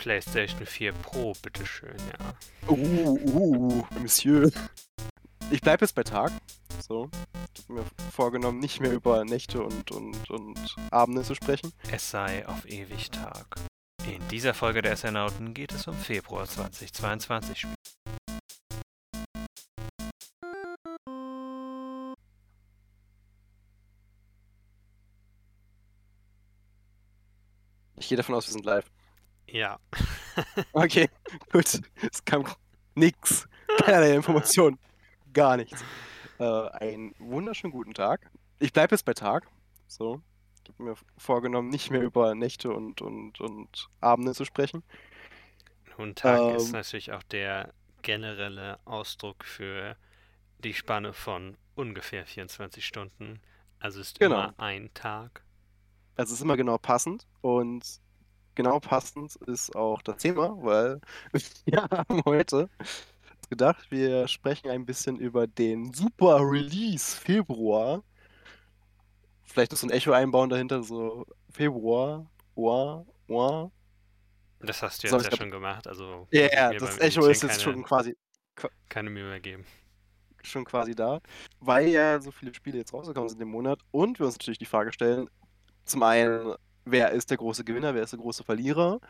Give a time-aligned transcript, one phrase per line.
[0.00, 2.70] PlayStation 4 Pro, bitteschön, ja.
[2.70, 4.50] Uh, uh, Monsieur.
[5.50, 6.32] Ich bleibe jetzt bei Tag.
[6.80, 7.10] So.
[7.54, 11.74] Ich habe mir vorgenommen, nicht mehr über Nächte und, und, und Abende zu sprechen.
[11.92, 13.56] Es sei auf ewig Tag.
[14.06, 17.66] In dieser Folge der Astronauten geht es um Februar 2022.
[27.96, 28.90] Ich gehe davon aus, wir sind live.
[29.52, 29.78] Ja.
[30.72, 31.08] Okay,
[31.52, 31.80] gut.
[32.10, 32.44] Es kam
[32.94, 33.48] nix.
[33.78, 34.78] Keinerlei Information.
[35.32, 35.84] Gar nichts.
[36.38, 38.30] Äh, einen wunderschönen guten Tag.
[38.58, 39.46] Ich bleibe jetzt bei Tag.
[39.86, 40.22] So.
[40.64, 44.82] Ich habe mir vorgenommen, nicht mehr über Nächte und, und, und Abende zu sprechen.
[45.98, 46.72] Nun, Tag ist Ähm.
[46.72, 49.96] natürlich auch der generelle Ausdruck für
[50.58, 53.40] die Spanne von ungefähr 24 Stunden.
[53.78, 54.34] Also ist Genau.
[54.44, 55.42] immer ein Tag.
[56.16, 58.00] Also es ist immer genau passend und
[58.54, 61.00] genau passend ist auch das Thema, weil
[61.64, 62.68] wir haben heute
[63.50, 68.02] gedacht, wir sprechen ein bisschen über den Super Release Februar.
[69.44, 73.70] Vielleicht so ein Echo einbauen dahinter, so Februar, Oa, Oa.
[74.60, 75.86] Das hast du So, jetzt ich ja schon gemacht.
[75.86, 78.16] Also Ja, mir das Echo ist jetzt keine, schon quasi,
[78.88, 79.64] keine Mühe mehr geben.
[80.42, 81.20] schon quasi da,
[81.60, 84.66] weil ja so viele Spiele jetzt rausgekommen sind im Monat und wir uns natürlich die
[84.66, 85.28] Frage stellen,
[85.84, 86.54] zum einen,
[86.90, 89.00] wer ist der große Gewinner, wer ist der große Verlierer,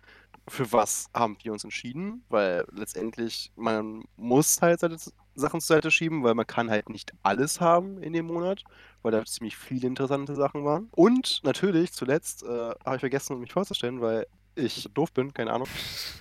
[0.49, 4.97] für was haben wir uns entschieden, weil letztendlich man muss halt seine
[5.35, 8.65] Sachen zur Seite schieben, weil man kann halt nicht alles haben in dem Monat,
[9.03, 10.89] weil da ziemlich viele interessante Sachen waren.
[10.93, 15.69] Und natürlich, zuletzt, äh, habe ich vergessen, mich vorzustellen, weil ich doof bin, keine Ahnung.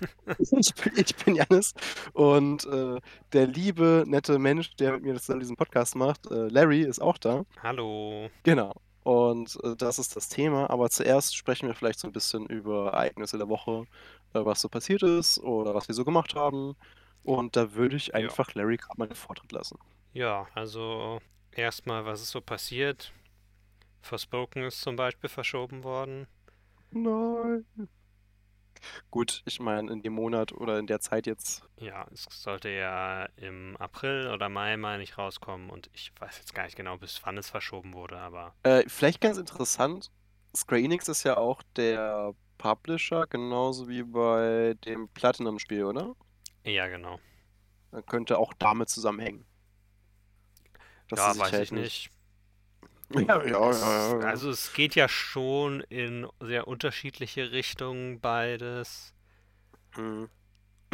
[0.38, 1.74] ich, bin, ich bin Janis
[2.12, 3.00] und äh,
[3.32, 7.18] der liebe, nette Mensch, der mit mir das, diesen Podcast macht, äh, Larry, ist auch
[7.18, 7.44] da.
[7.62, 8.30] Hallo.
[8.44, 8.74] Genau.
[9.10, 10.70] Und äh, das ist das Thema.
[10.70, 13.88] Aber zuerst sprechen wir vielleicht so ein bisschen über Ereignisse der Woche,
[14.34, 16.76] äh, was so passiert ist oder was wir so gemacht haben.
[17.24, 19.78] Und da würde ich einfach Larry gerade mal den Vortritt lassen.
[20.12, 23.12] Ja, also erstmal, was ist so passiert?
[24.00, 26.28] Forspoken ist zum Beispiel verschoben worden.
[26.92, 27.64] Nein.
[29.10, 31.64] Gut, ich meine, in dem Monat oder in der Zeit jetzt.
[31.78, 36.54] Ja, es sollte ja im April oder Mai, meine ich, rauskommen und ich weiß jetzt
[36.54, 40.10] gar nicht genau, bis wann es verschoben wurde, aber Äh, vielleicht ganz interessant:
[40.56, 46.14] Square Enix ist ja auch der Publisher, genauso wie bei dem Platinum-Spiel, oder?
[46.64, 47.20] ja, genau.
[47.92, 49.46] Dann könnte auch damit zusammenhängen.
[51.08, 52.10] Dass Ja, weiß halt ich nicht.
[53.12, 59.14] Ja, ja, ja, also es geht ja schon in sehr unterschiedliche Richtungen beides.
[59.94, 60.28] Hm.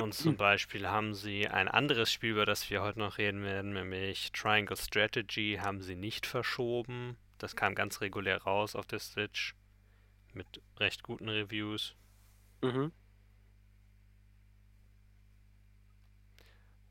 [0.01, 3.73] Und zum Beispiel haben sie ein anderes Spiel, über das wir heute noch reden werden,
[3.73, 7.17] nämlich Triangle Strategy, haben sie nicht verschoben.
[7.39, 9.55] Das kam ganz regulär raus auf der Switch
[10.35, 11.95] mit recht guten Reviews.
[12.63, 12.93] Mhm.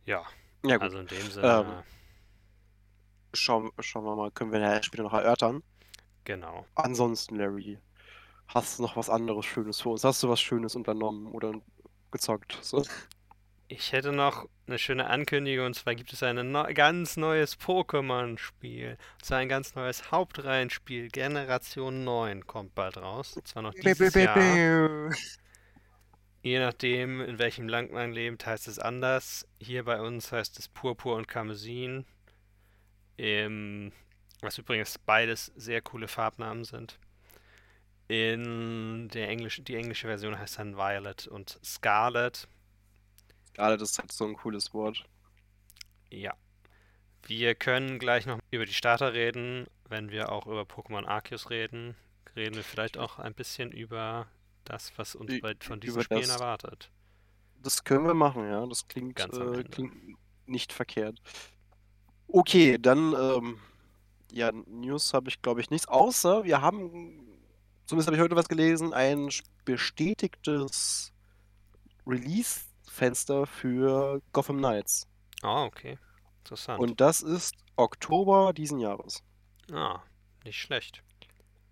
[0.05, 0.23] Ja,
[0.65, 0.81] Ja, gut.
[0.83, 1.94] also in dem Sinne, Ähm,
[3.35, 5.63] Schauen, schauen wir mal, können wir ja später noch erörtern.
[6.23, 6.65] genau.
[6.75, 7.77] Ansonsten, Larry,
[8.47, 10.03] hast du noch was anderes Schönes für uns?
[10.03, 11.53] Hast du was Schönes unternommen oder
[12.11, 12.57] gezockt?
[12.61, 12.83] So.
[13.67, 18.91] Ich hätte noch eine schöne Ankündigung, und zwar gibt es ein neu ganz neues Pokémon-Spiel.
[18.91, 21.09] Und zwar ein ganz neues Hauptreihenspiel.
[21.09, 23.37] Generation 9 kommt bald raus.
[23.37, 25.11] Und zwar noch dieses Jahr.
[26.43, 29.47] Je nachdem, in welchem Land man lebt, heißt es anders.
[29.59, 32.05] Hier bei uns heißt es Purpur und Karmesin.
[33.17, 33.91] Ähm,
[34.41, 36.99] was übrigens beides sehr coole Farbnamen sind.
[38.07, 42.47] In der Englisch, die englische Version heißt dann Violet und Scarlet.
[43.55, 45.05] Das ist halt so ein cooles Wort.
[46.11, 46.33] Ja.
[47.23, 51.95] Wir können gleich noch über die Starter reden, wenn wir auch über Pokémon Arceus reden.
[52.35, 54.27] Reden wir vielleicht auch ein bisschen über
[54.65, 56.91] das, was uns bei, von diesen über Spielen das- erwartet.
[57.63, 58.63] Das können wir machen, ja.
[58.67, 59.95] Das klingt, äh, klingt
[60.45, 61.19] nicht verkehrt.
[62.27, 63.59] Okay, dann, ähm,
[64.31, 65.87] ja, News habe ich, glaube ich, nichts.
[65.87, 67.39] Außer wir haben,
[67.85, 69.29] zumindest habe ich heute was gelesen, ein
[69.63, 71.13] bestätigtes
[72.05, 75.07] Release-Fenster für Gotham Knights.
[75.41, 75.97] Ah, okay.
[76.39, 76.79] Interessant.
[76.79, 79.21] Und das ist Oktober diesen Jahres.
[79.71, 80.01] ah,
[80.43, 81.03] nicht schlecht.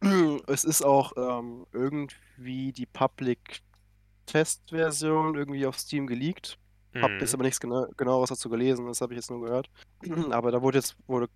[0.47, 6.57] Es ist auch ähm, irgendwie die Public-Test-Version irgendwie auf Steam geleakt.
[7.01, 7.19] Hab Mhm.
[7.19, 9.69] jetzt aber nichts gena genaueres dazu gelesen, das habe ich jetzt nur gehört.
[10.31, 11.28] Aber da wurde jetzt wurde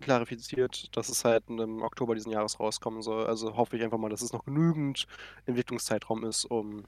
[0.00, 3.26] klarifiziert, dass es halt im Oktober diesen Jahres rauskommen soll.
[3.26, 5.06] Also hoffe ich einfach mal, dass es noch genügend
[5.46, 6.84] Entwicklungszeitraum ist, um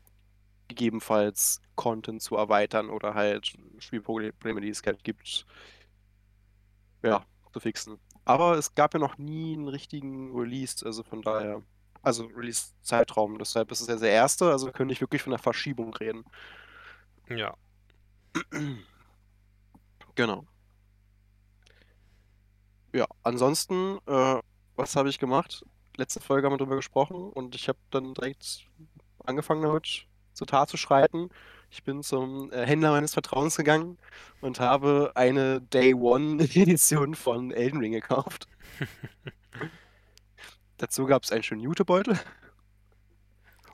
[0.69, 5.47] gegebenenfalls Content zu erweitern oder halt Spielprobleme, die es halt gibt,
[7.03, 7.99] ja, zu fixen.
[8.25, 11.63] Aber es gab ja noch nie einen richtigen Release, also von daher
[12.03, 13.39] Also Release-Zeitraum.
[13.39, 16.25] Deshalb ist es ja der erste, also können nicht wirklich von einer Verschiebung reden.
[17.29, 17.55] Ja.
[20.15, 20.45] Genau.
[22.93, 24.41] Ja, ansonsten, äh,
[24.77, 25.65] was habe ich gemacht?
[25.97, 28.67] Letzte Folge haben wir drüber gesprochen und ich habe dann direkt
[29.25, 31.31] angefangen damit zur Tat zu schreiten.
[31.71, 33.99] Ich bin zum äh, Händler meines Vertrauens gegangen
[34.41, 38.47] und habe eine Day One Edition von Elden Ring gekauft.
[40.77, 42.19] Dazu gab es einen schönen Jutebeutel,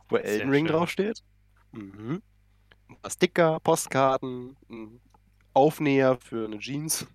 [0.08, 0.74] wo Elden Ring schön.
[0.74, 1.22] draufsteht.
[1.72, 2.22] Mhm.
[2.90, 5.00] Ein paar Sticker, Postkarten, ein
[5.54, 7.06] Aufnäher für eine Jeans,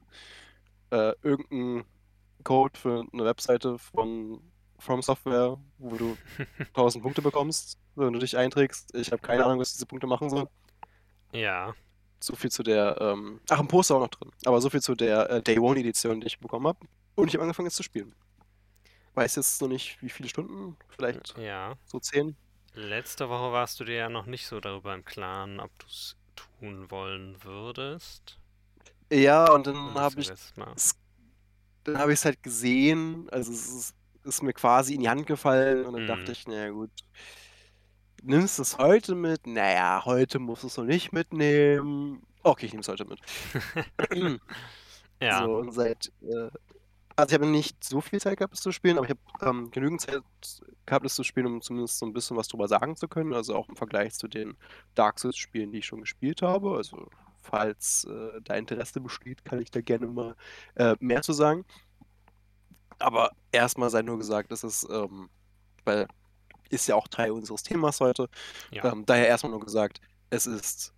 [0.92, 1.86] äh, irgendein
[2.44, 4.40] Code für eine Webseite von
[4.80, 6.18] From Software, wo du
[6.74, 8.94] 1000 Punkte bekommst, wenn du dich einträgst.
[8.96, 10.48] Ich habe keine Ahnung, was diese Punkte machen sollen.
[11.32, 11.74] Ja.
[12.20, 14.32] So viel zu der, ähm, ach, ein Poster auch noch drin.
[14.46, 16.80] Aber so viel zu der äh, Day One Edition, die ich bekommen habe.
[17.16, 18.14] Und ich habe angefangen jetzt zu spielen.
[19.14, 21.76] Weiß jetzt noch nicht, wie viele Stunden, vielleicht Ja.
[21.86, 22.36] so 10.
[22.76, 26.16] Letzte Woche warst du dir ja noch nicht so darüber im Klaren, ob du es
[26.36, 28.38] tun wollen würdest.
[29.12, 30.96] Ja, und dann habe ich es-
[31.84, 35.28] dann habe ich es halt gesehen, also es ist, ist mir quasi in die Hand
[35.28, 36.08] gefallen und dann Mhm.
[36.08, 36.92] dachte ich, naja gut,
[38.24, 39.48] nimmst du es heute mit?
[39.48, 42.22] Naja, heute musst du es noch nicht mitnehmen.
[42.44, 43.20] Okay, ich nehme es heute mit.
[45.22, 45.42] Ja.
[45.46, 46.50] So, und seit, äh,
[47.16, 49.72] also ich habe nicht so viel Zeit gehabt, es zu spielen, aber ich habe ähm,
[49.72, 50.22] genügend Zeit
[50.86, 53.34] gehabt, es zu spielen, um zumindest so ein bisschen was drüber sagen zu können.
[53.34, 54.58] Also auch im Vergleich zu den
[54.96, 56.76] Dark Souls-Spielen, die ich schon gespielt habe.
[56.76, 57.08] Also
[57.42, 60.36] falls äh, da Interesse besteht, kann ich da gerne mal
[60.76, 61.66] äh, mehr zu sagen.
[63.00, 65.30] Aber erstmal sei nur gesagt, das ist, ähm,
[65.86, 66.08] weil
[66.70, 68.28] ist ja auch Teil unseres Themas heute.
[68.72, 68.92] Ja.
[68.92, 70.94] Ähm, daher erstmal nur gesagt, es ist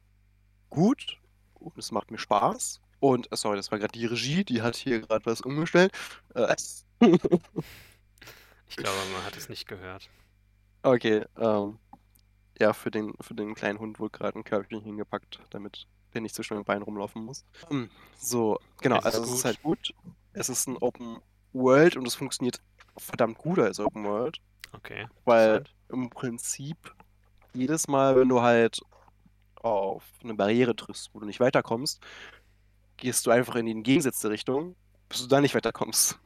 [0.70, 1.20] gut
[1.56, 2.82] und es macht mir Spaß.
[3.00, 5.92] Und, äh, sorry, das war gerade die Regie, die hat hier gerade was umgestellt.
[6.36, 6.56] Äh,
[8.68, 10.10] Ich glaube, man hat es nicht gehört.
[10.84, 11.80] okay, ähm,
[12.60, 16.36] ja, für den, für den kleinen Hund wurde gerade ein Körbchen hingepackt, damit der nicht
[16.36, 17.46] so schnell mit Beinen rumlaufen muss.
[17.70, 19.94] Ähm, So, genau, Es also es ist halt gut.
[20.34, 21.20] Es ist ein Open
[21.54, 22.62] World und es funktioniert
[22.98, 24.40] verdammt gut als Open World.
[24.72, 25.08] Okay.
[25.26, 26.78] Weil im Prinzip
[27.54, 28.82] jedes Mal, wenn du halt
[29.56, 32.02] auf eine Barriere triffst, wo du nicht weiterkommst,
[32.98, 34.76] gehst du einfach in die entgegengesetzte Richtung,
[35.10, 36.20] bis du da nicht weiterkommst.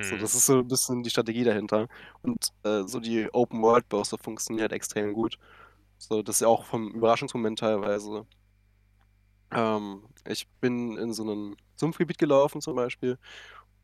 [0.00, 0.18] So, Mhm.
[0.18, 1.88] das ist so ein bisschen die Strategie dahinter.
[2.22, 5.38] Und äh, so die Open-World-Bosse funktionieren halt extrem gut.
[5.98, 8.26] So, das ist ja auch vom Überraschungsmoment teilweise.
[9.52, 13.18] Ähm, ich bin in so einem Sumpfgebiet gelaufen zum Beispiel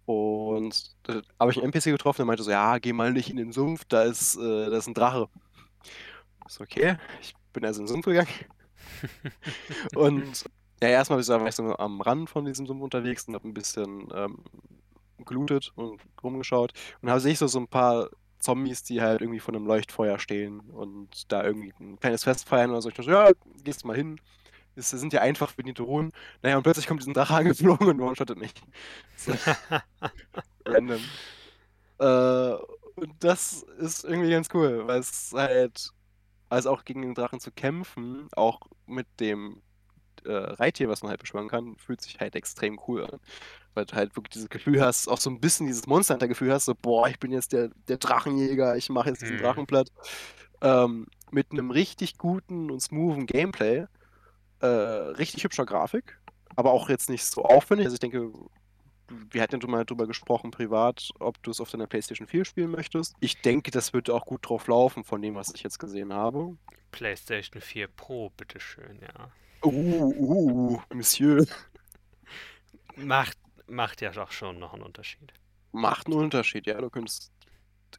[0.07, 3.37] und da habe ich einen NPC getroffen, der meinte so, ja, geh mal nicht in
[3.37, 5.29] den Sumpf, da ist, äh, da ist ein Drache.
[6.47, 8.29] Ist okay, ich bin also in den Sumpf gegangen
[9.95, 10.45] und
[10.83, 14.09] ja, erstmal war ich so am Rand von diesem Sumpf unterwegs und habe ein bisschen
[14.15, 14.39] ähm,
[15.25, 18.09] gelootet und rumgeschaut und habe sehe ich so, so ein paar
[18.39, 22.71] Zombies, die halt irgendwie vor einem Leuchtfeuer stehen und da irgendwie ein kleines Fest feiern
[22.71, 22.89] oder so.
[22.89, 23.31] Ich dachte, so, ja,
[23.63, 24.21] gehst mal hin.
[24.75, 26.13] Das sind ja einfach bediente Ruhen.
[26.43, 28.55] Naja, und plötzlich kommt diesen Drache angeflogen und one-shottet mich.
[29.17, 29.33] So,
[30.67, 31.01] random.
[31.99, 32.55] Äh,
[32.97, 35.91] und das ist irgendwie ganz cool, weil es halt,
[36.49, 39.63] also auch gegen den Drachen zu kämpfen, auch mit dem
[40.25, 43.21] äh, Reittier, was man halt beschwören kann, fühlt sich halt extrem cool an.
[43.75, 46.67] Weil du halt wirklich dieses Gefühl hast, auch so ein bisschen dieses Monster Hunter-Gefühl hast,
[46.67, 49.41] so, boah, ich bin jetzt der, der Drachenjäger, ich mache jetzt diesen Mhm.
[49.41, 49.89] Drachen platt.
[50.61, 53.87] Ähm, mit einem richtig guten und smoothen Gameplay,
[54.61, 56.19] äh, richtig hübscher Grafik,
[56.57, 57.87] aber auch jetzt nicht so aufwendig.
[57.87, 58.31] Also ich denke,
[59.09, 62.71] wir hatten ja mal drüber gesprochen, privat, ob du es auf deiner PlayStation 4 spielen
[62.71, 63.15] möchtest.
[63.21, 66.57] Ich denke, das wird auch gut drauf laufen, von dem, was ich jetzt gesehen habe.
[66.91, 69.33] PlayStation 4 Pro, bitteschön, ja.
[69.65, 71.47] Uh, uh, Monsieur.
[72.97, 75.33] Macht, macht ja doch schon noch einen Unterschied.
[75.71, 76.81] Macht einen Unterschied, ja.
[76.81, 77.33] Du könntest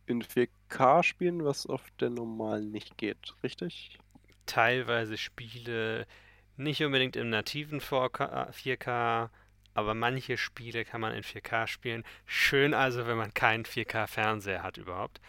[0.06, 3.98] in 4K spielen, was auf der normalen nicht geht, richtig?
[4.46, 6.06] Teilweise Spiele
[6.58, 9.30] nicht unbedingt im nativen 4K, 4K,
[9.74, 12.04] aber manche Spiele kann man in 4K spielen.
[12.26, 15.20] Schön also, wenn man keinen 4K-Fernseher hat überhaupt.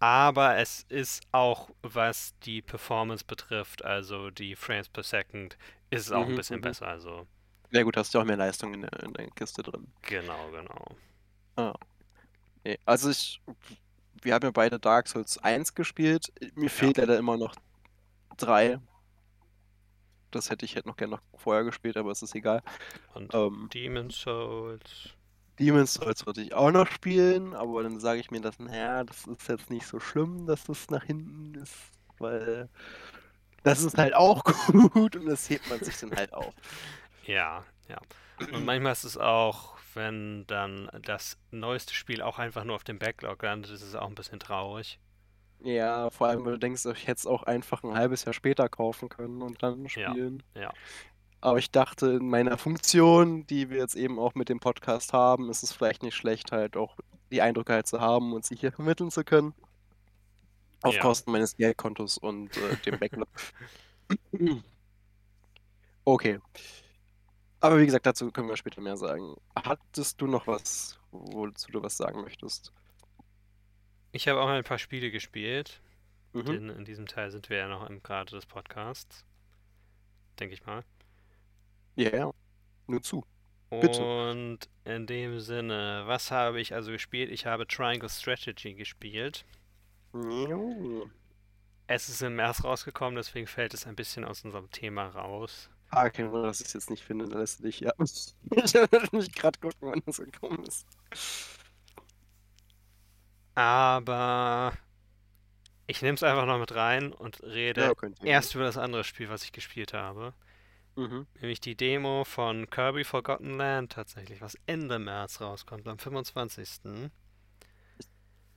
[0.00, 5.56] Aber es ist auch, was die Performance betrifft, also die Frames per Second,
[5.92, 6.62] ist es auch ein Mhm, bisschen mhm.
[6.62, 6.88] besser.
[6.88, 7.26] Also
[7.72, 9.92] Ja gut, hast du auch mehr Leistung in der, in der Kiste drin.
[10.02, 10.96] genau, genau.
[12.64, 13.40] Nee, also ich,
[14.22, 16.32] wir haben ja beide Dark Souls 1 gespielt.
[16.54, 17.54] Mir fehlt leider immer noch
[18.38, 18.80] 3.
[20.32, 22.62] Das hätte ich halt noch gerne noch vorher gespielt, aber es ist egal.
[23.14, 25.14] Und Ähm, Demon's Souls.
[25.58, 29.26] Demon's Souls wollte ich auch noch spielen, aber dann sage ich mir, dass, naja, das
[29.26, 31.74] ist jetzt nicht so schlimm, dass das nach hinten ist,
[32.18, 32.68] weil
[33.62, 34.42] das ist halt auch
[34.92, 36.54] gut und das hebt man sich dann halt auf.
[37.24, 37.98] Ja, ja.
[38.52, 42.98] Und manchmal ist es auch, wenn dann das neueste Spiel auch einfach nur auf dem
[42.98, 44.98] Backlog landet, ist es auch ein bisschen traurig.
[45.60, 48.68] Ja, vor allem, wenn du denkst, ich hätte es auch einfach ein halbes Jahr später
[48.68, 50.42] kaufen können und dann Ja, spielen.
[50.56, 50.72] ja.
[51.40, 55.50] Aber ich dachte, in meiner Funktion, die wir jetzt eben auch mit dem Podcast haben,
[55.50, 56.96] ist es vielleicht nicht schlecht, halt auch
[57.30, 59.54] die Eindrücke halt zu haben und sie hier vermitteln zu können.
[60.82, 61.00] Auf Ja.
[61.02, 63.28] Kosten meines Geldkontos und äh, dem Backlog.
[66.04, 66.40] Okay.
[67.60, 69.36] Aber wie gesagt, dazu können wir später mehr sagen.
[69.54, 72.72] Hattest du noch was, wozu du was sagen möchtest?
[74.10, 75.80] Ich habe auch ein paar Spiele gespielt,
[76.32, 76.44] Mhm.
[76.46, 79.24] denn in diesem Teil sind wir ja noch im Grade des Podcasts.
[80.40, 80.82] Denke ich mal.
[81.94, 82.30] Ja, ja.
[82.88, 83.24] Nur zu.
[83.70, 84.02] Bitte.
[84.02, 87.30] Und in dem Sinne, was habe ich also gespielt?
[87.30, 89.44] Ich habe Triangle Strategy gespielt.
[91.86, 95.68] Es ist im März rausgekommen, deswegen fällt es ein bisschen aus unserem Thema raus.
[95.90, 97.92] Ah, kein Wunder, dass ich es jetzt nicht finde, dann lässt du dich, ja.
[97.98, 100.86] Ich werde mich gerade gucken, wann das gekommen ist.
[103.54, 104.72] Aber
[105.86, 107.92] ich nehme es einfach noch mit rein und rede Ja,
[108.24, 110.32] erst über das andere Spiel, was ich gespielt habe.
[110.96, 111.26] Mhm.
[111.40, 117.10] Nämlich die Demo von Kirby Forgotten Land tatsächlich, was Ende März rauskommt, am 25.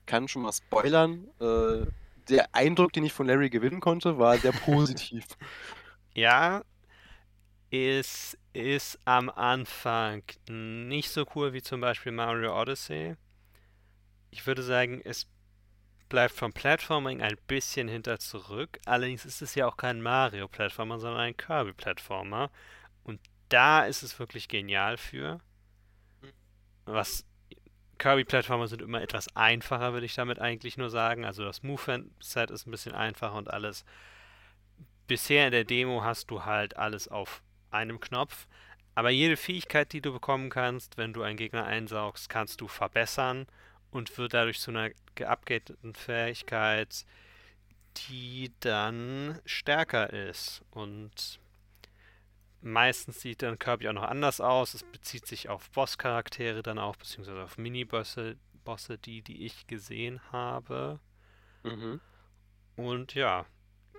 [0.05, 1.27] Kann schon mal spoilern.
[1.39, 1.85] Äh,
[2.29, 5.25] der Eindruck, den ich von Larry gewinnen konnte, war sehr positiv.
[6.17, 6.63] Ja,
[7.71, 13.17] es ist am Anfang nicht so cool wie zum Beispiel Mario Odyssey.
[14.31, 15.27] Ich würde sagen, es
[16.07, 18.79] bleibt vom Platforming ein bisschen hinter zurück.
[18.85, 22.49] Allerdings ist es ja auch kein Mario-Plattformer, sondern ein Kirby-Plattformer.
[23.03, 23.19] Und
[23.49, 25.41] da ist es wirklich genial für.
[26.85, 27.25] Was
[27.97, 31.25] Kirby-Plattformer sind immer etwas einfacher, würde ich damit eigentlich nur sagen.
[31.25, 33.85] Also das Move-Set ist ein bisschen einfacher und alles.
[35.07, 38.47] Bisher in der Demo hast du halt alles auf einem Knopf.
[38.95, 43.45] Aber jede Fähigkeit, die du bekommen kannst, wenn du einen Gegner einsaugst, kannst du verbessern
[43.91, 47.05] und wird dadurch zu einer geupgradeten Fähigkeit,
[48.09, 50.61] die dann stärker ist.
[50.71, 51.39] Und
[52.65, 54.73] meistens sieht dann Kirby auch noch anders aus.
[54.73, 60.19] Es bezieht sich auf Bosscharaktere dann auch, beziehungsweise auf Minibosse, Bosse, die, die ich gesehen
[60.31, 60.99] habe.
[61.63, 62.01] Mhm.
[62.75, 63.45] Und ja,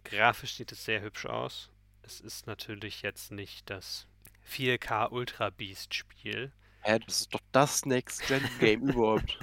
[0.05, 1.71] grafisch sieht es sehr hübsch aus.
[2.03, 4.07] Es ist natürlich jetzt nicht das
[4.51, 6.53] 4K Ultra Beast Spiel.
[6.83, 9.39] Hä, das ist doch das Next-Gen-Game überhaupt.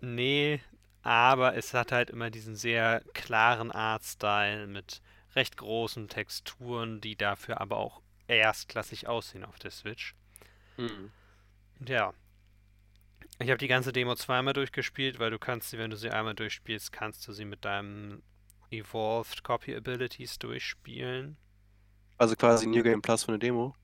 [0.00, 0.60] Nee,
[1.02, 5.02] aber es hat halt immer diesen sehr klaren Artstyle mit
[5.36, 10.14] recht großen Texturen, die dafür aber auch erstklassig aussehen auf der Switch.
[10.76, 11.12] Mhm.
[11.86, 12.12] Ja.
[13.38, 16.34] Ich habe die ganze Demo zweimal durchgespielt, weil du kannst sie, wenn du sie einmal
[16.34, 18.22] durchspielst, kannst du sie mit deinem
[18.70, 21.36] Evolved Copy Abilities durchspielen.
[22.18, 23.74] Also quasi New Game Plus für eine Demo.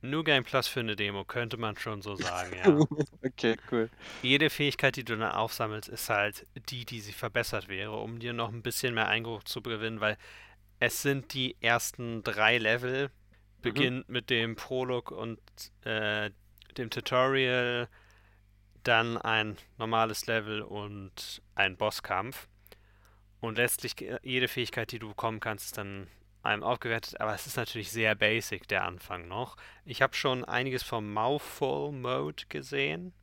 [0.00, 2.78] New Game Plus für eine Demo, könnte man schon so sagen, ja.
[3.26, 3.90] okay, cool.
[4.22, 8.32] Jede Fähigkeit, die du dann aufsammelst, ist halt die, die sie verbessert wäre, um dir
[8.32, 10.18] noch ein bisschen mehr Eindruck zu gewinnen, weil
[10.84, 13.10] es sind die ersten drei Level,
[13.62, 15.40] beginnt mit dem Prolog und
[15.84, 16.30] äh,
[16.76, 17.88] dem Tutorial,
[18.82, 22.48] dann ein normales Level und ein Bosskampf.
[23.40, 26.08] Und letztlich ge- jede Fähigkeit, die du bekommen kannst, ist dann
[26.42, 29.56] einem aufgewertet, aber es ist natürlich sehr basic, der Anfang noch.
[29.86, 33.14] Ich habe schon einiges vom Mouthful Mode gesehen.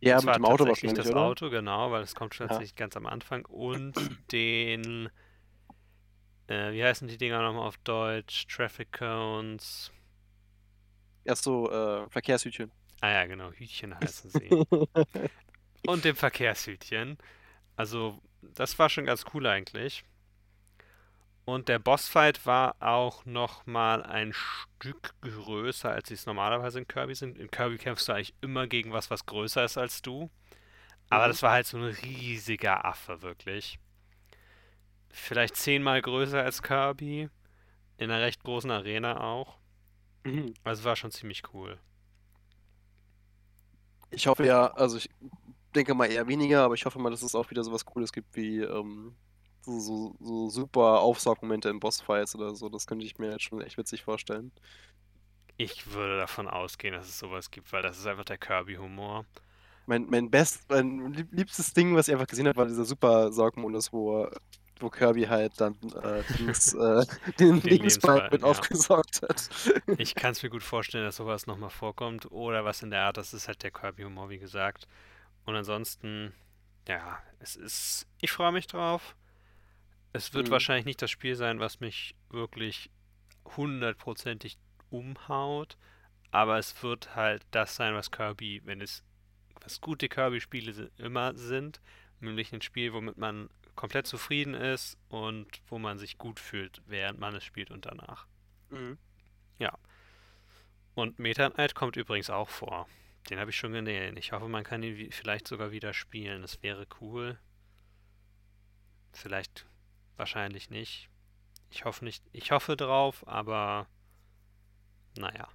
[0.00, 1.20] Ja, Und mit dem Auto wahrscheinlich, das oder?
[1.20, 3.44] Auto, genau, weil es kommt tatsächlich ganz am Anfang.
[3.46, 3.94] Und
[4.32, 5.08] den,
[6.52, 8.46] äh, wie heißen die Dinger nochmal auf Deutsch?
[8.46, 9.90] Traffic Cones.
[11.24, 12.70] Erst so, äh, Verkehrshütchen.
[13.00, 14.48] Ah ja, genau, Hütchen heißen sie.
[15.86, 17.18] Und dem Verkehrshütchen.
[17.76, 20.04] Also, das war schon ganz cool eigentlich.
[21.44, 27.14] Und der Bossfight war auch nochmal ein Stück größer, als sie es normalerweise in Kirby
[27.16, 27.36] sind.
[27.36, 30.30] In Kirby kämpfst du eigentlich immer gegen was, was größer ist als du.
[31.10, 31.30] Aber Mhm.
[31.30, 33.78] das war halt so ein riesiger Affe, wirklich.
[35.12, 37.28] Vielleicht zehnmal größer als Kirby.
[37.98, 39.58] In einer recht großen Arena auch.
[40.24, 40.54] Mhm.
[40.64, 41.78] Also war schon ziemlich cool.
[44.10, 45.08] Ich hoffe ja, also ich
[45.74, 48.34] denke mal eher weniger, aber ich hoffe mal, dass es auch wieder sowas Cooles gibt
[48.36, 49.14] wie ähm,
[49.62, 52.68] so, so, so super Aufsaugmomente in Bossfights oder so.
[52.68, 54.52] Das könnte ich mir jetzt schon echt witzig vorstellen.
[55.56, 59.26] Ich würde davon ausgehen, dass es sowas gibt, weil das ist einfach der Kirby-Humor.
[59.86, 63.32] Mein, mein best, mein lieb- liebstes Ding, was ich einfach gesehen habe, war dieser super
[63.32, 64.28] Saugmodus, wo,
[64.82, 67.04] wo Kirby halt dann äh, Dings, äh,
[67.38, 68.44] den Den Lebensbalken, mit ja.
[68.44, 69.48] aufgesaugt hat.
[69.96, 73.16] Ich kann es mir gut vorstellen, dass sowas nochmal vorkommt oder was in der Art,
[73.16, 74.86] das ist halt der Kirby-Humor, wie gesagt.
[75.44, 76.34] Und ansonsten,
[76.88, 79.16] ja, es ist, ich freue mich drauf.
[80.12, 80.52] Es wird Mhm.
[80.52, 82.90] wahrscheinlich nicht das Spiel sein, was mich wirklich
[83.56, 84.58] hundertprozentig
[84.90, 85.76] umhaut,
[86.32, 89.04] aber es wird halt das sein, was Kirby, wenn es,
[89.62, 91.80] was gute Kirby-Spiele immer sind,
[92.20, 97.18] nämlich ein Spiel, womit man komplett zufrieden ist und wo man sich gut fühlt, während
[97.18, 98.26] man es spielt und danach.
[98.70, 98.98] Mhm.
[99.58, 99.76] Ja.
[100.94, 102.86] Und Meta Knight kommt übrigens auch vor.
[103.30, 104.16] Den habe ich schon gesehen.
[104.16, 106.42] Ich hoffe, man kann ihn vielleicht sogar wieder spielen.
[106.42, 107.38] Das wäre cool.
[109.12, 109.66] Vielleicht,
[110.16, 111.08] wahrscheinlich nicht.
[111.70, 112.24] Ich hoffe nicht.
[112.32, 113.86] Ich hoffe drauf, aber
[115.16, 115.48] naja.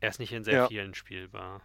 [0.00, 0.68] Er ist nicht in sehr Ja.
[0.68, 1.62] vielen spielbar.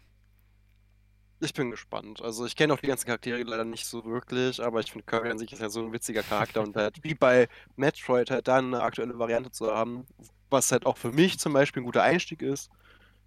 [1.41, 2.21] Ich bin gespannt.
[2.21, 5.29] Also ich kenne auch die ganzen Charaktere leider nicht so wirklich, aber ich finde Kirby
[5.29, 8.73] an sich ist ja so ein witziger Charakter und halt wie bei Metroid halt dann
[8.73, 10.05] eine aktuelle Variante zu haben,
[10.49, 12.69] was halt auch für mich zum Beispiel ein guter Einstieg ist,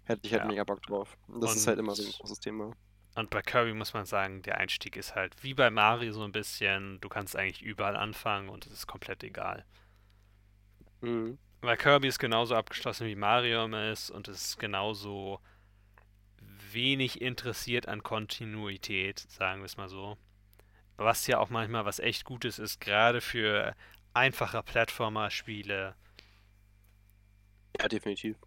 [0.05, 0.47] hätte ich halt Ja.
[0.47, 1.17] mega Bock drauf.
[1.27, 2.71] Und das ist halt immer so ein Und- großes Thema.
[3.15, 6.31] Und bei Kirby muss man sagen, der Einstieg ist halt wie bei Mario so ein
[6.31, 9.65] bisschen, du kannst eigentlich überall anfangen und es ist komplett egal.
[11.01, 11.37] Mhm.
[11.61, 15.39] Weil Kirby ist genauso abgeschlossen wie Mario immer ist und es ist genauso
[16.73, 20.17] wenig interessiert an Kontinuität, sagen wir es mal so.
[20.97, 23.75] Was ja auch manchmal was echt Gutes ist, gerade für
[24.13, 25.95] einfache Plattformer-Spiele.
[27.79, 28.37] Ja, definitiv.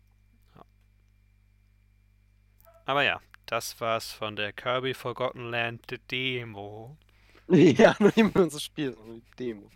[2.85, 6.97] Aber ja, das war's von der Kirby Forgotten Land Demo.
[7.49, 9.71] Ja, nur nicht mehr unser Spiel, sondern die Demo.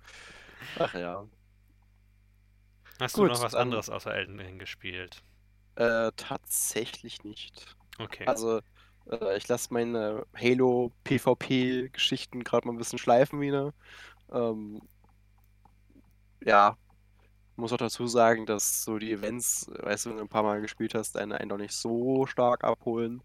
[0.79, 1.27] Ach ja.
[3.01, 5.23] Hast Gut, du noch was anderes außer Elden Ring gespielt?
[5.75, 7.77] Äh, tatsächlich nicht.
[8.01, 8.27] Okay.
[8.27, 8.61] Also,
[9.11, 13.75] äh, ich lasse meine Halo PvP-Geschichten gerade mal ein bisschen schleifen wieder.
[14.33, 14.81] Ähm,
[16.45, 16.77] ja,
[17.57, 20.61] muss auch dazu sagen, dass so die Events, weißt du, wenn du ein paar Mal
[20.63, 23.23] gespielt hast, einen, einen noch nicht so stark abholen.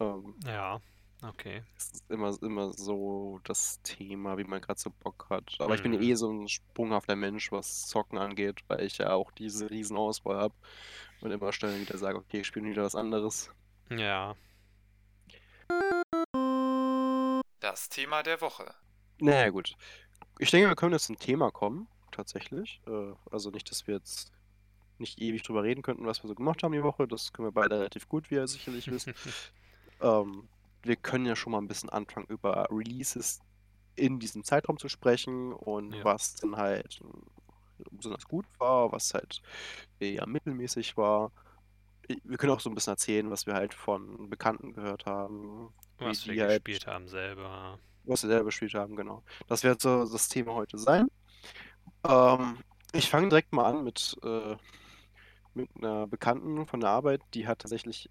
[0.00, 0.80] Ähm, Ja,
[1.22, 1.62] okay.
[1.76, 5.56] es ist immer, immer so das Thema, wie man gerade so Bock hat.
[5.60, 6.00] Aber ich bin Mhm.
[6.00, 10.38] eh so ein sprunghafter Mensch, was Zocken angeht, weil ich ja auch diese riesen Auswahl
[10.38, 10.54] habe
[11.20, 13.50] und immer schnell wieder sage, okay, ich spiele wieder was anderes.
[13.90, 14.34] Ja.
[17.60, 18.74] Das Thema der Woche.
[19.20, 19.74] Naja, gut.
[20.38, 22.80] Ich denke, wir können jetzt zum Thema kommen, tatsächlich.
[22.86, 24.32] Äh, also nicht, dass wir jetzt
[24.98, 27.06] nicht ewig drüber reden könnten, was wir so gemacht haben die Woche.
[27.08, 29.08] Das können wir beide relativ gut, wie ihr sicherlich wisst.
[30.00, 30.48] ähm,
[30.82, 33.40] wir können ja schon mal ein bisschen anfangen, über Releases
[33.96, 36.04] in diesem Zeitraum zu sprechen und Ja.
[36.04, 37.00] was dann halt
[37.90, 39.42] besonders gut war, was halt
[39.98, 41.32] eher mittelmäßig war.
[42.24, 46.26] Wir können auch so ein bisschen erzählen, was wir halt von Bekannten gehört haben, Was
[46.26, 47.78] wir halt gespielt haben selber.
[48.04, 49.22] was wir selber gespielt haben, genau.
[49.46, 51.08] Das wird so das Thema heute sein.
[52.06, 52.58] Ähm,
[52.92, 54.56] ich fange direkt mal an mit, äh,
[55.54, 58.10] mit einer Bekannten von der Arbeit, die hat tatsächlich.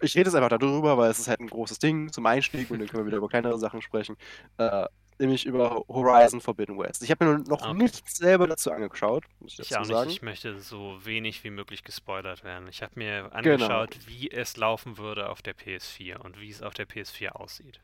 [0.00, 2.78] Ich rede jetzt einfach darüber, weil es ist halt ein großes Ding zum Einstieg und
[2.78, 4.16] dann können wir wieder über kleinere Sachen sprechen.
[4.58, 4.86] Äh,
[5.18, 7.02] nämlich über Horizon Forbidden West.
[7.02, 7.74] Ich habe mir noch Okay.
[7.74, 10.08] nichts selber dazu angeschaut, muss ich Ich dazu auch sagen.
[10.08, 10.16] nicht.
[10.18, 12.68] Ich möchte so wenig wie möglich gespoilert werden.
[12.68, 13.34] Ich habe mir Genau.
[13.66, 17.80] angeschaut, wie es laufen würde auf der PS4 und wie es auf der PS4 aussieht.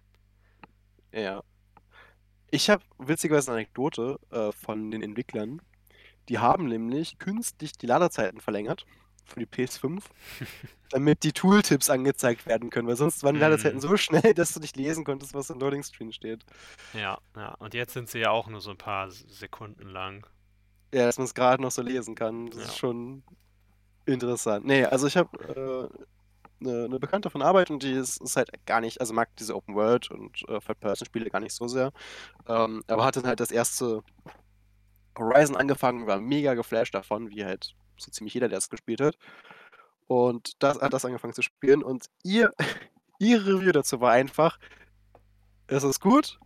[1.12, 1.42] Ja.
[2.50, 5.60] Ich habe witzigerweise eine Anekdote äh, von den Entwicklern.
[6.28, 8.86] Die haben nämlich künstlich die Ladezeiten verlängert
[9.24, 10.02] für die PS5,
[10.90, 13.82] damit die Tooltips angezeigt werden können, weil sonst waren die Ladezeiten Mhm.
[13.82, 16.44] so schnell, dass du nicht lesen konntest, was im Loading Screen steht.
[16.92, 17.54] Ja, ja.
[17.54, 20.26] Und jetzt sind sie ja auch nur so ein paar Sekunden lang.
[20.94, 22.50] Ja, dass man es gerade noch so lesen kann.
[22.50, 22.64] Das Ja.
[22.66, 23.24] ist schon
[24.06, 24.64] interessant.
[24.66, 28.50] Nee, also ich habe äh, eine, eine Bekannte von Arbeit und die ist, ist halt
[28.66, 31.92] gar nicht, also mag diese Open World und äh, Third-Person-Spiele gar nicht so sehr.
[32.46, 34.02] Ähm, aber hat dann halt das erste
[35.18, 39.16] Horizon angefangen, war mega geflasht davon, wie halt so ziemlich jeder, der es gespielt hat.
[40.06, 42.52] Und das hat das angefangen zu spielen und ihr,
[43.18, 44.58] ihre Review dazu war einfach,
[45.66, 46.38] es ist gut,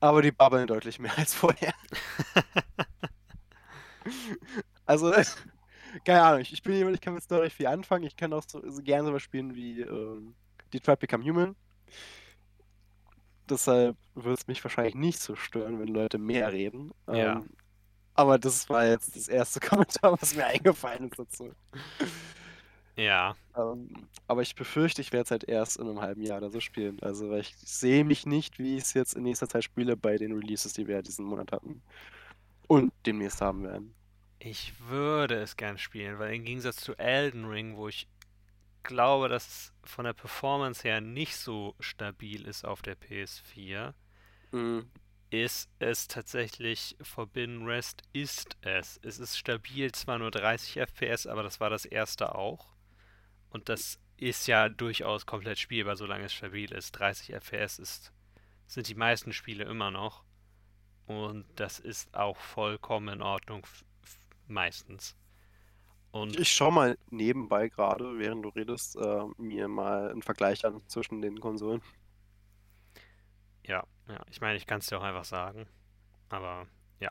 [0.00, 1.74] aber die babbeln deutlich mehr als vorher.
[4.86, 5.14] Also,
[6.04, 8.04] keine Ahnung, ich, ich bin jemand, ich kann mit Story viel anfangen.
[8.04, 10.34] Ich kann auch so, so gerne sowas spielen wie ähm,
[10.74, 11.56] Detroit Become Human.
[13.48, 16.92] Deshalb würde es mich wahrscheinlich nicht so stören, wenn Leute mehr reden.
[17.08, 17.36] Ja.
[17.36, 17.50] Ähm,
[18.14, 21.52] aber das war jetzt das erste Kommentar, was mir eingefallen ist dazu.
[22.96, 26.50] Ja, Ähm, aber ich befürchte, ich werde es halt erst in einem halben Jahr oder
[26.50, 27.00] so spielen.
[27.02, 30.16] Also, weil ich sehe mich nicht, wie ich es jetzt in nächster Zeit spiele bei
[30.18, 31.82] den Releases, die wir ja diesen Monat hatten.
[32.68, 33.94] Und demnächst haben werden.
[34.38, 38.08] ich würde es gern spielen, weil im Gegensatz zu Elden Ring, wo ich
[38.84, 43.94] glaube, dass es von der Performance her nicht so stabil ist auf der PS4,
[44.52, 44.90] Mhm.
[45.42, 49.00] Ist es tatsächlich Forbidden West ist es.
[49.02, 52.68] Es ist stabil, zwar nur 30 FPS, aber das war das erste auch.
[53.50, 56.92] Und das ist ja durchaus komplett spielbar, solange es stabil ist.
[56.92, 58.12] 30 FPS ist,
[58.66, 60.24] sind die meisten Spiele immer noch.
[61.06, 63.66] Und das ist auch vollkommen in Ordnung,
[64.46, 65.16] meistens.
[66.12, 70.80] Und Ich schaue mal nebenbei gerade, während du redest, äh, mir mal einen Vergleich an
[70.86, 71.82] zwischen den Konsolen.
[73.66, 75.66] Ja, Ja, ich meine, ich kann es dir auch einfach sagen.
[76.28, 76.66] Aber
[77.00, 77.10] ja.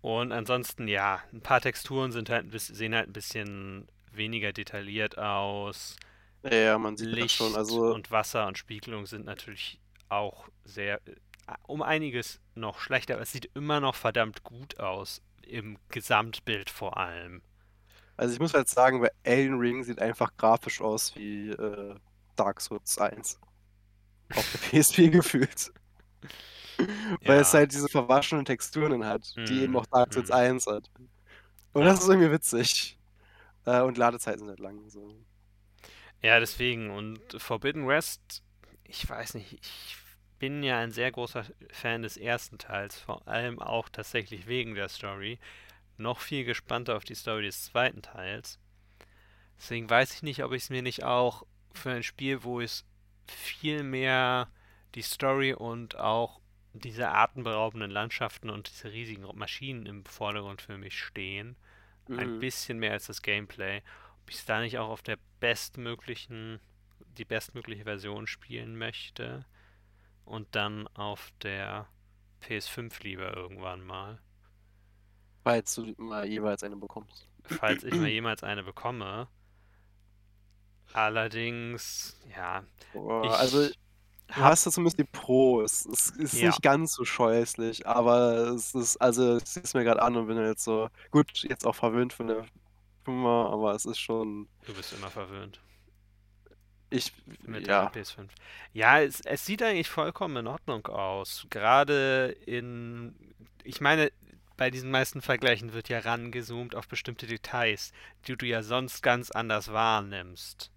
[0.00, 4.52] Und ansonsten, ja, ein paar Texturen sind halt ein bisschen, sehen halt ein bisschen weniger
[4.52, 5.96] detailliert aus.
[6.42, 7.54] Ja, man sieht das Licht schon.
[7.54, 11.14] Also, und Wasser und Spiegelung sind natürlich auch sehr äh,
[11.66, 15.22] um einiges noch schlechter, aber es sieht immer noch verdammt gut aus.
[15.42, 17.42] Im Gesamtbild vor allem.
[18.16, 21.96] also ich muss halt sagen, bei Elden Ring sieht einfach grafisch aus wie äh,
[22.36, 23.40] Dark Souls 1.
[24.34, 25.72] Auf der PSP gefühlt.
[27.24, 27.54] Weil es Ja.
[27.54, 30.32] halt diese verwaschenen Texturen hat, die Mhm, eben auch Dark Souls mhm.
[30.32, 30.90] 1 hat.
[31.74, 32.98] Und das ist irgendwie witzig.
[33.66, 34.90] Äh, und Ladezeiten sind halt lang.
[34.90, 35.16] So.
[36.22, 36.90] Ja, deswegen.
[36.90, 38.42] Und Forbidden West,
[38.84, 39.96] ich weiß nicht, ich
[40.38, 44.88] bin ja ein sehr großer Fan des ersten Teils, vor allem auch tatsächlich wegen der
[44.88, 45.38] Story.
[45.98, 48.58] Noch viel gespannter auf die Story des zweiten Teils.
[49.58, 52.84] Deswegen weiß ich nicht, ob ich es mir nicht auch für ein Spiel, wo es
[53.26, 54.48] viel mehr
[54.94, 56.40] die Story und auch
[56.72, 61.56] diese atemberaubenden Landschaften und diese riesigen Maschinen im Vordergrund für mich stehen,
[62.14, 62.40] ein Mhm.
[62.40, 63.82] bisschen mehr als das Gameplay,
[64.22, 66.60] ob ich es da nicht auch auf der bestmöglichen,
[67.18, 69.46] die bestmögliche Version spielen möchte
[70.24, 71.88] und dann auf der
[72.40, 74.20] PS5 lieber irgendwann mal,
[75.44, 77.28] Falls du mal jeweils eine bekommst.
[77.44, 79.28] falls ich mal jemals eine bekomme.
[80.92, 83.68] Allerdings, ja, Boah, ich also
[84.34, 85.86] du hast ja zumindest die Pros.
[85.86, 89.84] Es ist ja, nicht ganz so scheußlich, aber es ist, also ich sehe es mir
[89.84, 92.44] gerade an und bin jetzt so, gut, jetzt auch verwöhnt von der
[93.04, 95.60] Firma, aber es ist schon, du bist immer verwöhnt
[96.90, 97.12] ich,
[97.46, 98.28] mit ja, PS5.
[98.72, 101.46] Ja, es, es sieht eigentlich vollkommen in Ordnung aus.
[101.50, 103.14] Gerade in,
[103.62, 104.12] ich meine,
[104.56, 107.92] bei diesen meisten Vergleichen wird ja rangezoomt auf bestimmte Details,
[108.26, 110.70] die du ja sonst ganz anders wahrnimmst.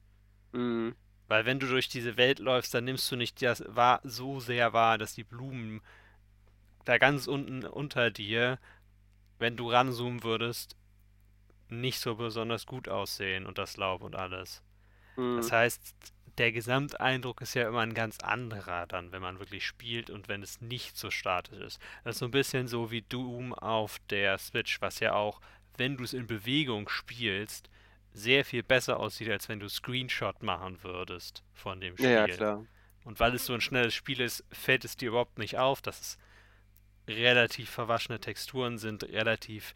[0.54, 0.96] mhm.
[1.34, 4.72] Weil wenn du durch diese Welt läufst, dann nimmst du nicht das wahr, so sehr
[4.72, 5.82] wahr, dass die Blumen
[6.86, 8.60] da ganz unten unter dir,
[9.40, 10.76] wenn du ranzoomen würdest,
[11.70, 14.62] nicht so besonders gut aussehen und das Laub und alles.
[15.34, 15.52] Das Mhm.
[15.52, 15.96] heißt,
[16.38, 20.44] der Gesamteindruck ist ja immer ein ganz anderer dann, wenn man wirklich spielt und wenn
[20.44, 21.80] es nicht so statisch ist.
[22.04, 25.42] Das ist so ein bisschen so wie Doom auf der Switch, was ja auch,
[25.78, 27.70] wenn du es in Bewegung spielst,
[28.14, 32.38] sehr viel besser aussieht, als wenn du Screenshot machen würdest von dem Ja, ja, Spiel.
[32.38, 32.68] klar.
[33.06, 36.00] Und weil es so ein schnelles Spiel ist, fällt es dir überhaupt nicht auf, dass
[36.02, 36.18] es
[37.08, 39.74] relativ verwaschene Texturen sind, relativ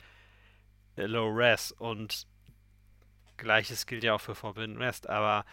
[0.97, 2.27] äh, low res und
[3.37, 5.45] gleiches gilt ja auch für Forbidden West, aber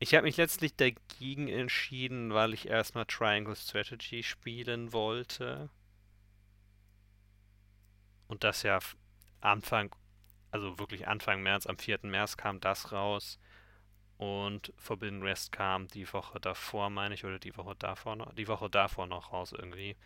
[0.00, 5.70] ich habe mich letztlich dagegen entschieden, weil ich erstmal Triangle Strategy spielen wollte
[8.28, 8.78] und das ja
[9.40, 9.94] Anfang,
[10.50, 12.00] also wirklich Anfang März, am 4.
[12.02, 13.38] März kam das raus
[14.16, 18.48] und Forbidden West kam die Woche davor, meine ich, oder die Woche davor noch, die
[18.48, 19.96] Woche davor noch raus irgendwie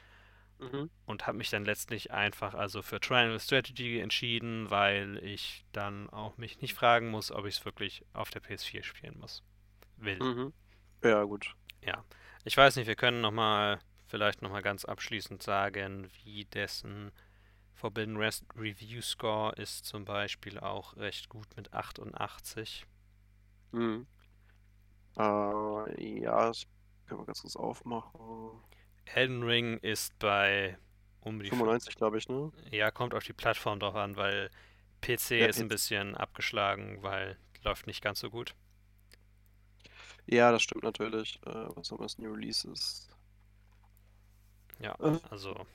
[0.59, 0.91] Mhm.
[1.07, 6.37] und habe mich dann letztlich einfach also für Triangle Strategy entschieden, weil ich dann auch
[6.37, 9.43] mich nicht fragen muss, ob ich es wirklich auf der PS4 spielen muss.
[9.97, 10.21] Will.
[10.21, 10.53] Mhm.
[11.03, 11.55] Ja, gut.
[11.85, 12.05] Ja.
[12.45, 17.11] Ich weiß nicht, wir können noch mal vielleicht noch mal ganz abschließend sagen, wie dessen
[17.83, 22.87] Forbidden West Review Score ist zum Beispiel auch recht gut mit 88.
[23.73, 24.07] Mhm.
[25.19, 26.65] Äh, ja, das
[27.07, 28.63] können wir ganz kurz aufmachen.
[29.05, 30.79] Elden Ring ist bei
[31.23, 32.53] um die 95, glaube ich, ne?
[32.71, 34.51] Ja, kommt auf die Plattform drauf an, weil
[35.01, 38.55] PC Ja, ist ein bisschen abgeschlagen, weil läuft nicht ganz so gut.
[40.27, 41.39] Ja, das stimmt natürlich.
[41.47, 43.09] Äh, was haben wir als New Releases?
[44.79, 45.67] Ja, Äh, also.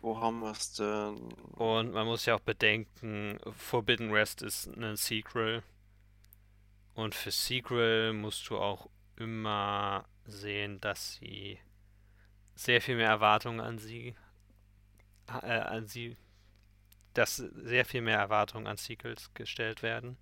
[0.00, 1.16] Wo haben wir es denn?
[1.56, 5.62] Und man muss ja auch bedenken, Forbidden West ist ein Sequel.
[6.94, 11.58] Und für Sequel musst du auch immer sehen, dass sie
[12.54, 14.14] sehr viel mehr Erwartungen an sie,
[15.42, 16.16] äh, an sie,
[17.14, 20.16] dass sehr viel mehr Erwartungen an Sequels gestellt werden.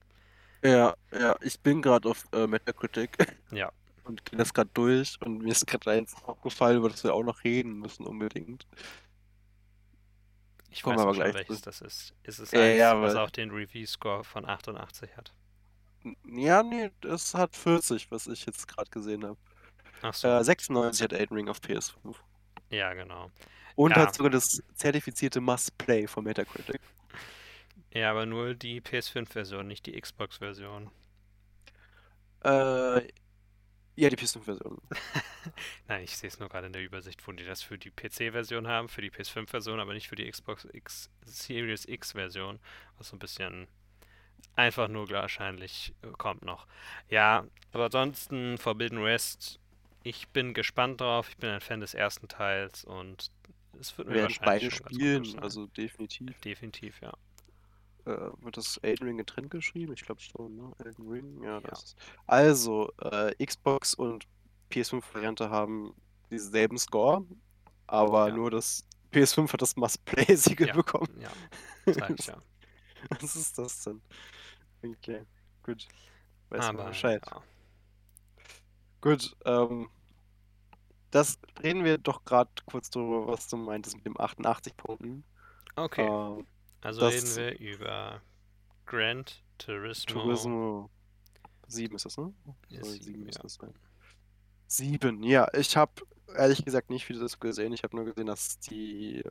[0.62, 3.16] Ja, ja, ich bin gerade auf äh, Metacritic
[3.52, 3.72] Ja,
[4.04, 7.22] und gehe das gerade durch und mir ist gerade eins aufgefallen, über das wir auch
[7.22, 8.66] noch reden müssen unbedingt.
[10.70, 12.14] Ich Kommen weiß aber gleich welches das ist.
[12.22, 15.35] Ist es eins, ja, was auch den Review-Score von 88 hat?
[16.24, 19.38] ja, nee, das hat 40, was ich jetzt gerade gesehen habe.
[20.02, 20.46] Ach so, Äh, gut.
[20.46, 22.16] 96 hat Elden Ring auf PS5.
[22.70, 23.31] Ja, genau.
[23.76, 26.81] Und Ja, hat sogar das zertifizierte Must-Play von Metacritic.
[27.92, 30.90] ja, aber nur die PS5-Version, nicht die Xbox-Version.
[32.44, 33.09] Äh,
[33.98, 34.80] ja, die PS5-Version.
[35.88, 38.68] Nein, ich sehe es nur gerade in der Übersicht, wo die das für die PC-Version
[38.68, 42.61] haben, für die PS5-Version, aber nicht für die Xbox X Series X-Version,
[42.96, 43.68] was so ein bisschen
[44.54, 46.66] einfach nur wahrscheinlich äh, kommt noch.
[47.08, 49.61] Ja, aber ansonsten Forbidden West
[50.02, 51.28] ich bin gespannt drauf.
[51.28, 53.30] Ich bin ein Fan des ersten Teils und
[53.78, 56.40] es wird mir Werden wahrscheinlich beide spielen, also definitiv.
[56.40, 57.12] Definitiv, ja.
[58.09, 59.92] Äh, wird das Elden Ring getrennt geschrieben?
[59.92, 60.73] Ich glaube schon, ne?
[60.85, 61.61] Elden Ring, ja, Ja.
[61.61, 61.97] das ist.
[62.27, 64.27] Also, äh, Xbox und
[64.71, 65.94] PS5-Variante haben
[66.31, 67.25] denselben Score,
[67.87, 68.35] aber Ja.
[68.35, 70.75] nur das PS5 hat das Must-Play-Siegel Ja.
[70.75, 71.09] bekommen.
[71.21, 71.31] Ja,
[72.11, 72.40] sag ich ja.
[73.21, 74.01] Was ist das denn?
[74.85, 75.25] Okay,
[75.62, 75.87] gut.
[76.51, 77.23] Weiß Aber Bescheid.
[77.31, 77.42] ja.
[79.01, 79.88] Gut, ähm,
[81.11, 85.25] das reden wir doch gerade kurz drüber, was du meintest mit dem 88 Punkten.
[85.77, 86.47] Okay, Ähm,
[86.80, 88.22] also das- reden wir über
[88.86, 90.12] Grand Turismo.
[90.12, 90.90] Turismo
[91.66, 92.32] 7 ist das, ne?
[92.68, 93.42] Sieben, sieben müsste ja.
[93.42, 93.74] das sein.
[94.66, 95.48] Sieben, ja.
[95.54, 95.92] Ich habe
[96.36, 97.72] ehrlich gesagt nicht viel dazu gesehen.
[97.72, 99.22] Ich habe nur gesehen, dass die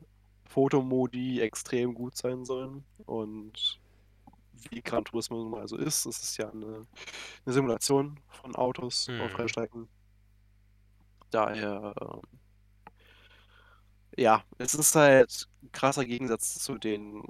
[0.44, 2.84] Fotomodi extrem gut sein sollen.
[3.06, 3.80] Und
[4.70, 6.86] wie Gran Turismo nun mal so ist, es ist ja eine,
[7.44, 9.36] eine Simulation von Autos auf Mhm.
[9.36, 9.88] Rennstrecken.
[11.30, 12.22] Daher, ähm,
[14.18, 17.22] ja, es ist halt ein krasser Gegensatz zu den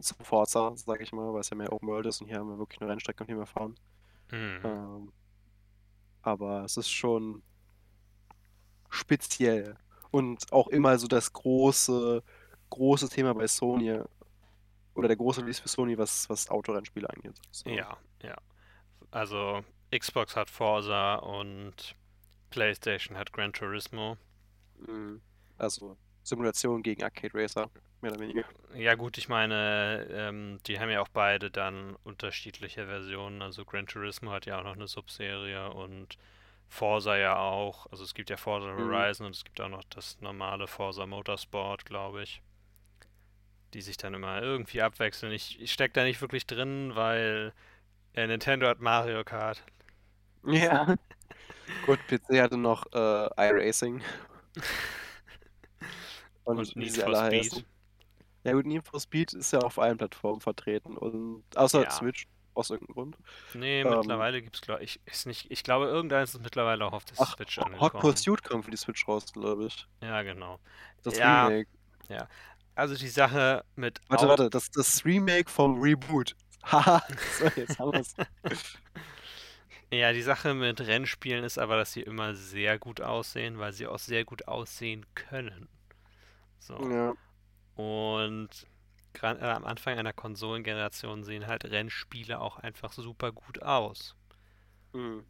[0.00, 2.48] zu Forza, sage ich mal, weil es ja mehr Open World ist und hier haben
[2.48, 3.74] wir wirklich eine Rennstrecke, auf der wir fahren.
[4.30, 4.60] Mhm.
[4.64, 5.12] Ähm,
[6.22, 7.42] aber es ist schon
[8.90, 9.76] speziell.
[10.10, 12.22] Und auch immer so das große,
[12.70, 14.00] große Thema bei Sony
[14.94, 17.38] oder der große Release für Sony, was, was Autorennspiele angeht.
[17.50, 17.68] So.
[17.68, 18.36] Ja, ja.
[19.10, 19.62] Also
[19.96, 21.94] Xbox hat Forza und
[22.50, 24.16] PlayStation hat Gran Turismo.
[24.86, 25.20] Mhm.
[25.58, 28.44] Also Simulation gegen Arcade Racer, mehr oder weniger.
[28.74, 33.42] Ja gut, ich meine, ähm, die haben ja auch beide dann unterschiedliche Versionen.
[33.42, 36.18] Also Gran Turismo hat ja auch noch eine Subserie und
[36.68, 37.86] Forza ja auch.
[37.90, 38.78] Also es gibt ja Forza Mhm.
[38.78, 42.42] Horizon und es gibt auch noch das normale Forza Motorsport, glaube ich.
[43.74, 45.32] Die sich dann immer irgendwie abwechseln.
[45.32, 47.52] Ich, ich stecke da nicht wirklich drin, weil
[48.14, 49.62] äh, Nintendo hat Mario Kart.
[50.44, 50.96] Ja.
[51.82, 54.02] Gut, PC hatte noch äh, iRacing.
[56.44, 57.44] Und, Und Need for alle Speed.
[57.44, 57.64] heißen.
[58.44, 61.90] Ja gut, Need for Speed ist ja auf allen Plattformen vertreten und außer Ja.
[61.90, 63.16] Switch aus irgendeinem Grund.
[63.54, 66.92] Nee, Ähm, mittlerweile gibt es, glaube ich, ist nicht, ich glaube, irgendeins ist mittlerweile auch
[66.92, 68.00] auf der Ach, Switch Hot angekommen.
[68.00, 69.86] Pursuit kam für die Switch raus, glaube ich.
[70.02, 70.58] Ja, genau.
[71.02, 71.68] Das Ja, Remake.
[72.74, 76.36] Also die Sache mit Warte, warte, das, das Remake vom Reboot.
[76.64, 77.02] Haha,
[77.38, 78.14] so, jetzt haben wir's.
[79.90, 83.86] Ja, die Sache mit Rennspielen ist aber, dass sie immer sehr gut aussehen, weil sie
[83.86, 85.68] auch sehr gut aussehen können.
[86.58, 86.78] So.
[86.90, 87.14] ja.
[87.74, 88.66] Und
[89.14, 94.14] gerade am Anfang einer Konsolengeneration sehen halt Rennspiele auch einfach super gut aus.
[94.92, 95.24] Mhm.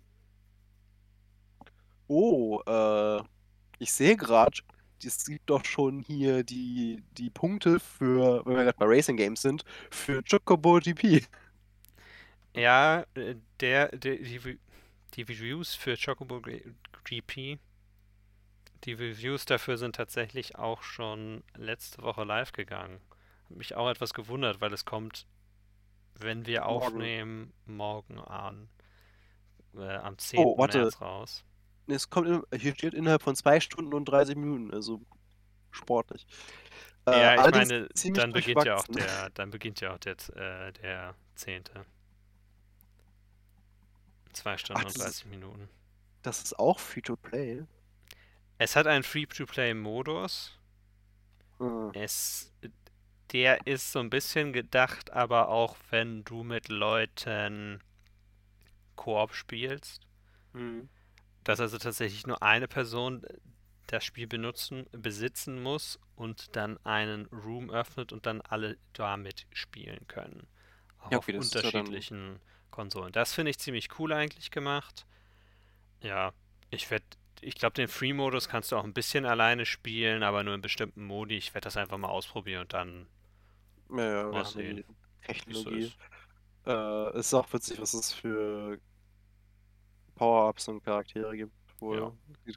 [2.08, 3.22] Oh, äh,
[3.78, 4.58] ich sehe gerade,
[5.04, 9.42] es gibt doch schon hier die, die Punkte für, wenn wir gerade bei Racing Games
[9.42, 11.24] sind, für Chocobo GP.
[12.54, 14.58] Ja, äh, der, der die,
[15.14, 16.40] die Reviews für Chocobo
[17.04, 17.58] GP,
[18.84, 23.00] die Reviews dafür sind tatsächlich auch schon letzte Woche live gegangen.
[23.48, 25.26] Hat mich auch etwas gewundert, weil es kommt,
[26.14, 26.86] wenn wir Morgen.
[26.86, 28.68] aufnehmen, morgen an.
[29.76, 30.40] Äh, am 10.
[30.40, 30.56] Oh.
[30.56, 31.44] März raus.
[31.86, 35.00] Es kommt, hier steht innerhalb von 2 Stunden und 30 Minuten, also
[35.70, 36.26] sportlich.
[37.06, 40.16] Äh, Ja, ich allerdings meine, dann beginnt ja auch der, dann beginnt ja auch der,
[40.36, 41.64] äh, der 10.
[44.38, 45.68] 2 Stunden Ach, und das ist- 30 Minuten.
[46.22, 47.64] Das ist auch Free-to-Play.
[48.58, 50.58] Es hat einen Free-to-Play-Modus.
[51.58, 51.92] Hm.
[51.92, 52.52] Es,
[53.32, 57.82] der ist so ein bisschen gedacht, aber auch wenn du mit Leuten
[58.96, 60.06] Koop spielst,
[60.54, 60.88] Hm.
[61.44, 63.24] dass also tatsächlich nur eine Person
[63.86, 70.06] das Spiel benutzen, besitzen muss und dann einen Room öffnet und dann alle damit spielen
[70.08, 70.46] können.
[70.98, 72.40] Auch Ja, auf okay, das ist ja unterschiedlichen
[72.78, 73.12] Konsolen.
[73.12, 75.06] Das finde ich ziemlich cool eigentlich gemacht.
[76.02, 76.32] Ja,
[76.70, 77.04] ich werde,
[77.40, 81.04] ich glaube, den Free-Modus kannst du auch ein bisschen alleine spielen, aber nur in bestimmten
[81.04, 81.36] Modi.
[81.36, 83.08] Ich werde das einfach mal ausprobieren und dann
[83.90, 84.84] Ja, ja, Mal haben sehen,
[85.22, 85.76] es so Technologie.
[85.76, 85.98] ist.
[86.66, 88.80] Äh, ist auch witzig, was es für
[90.16, 91.52] Power-Ups und Charaktere gibt.
[91.80, 91.98] Wohl.
[91.98, 92.12] Ja.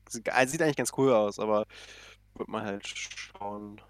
[0.07, 1.65] Sieht, sieht eigentlich ganz cool aus, aber
[2.36, 3.81] wird man halt schauen.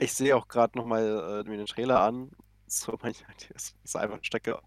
[0.00, 2.32] Ich sehe auch gerade nochmal äh, mir den Trailer an.
[2.66, 3.14] So, man,
[3.52, 4.60] das ist einfach eine Strecke.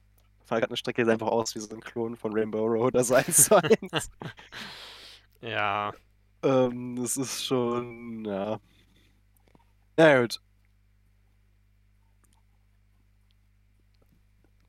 [0.52, 4.10] Eine Strecke sieht einfach aus wie so ein Klon von Rainbow Road, eins zu eins.
[5.42, 5.94] Ja,
[6.44, 8.60] ähm, das ist schon, ja.
[9.98, 10.40] Na gut.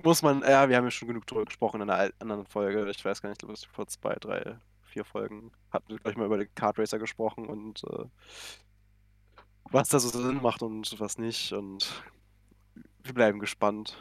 [0.03, 2.89] Muss man, ja, wir haben ja schon genug drüber gesprochen in einer anderen Folge.
[2.91, 6.39] Ich weiß gar nicht, was vor zwei, drei, vier Folgen hatten wir gleich mal über
[6.39, 8.05] den Kart Racer gesprochen und äh,
[9.71, 11.53] was da so Sinn macht und was nicht.
[11.53, 12.03] Und
[13.03, 13.99] wir bleiben gespannt.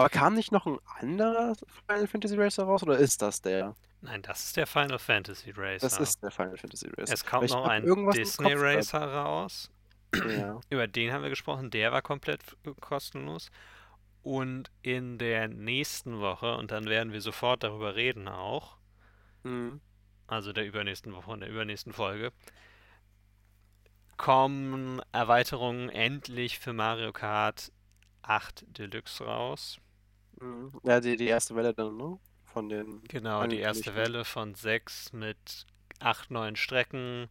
[0.00, 1.54] Aber kam nicht noch ein anderer
[1.86, 3.74] Final Fantasy Racer raus oder ist das der?
[4.02, 5.80] Nein, das ist der Final Fantasy Racer.
[5.86, 7.12] Das ist der Final Fantasy Racer.
[7.12, 8.52] es kommt noch ein Disney.
[8.54, 9.70] Racer raus.
[10.14, 10.60] Ja.
[10.70, 11.70] Über den haben wir gesprochen.
[11.70, 12.40] Der war komplett
[12.80, 13.50] kostenlos.
[14.22, 18.76] Und in der nächsten Woche, und dann werden wir sofort darüber reden auch,
[19.44, 19.80] Mhm.
[20.26, 22.30] also der übernächsten Woche und der übernächsten Folge,
[24.16, 27.72] kommen Erweiterungen endlich für Mario Kart
[28.22, 29.78] 8 Deluxe raus.
[30.40, 30.72] Mhm.
[30.84, 32.18] Ja, die, die erste Welle dann, ne?
[32.44, 33.02] Von den.
[33.08, 33.94] Genau, die erste.
[33.94, 35.66] Welle von sechs mit
[36.00, 37.28] acht neuen Strecken.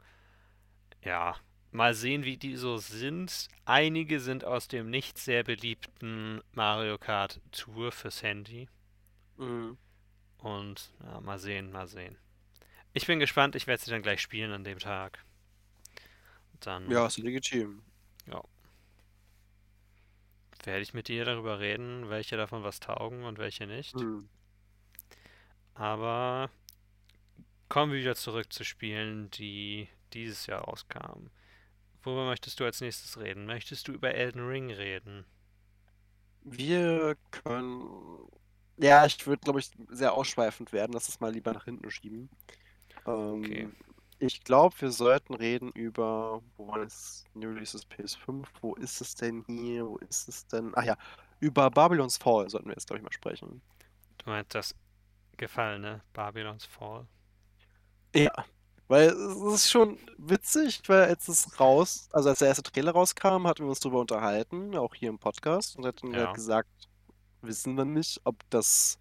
[1.04, 1.36] Ja,
[1.72, 3.48] mal sehen, wie die so sind.
[3.66, 8.68] Einige sind aus dem nicht sehr beliebten Mario Kart Tour fürs Handy.
[9.38, 9.78] Mhm.
[10.38, 12.18] Und ja, mal sehen, mal sehen.
[12.94, 15.24] Ich bin gespannt, ich werde sie dann gleich spielen an dem Tag.
[16.60, 17.82] Dann Ja, ist legitim.
[20.66, 23.96] Werde ich mit dir darüber reden, welche davon was taugen und welche nicht.
[23.96, 24.30] Mhm.
[25.74, 26.50] Aber
[27.70, 31.30] kommen wir wieder zurück zu Spielen, die dieses Jahr rauskamen.
[32.04, 33.46] Worüber möchtest du als nächstes reden?
[33.46, 35.26] Möchtest du über Elden Ring reden?
[36.44, 38.28] Wir können.
[38.78, 40.94] Ja, ich würde, glaube ich, sehr ausschweifend werden.
[40.94, 42.30] Lass es mal lieber nach hinten schieben.
[43.06, 43.68] Ähm, Okay.
[44.20, 46.42] Ich glaube, wir sollten reden über.
[46.58, 47.24] Wo war das?
[47.34, 48.48] New Releases PS5.
[48.62, 49.86] Wo ist es denn hier?
[49.88, 50.72] Wo ist es denn?
[50.76, 50.98] Ach ja,
[51.40, 53.62] über Babylon's Fall sollten wir jetzt, glaube ich, mal sprechen.
[54.20, 54.76] Du meinst das
[55.38, 57.08] gefallene Babylon's Fall?
[58.16, 58.32] Ja,
[58.88, 63.46] weil es ist schon witzig, weil als es raus, also als der erste Trailer rauskam,
[63.48, 66.20] hatten wir uns darüber unterhalten, auch hier im Podcast, und hatten Ja.
[66.20, 66.70] halt gesagt,
[67.42, 69.00] wissen wir nicht, ob das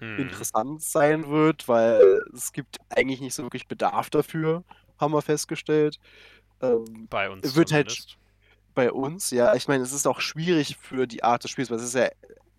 [0.00, 4.64] Hm, interessant sein wird, weil es gibt eigentlich nicht so wirklich Bedarf dafür,
[4.98, 5.98] haben wir festgestellt.
[6.62, 8.18] Ähm, bei uns wird halt zumindest.
[8.74, 11.78] bei uns, ja, ich meine, es ist auch schwierig für die Art des Spiels, weil
[11.78, 12.08] es ist ja,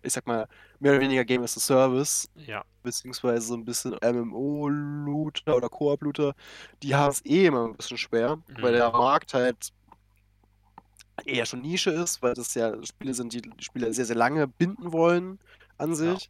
[0.02, 0.46] ich sag mal,
[0.80, 6.34] mehr oder weniger Game as a Service, Ja, beziehungsweise so ein bisschen MMO-Looter oder Koop-Looter,
[6.82, 8.92] die haben es eh immer ein bisschen schwer, weil der Mhm.
[8.92, 9.70] Markt halt
[11.24, 14.48] eher schon Nische ist, weil das ja Spiele sind, die die Spieler sehr, sehr lange
[14.48, 15.38] binden wollen
[15.78, 16.28] an ja, sich.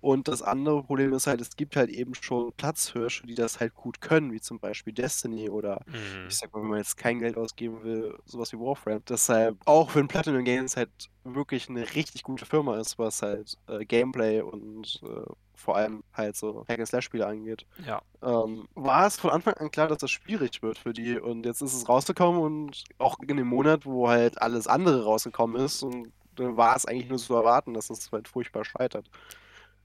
[0.00, 3.74] Und das andere Problem ist halt, es gibt halt eben schon Platzhirsche, die das halt
[3.74, 7.18] gut können, wie zum Beispiel Destiny oder mhm, ich sag mal, wenn man jetzt kein
[7.18, 9.02] Geld ausgeben will, sowas wie Warframe.
[9.08, 10.90] Deshalb, auch wenn Platinum Games halt
[11.24, 16.36] wirklich eine richtig gute Firma ist, was halt äh, Gameplay und äh, vor allem halt
[16.36, 20.78] so Hack-and-Slash-Spiele angeht, ja, ähm, war es von Anfang an klar, dass das schwierig wird
[20.78, 21.18] für die.
[21.18, 25.60] Und jetzt ist es rausgekommen und auch in dem Monat, wo halt alles andere rausgekommen
[25.62, 29.10] ist und dann war es eigentlich nur zu erwarten, dass es halt furchtbar scheitert.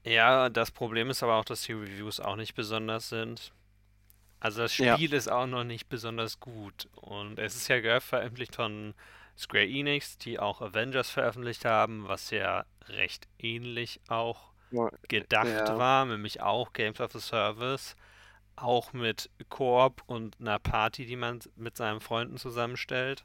[0.06, 0.48] Ja.
[0.48, 3.52] Das Problem ist aber auch, dass die Reviews auch nicht besonders sind.
[4.40, 4.94] Also das Ja.
[4.96, 6.88] Spiel ist auch noch nicht besonders gut.
[6.94, 8.94] Und es ist ja gehört veröffentlicht von
[9.36, 15.78] Square Enix, die auch Avengers veröffentlicht haben, was ja recht ähnlich auch Ja, gedacht ja.
[15.78, 17.96] war, nämlich auch Games of the Service,
[18.56, 23.24] auch mit Koop und einer Party, die man mit seinen Freunden zusammenstellt.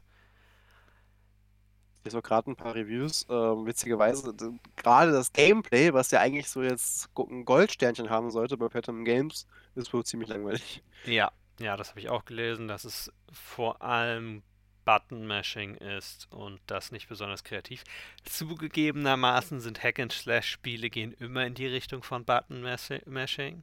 [2.02, 3.26] Hier so gerade ein paar Reviews.
[3.28, 4.34] Ähm, witzigerweise,
[4.76, 9.46] gerade das Gameplay, was ja eigentlich so jetzt ein Goldsternchen haben sollte bei Platinum Games,
[9.74, 10.82] ist wohl ziemlich langweilig.
[11.04, 14.42] Ja, ja, das habe ich auch gelesen, dass es vor allem
[14.84, 17.84] Button-Mashing ist und das nicht besonders kreativ.
[18.24, 23.62] Zugegebenermaßen sind Hack-and-Slash-Spiele gehen immer in die Richtung von Button-Mashing.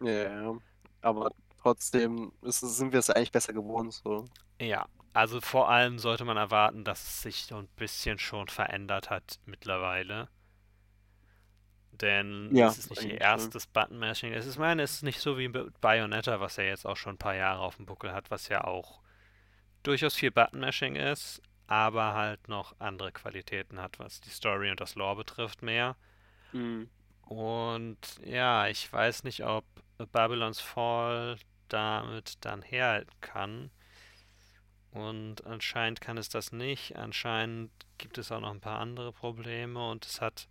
[0.00, 0.56] Ja, ja.
[1.00, 3.94] Aber trotzdem ist, sind wir es eigentlich besser gewohnt.
[3.94, 4.28] So.
[4.60, 9.10] Ja, also vor allem sollte man erwarten, dass es sich so ein bisschen schon verändert
[9.10, 10.28] hat mittlerweile.
[11.92, 14.32] Denn Ja, es ist nicht ihr erstes Button-Mashing.
[14.32, 17.18] Es ist, meine, es ist nicht so wie Bayonetta, was ja jetzt auch schon ein
[17.18, 19.00] paar Jahre auf dem Buckel hat, was ja auch
[19.82, 24.94] durchaus viel Button-Mashing ist, aber halt noch andere Qualitäten hat, was die Story und das
[24.94, 25.96] Lore betrifft, mehr.
[26.52, 26.88] Mhm.
[27.26, 29.64] Und ja, ich weiß nicht, ob
[30.12, 31.36] Babylon's Fall
[31.68, 33.70] damit dann herhalten kann.
[34.92, 36.96] Und anscheinend kann es das nicht.
[36.96, 40.48] Anscheinend gibt es auch noch ein paar andere Probleme und es hat,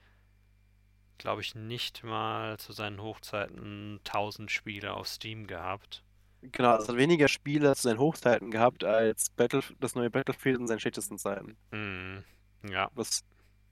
[1.19, 6.03] glaube ich, nicht mal zu seinen Hochzeiten 1000 Spiele auf Steam gehabt.
[6.41, 10.65] Genau, es hat weniger Spiele zu seinen Hochzeiten gehabt als Battle, das neue Battlefield in
[10.65, 11.55] seinen schlechtesten Zeiten.
[11.71, 12.23] Hm,
[12.67, 12.89] ja.
[12.95, 13.23] Das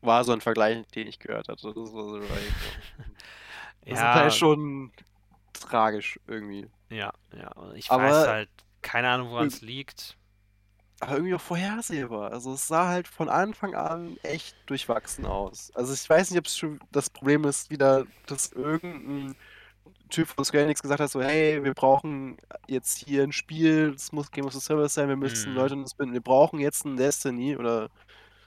[0.01, 1.73] war so ein Vergleich, den ich gehört hatte.
[1.73, 2.29] Das, war so, das
[3.85, 4.91] ist Ja, halt schon
[5.53, 6.67] tragisch irgendwie.
[6.91, 7.51] ja, ja.
[7.73, 8.49] Ich Aber- weiß halt,
[8.83, 10.15] keine Ahnung, woran es liegt.
[11.01, 12.31] Aber irgendwie auch vorhersehbar.
[12.31, 15.71] Also es sah halt von Anfang an echt durchwachsen aus.
[15.73, 19.35] Also ich weiß nicht, ob es schon das Problem ist, wieder, dass irgendein
[20.09, 22.37] Typ von Square Enix gesagt hat, so, hey, wir brauchen
[22.67, 25.55] jetzt hier ein Spiel, es muss Game of the Service sein, wir müssen Mhm.
[25.55, 27.89] Leute uns binden, wir brauchen jetzt ein Destiny oder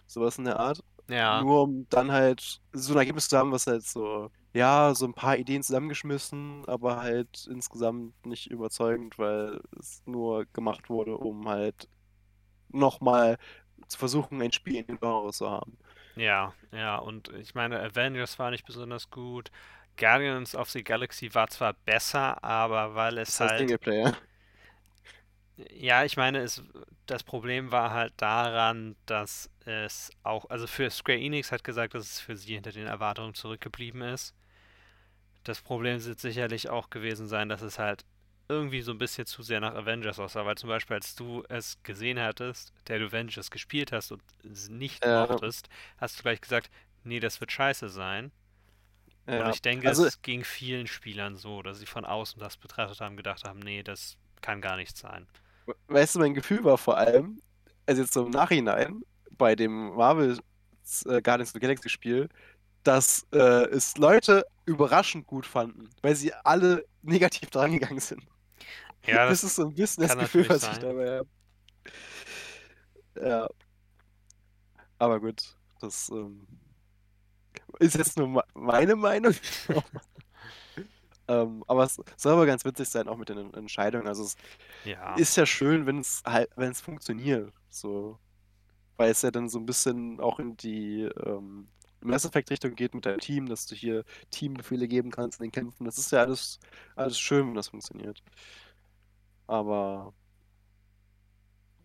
[0.07, 0.83] sowas in der Art.
[1.09, 1.43] Ja.
[1.43, 5.15] Nur um dann halt so ein Ergebnis zu haben, was halt so, ja, so ein
[5.15, 11.89] paar Ideen zusammengeschmissen, aber halt insgesamt nicht überzeugend, weil es nur gemacht wurde, um halt
[12.75, 13.39] nochmal
[13.89, 15.79] zu versuchen, ein Spiel in den Genre zu haben.
[16.15, 19.51] Ja, ja, und ich meine, Avengers war nicht besonders gut.
[19.97, 23.59] Guardians of the Galaxy war zwar besser, aber weil es Das heißt halt.
[23.59, 24.17] Singleplayer.
[25.71, 26.63] Ja, ich meine, es,
[27.07, 32.05] das Problem war halt daran, dass es auch, also für Square Enix hat gesagt, dass
[32.05, 34.35] es für sie hinter den Erwartungen zurückgeblieben ist.
[35.45, 38.05] Das Problem wird sicherlich auch gewesen sein, dass es halt
[38.49, 41.83] irgendwie so ein bisschen zu sehr nach Avengers aussah, weil zum Beispiel als du es
[41.83, 45.13] gesehen hattest, der du Avengers gespielt hast und es nicht Ja.
[45.13, 45.69] mochtest,
[45.99, 46.71] hast du gleich gesagt,
[47.05, 48.33] nee, das wird scheiße sein.
[49.35, 49.49] Und Ja.
[49.49, 53.17] ich denke, Also, es ging vielen Spielern so, dass sie von außen das betrachtet haben,
[53.19, 55.29] gedacht haben, nee, das kann gar nichts sein.
[55.89, 57.41] weißt du, mein Gefühl war vor allem,
[57.87, 60.39] also jetzt so im Nachhinein, bei dem Marvel
[61.07, 62.29] äh, Guardians of the Galaxy Spiel,
[62.85, 63.39] dass äh,
[63.71, 68.25] es Leute überraschend gut fanden, weil sie alle negativ drangegangen sind.
[69.07, 71.29] Ja, das, das ist so ein bisschen das Gefühl, was ich dabei habe.
[73.15, 73.49] Ja.
[74.99, 76.47] Aber gut, das ähm,
[77.79, 79.35] ist jetzt nur me- meine Meinung.
[81.29, 84.07] ähm, aber es soll aber ganz witzig sein, auch mit den Entscheidungen.
[84.07, 84.37] Also es
[84.85, 87.53] Ja, ist ja schön, wenn es halt, wenn es funktioniert.
[87.71, 88.19] So.
[88.97, 91.69] Weil es ja dann so ein bisschen auch in die ähm,
[92.03, 95.85] Mass Effect-Richtung geht mit deinem Team, dass du hier Teambefehle geben kannst in den Kämpfen.
[95.87, 96.61] Das ist ja alles,
[96.97, 98.23] alles schön, wenn das funktioniert.
[99.47, 100.15] Aber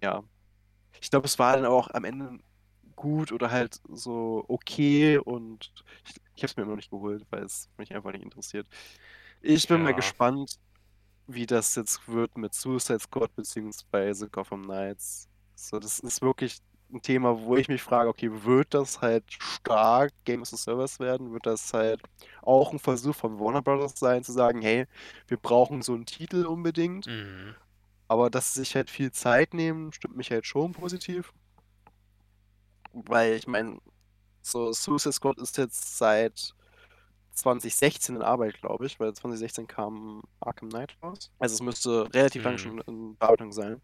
[0.03, 0.23] ja.
[1.01, 2.39] Ich glaube, es war dann auch am Ende
[2.95, 5.71] gut oder halt so okay und
[6.05, 8.67] ich, ich habe es mir immer noch nicht geholt, weil es mich einfach nicht interessiert.
[9.41, 10.59] Ich bin mal ja, gespannt,
[11.27, 15.29] wie das jetzt wird mit Suicide Squad beziehungsweise Gotham Knights.
[15.55, 16.59] So, das ist wirklich
[16.91, 20.99] ein Thema, wo ich mich frage, okay, wird das halt stark Game as a Service
[20.99, 21.33] werden?
[21.33, 22.01] Wird das halt
[22.41, 24.85] auch ein Versuch von Warner Brothers sein, zu sagen, hey,
[25.27, 27.55] wir brauchen so einen Titel unbedingt, mhm.
[28.07, 31.33] aber dass sie sich halt viel Zeit nehmen, stimmt mich halt schon positiv.
[32.93, 33.79] Weil ich meine,
[34.41, 36.53] so Suicide Squad ist jetzt seit
[37.33, 41.31] 2016 in Arbeit, glaube ich, weil 2016 kam Arkham Knight raus.
[41.37, 42.57] Also es müsste relativ lang Mhm.
[42.57, 43.81] schon in Bearbeitung sein.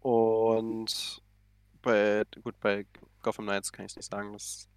[0.00, 1.22] Und
[1.86, 2.84] bei, gut, bei
[3.22, 4.68] Gotham Knights kann ich es nicht sagen, das,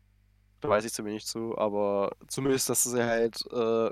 [0.62, 3.90] da weiß ich zu wenig zu, aber zumindest, dass sie halt äh,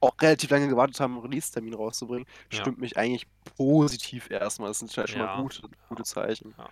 [0.00, 3.26] auch relativ lange gewartet haben, einen Release-Termin rauszubringen, Ja, stimmt mich eigentlich
[3.56, 4.68] positiv erstmal.
[4.68, 6.54] Das sind halt schon mal ja, gute, gute ja, Zeichen.
[6.58, 6.68] ja.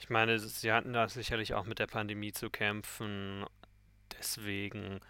[0.00, 3.44] Ich meine, sie hatten da sicherlich auch mit der Pandemie zu kämpfen.
[4.18, 5.00] Deswegen,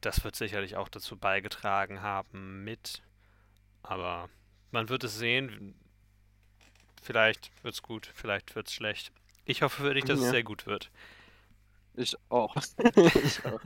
[0.00, 3.02] das wird sicherlich auch dazu beigetragen haben mit.
[3.82, 4.28] Aber
[4.70, 5.74] man wird es sehen.
[7.02, 9.12] Vielleicht wird's gut, vielleicht wird's schlecht.
[9.50, 10.90] Ich hoffe für dich, dass es Ja, sehr gut wird.
[11.94, 12.56] ich auch.
[13.22, 13.60] ich auch.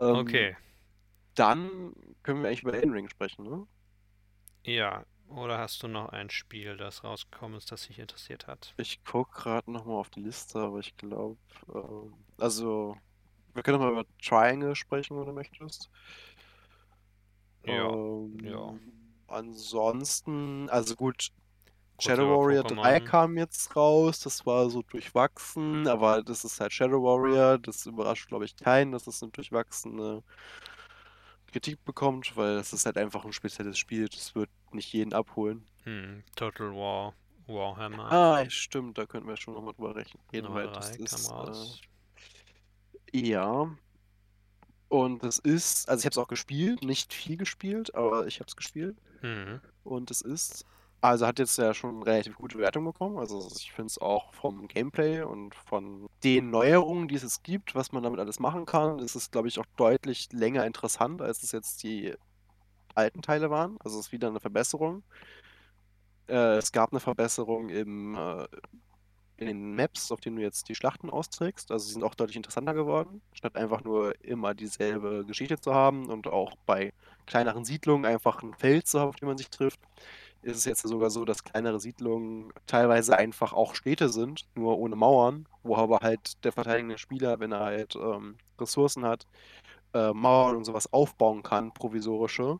[0.00, 0.56] Ähm, Okay,
[1.34, 3.66] dann können wir eigentlich über Elden Ring sprechen, ne?
[4.64, 5.04] ja.
[5.28, 8.76] Oder hast du noch ein Spiel, das rausgekommen ist, das dich interessiert hat?
[8.76, 11.38] Ich gucke gerade nochmal auf die Liste, aber ich glaube,
[11.74, 12.96] ähm, also,
[13.54, 15.90] wir können noch mal über Triangle sprechen, wenn du möchtest.
[17.64, 17.98] Ja,
[18.42, 18.74] ja.
[18.74, 21.28] Ähm, ansonsten, also gut,
[22.02, 23.04] Shadow Warrior 3 Pokémon.
[23.04, 28.28] kam jetzt raus, das war so durchwachsen, aber das ist halt Shadow Warrior, das überrascht,
[28.28, 30.22] glaube ich, keinen, dass es eine durchwachsene
[31.46, 35.64] Kritik bekommt, weil es ist halt einfach ein spezielles Spiel, das wird nicht jeden abholen.
[35.84, 37.14] Hm, Total War,
[37.46, 41.82] Warhammer Ah, stimmt, da könnten wir schon nochmal drüber rechnen, weil das 3 kam ist,
[43.12, 43.76] äh, ja,
[44.88, 48.48] und das ist, also ich habe es auch gespielt, nicht viel gespielt, aber ich habe
[48.48, 48.96] es gespielt.
[49.20, 50.64] Hm, Und es ist,
[51.02, 53.18] also hat jetzt ja schon relativ gute Bewertung bekommen.
[53.18, 57.90] Also ich finde es auch vom Gameplay und von den Neuerungen, die es gibt, was
[57.90, 61.50] man damit alles machen kann, ist es, glaube ich, auch deutlich länger interessant, als es
[61.50, 62.14] jetzt die
[62.94, 63.78] alten Teile waren.
[63.80, 65.02] Also es ist wieder eine Verbesserung.
[66.28, 68.46] Äh, es gab eine Verbesserung im, äh,
[69.38, 71.72] in den Maps, auf denen du jetzt die Schlachten austrägst.
[71.72, 76.06] Also sie sind auch deutlich interessanter geworden, statt einfach nur immer dieselbe Geschichte zu haben
[76.10, 76.92] und auch bei
[77.26, 79.80] kleineren Siedlungen einfach ein Feld zu haben, auf dem man sich trifft.
[80.42, 84.96] Ist es jetzt sogar so, dass kleinere Siedlungen teilweise einfach auch Städte sind, nur ohne
[84.96, 89.26] Mauern, wo aber halt der verteidigende Spieler, wenn er halt ähm, Ressourcen hat,
[89.94, 92.58] äh, Mauern und sowas aufbauen kann, provisorische.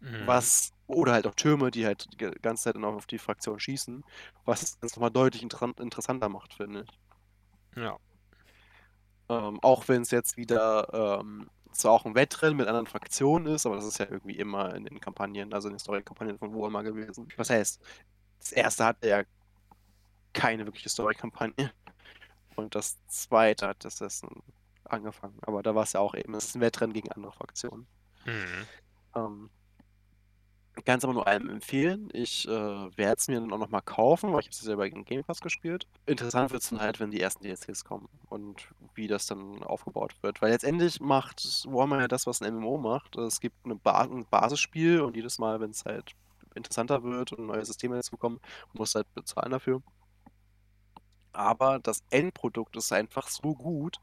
[0.00, 0.26] mhm.
[0.26, 3.60] Was, oder halt auch Türme, die halt die ganze Zeit dann auch auf die Fraktion
[3.60, 4.04] schießen,
[4.44, 6.98] was es nochmal deutlich inter interessanter macht, finde ich.
[7.76, 7.98] Ja,
[9.28, 13.66] Ähm, auch wenn es jetzt wieder ähm, zwar auch ein Wettrennen mit anderen Fraktionen ist,
[13.66, 16.82] aber das ist ja irgendwie immer in den Kampagnen, also in den Story-Kampagnen von Warhammer
[16.82, 17.28] gewesen.
[17.36, 17.80] Was heißt,
[18.40, 19.22] das erste hatte ja
[20.32, 21.72] keine wirkliche Story-Kampagne.
[22.56, 24.42] Und das zweite hat Assassin
[24.84, 25.38] angefangen.
[25.42, 27.86] Aber da war es ja auch eben, es ist ein Wettrennen gegen andere Fraktionen.
[28.24, 28.66] Mhm.
[29.16, 29.50] Ähm,
[30.82, 32.08] kann es aber nur einem empfehlen.
[32.12, 35.04] Ich äh, werde es mir dann auch nochmal kaufen, weil ich habe es selber gegen
[35.04, 35.86] Game Pass gespielt.
[36.06, 40.16] Interessant wird es dann halt, wenn die ersten DLCs kommen und wie das dann aufgebaut
[40.22, 40.42] wird.
[40.42, 43.16] Weil letztendlich macht Warhammer ja das, was ein MMO macht.
[43.16, 46.12] Es gibt ba ein Basisspiel und jedes Mal, wenn es halt
[46.54, 48.40] interessanter wird und neue Systeme dazukommen,
[48.72, 49.80] musst du halt bezahlen dafür.
[51.32, 53.98] Aber das Endprodukt ist einfach so gut,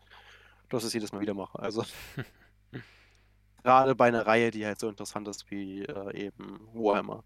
[0.69, 1.59] dass ich es jedes Mal wieder mache.
[1.59, 1.84] Also
[3.64, 7.24] gerade bei einer Reihe, die halt so interessant ist wie äh, eben Warhammer.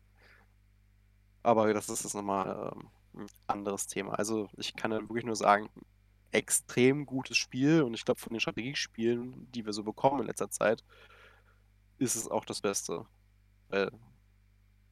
[1.44, 4.14] Aber das ist jetzt nochmal ähm, ein anderes Thema.
[4.14, 5.70] Also ich kann dann wirklich nur sagen,
[6.32, 10.50] extrem gutes Spiel und ich glaube von den Strategiespielen, die wir so bekommen in letzter
[10.50, 10.84] Zeit,
[11.98, 13.06] ist es auch das Beste.
[13.70, 13.92] Weil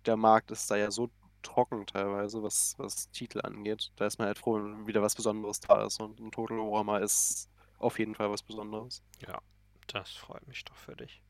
[0.05, 1.09] der Markt ist da ja so
[1.41, 3.91] trocken teilweise, was, was Titel angeht.
[3.97, 5.99] Da ist man halt froh, wenn wieder was Besonderes da ist.
[5.99, 9.03] Und ein Total Warhammer ist auf jeden Fall was Besonderes.
[9.27, 9.39] Ja,
[9.87, 11.21] das freut mich doch für dich.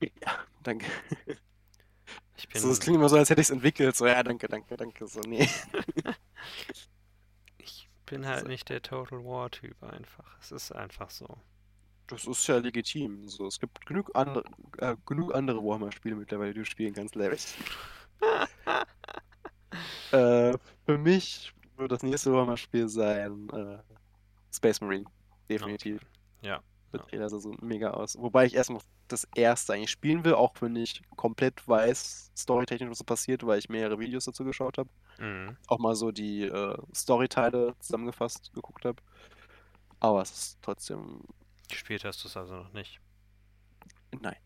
[0.00, 0.86] Ja, danke.
[2.38, 3.96] Ich bin, So, das klingt immer so, als hätte ich es entwickelt.
[3.96, 5.06] So, ja, danke, danke, danke.
[5.06, 5.48] So, nee.
[7.58, 8.48] ich bin halt So.
[8.48, 10.36] nicht der Total War-Typ einfach.
[10.40, 11.38] Es ist einfach so.
[12.08, 13.26] Das ist ja legitim.
[13.28, 14.44] So, es gibt genug andere,
[14.78, 17.38] äh, genug andere Warhammer-Spiele mittlerweile, die du spielen kannst, Larry.
[20.12, 23.78] äh, für mich wird das nächste Warhammer-Spiel sein äh,
[24.54, 25.04] Space Marine.
[25.48, 26.02] Definitiv.
[26.42, 26.62] Der Ja.
[26.92, 28.16] Trailer sah so mega aus.
[28.18, 32.90] Wobei ich erst noch das erste eigentlich spielen will, auch wenn ich komplett weiß, storytechnisch,
[32.90, 34.88] was so passiert, weil ich mehrere Videos dazu geschaut habe.
[35.18, 35.56] Mhm.
[35.68, 39.02] Auch mal so die äh, Storyteile zusammengefasst geguckt habe.
[40.00, 41.22] Aber es ist trotzdem.
[41.68, 43.00] Gespielt hast du es also noch nicht.
[44.20, 44.36] Nein,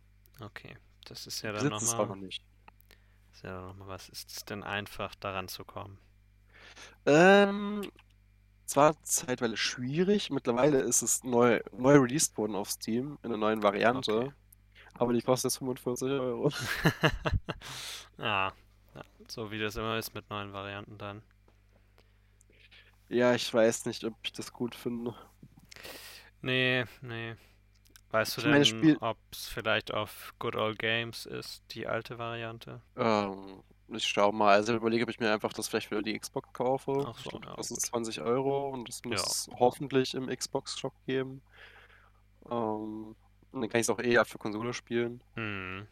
[0.40, 0.76] Okay.
[1.04, 2.26] Das ist ja dann besitzt es auch noch nochmal.
[2.26, 2.44] nicht.
[3.32, 4.08] Ist ja noch mal was.
[4.08, 5.98] Ist es denn einfach, daran zu kommen?
[7.06, 7.82] Ähm,
[8.70, 10.30] es war zeitweise schwierig.
[10.30, 14.12] Mittlerweile ist es neu, neu released worden auf Steam in einer neuen Variante.
[14.12, 14.32] Okay.
[14.94, 16.50] Aber die kostet jetzt 45 Euro.
[18.18, 18.52] ja.
[18.94, 19.04] ja.
[19.26, 21.22] So wie das immer ist mit neuen Varianten dann.
[23.08, 25.16] Ja, ich weiß nicht, ob ich das gut finde.
[26.40, 27.34] Nee, nee.
[28.12, 32.80] Weißt du denn, ob es vielleicht auf Good Old Games ist, die alte Variante?
[32.96, 34.54] Ähm, ich schau mal.
[34.54, 37.04] Also ich überlege, ob ich mir einfach das vielleicht für die Xbox kaufe.
[37.08, 37.80] Ach so, ja, das gut.
[37.80, 39.10] 20 Euro und das Ja.
[39.10, 41.42] muss es hoffentlich im Xbox-Shop geben.
[42.50, 43.14] Ähm,
[43.52, 45.22] und dann kann ich es auch eher für Konsole spielen.
[45.34, 45.86] Hm.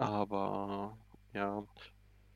[0.00, 0.96] Aber
[1.32, 1.64] ja,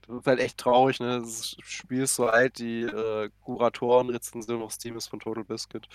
[0.06, 1.20] das ist halt echt traurig, ne?
[1.20, 5.88] Das Spiel ist so alt, die äh, Kuratoren-Rezension auf Steam ist von Total Biscuit.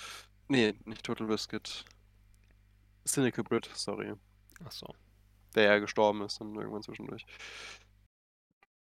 [0.47, 1.84] Nee, nicht Total Biscuit.
[3.05, 4.13] Cynical Brit, sorry.
[4.65, 4.88] Ach so.
[5.57, 7.25] Der ja gestorben ist dann irgendwann zwischendurch.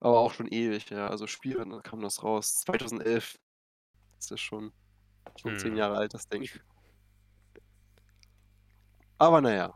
[0.00, 1.06] Aber auch schon ewig, ja.
[1.08, 2.56] Also Spiel, wann kam das raus?
[2.56, 3.36] 2011.
[4.18, 4.72] Das ist schon,
[5.36, 5.76] schon zehn Hm.
[5.76, 6.48] Jahre alt, das Ding.
[9.18, 9.74] Aber naja.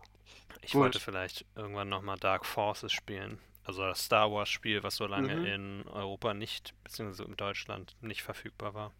[0.60, 0.80] Ich Gut.
[0.80, 3.40] wollte vielleicht irgendwann nochmal Dark Forces spielen.
[3.64, 5.44] Also das Star Wars Spiel, was so lange Mhm.
[5.54, 8.92] in Europa nicht, beziehungsweise in Deutschland nicht verfügbar war.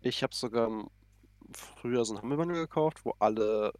[0.00, 0.70] Ich habe sogar
[1.52, 3.72] früher so ein Humble Bundle gekauft, wo alle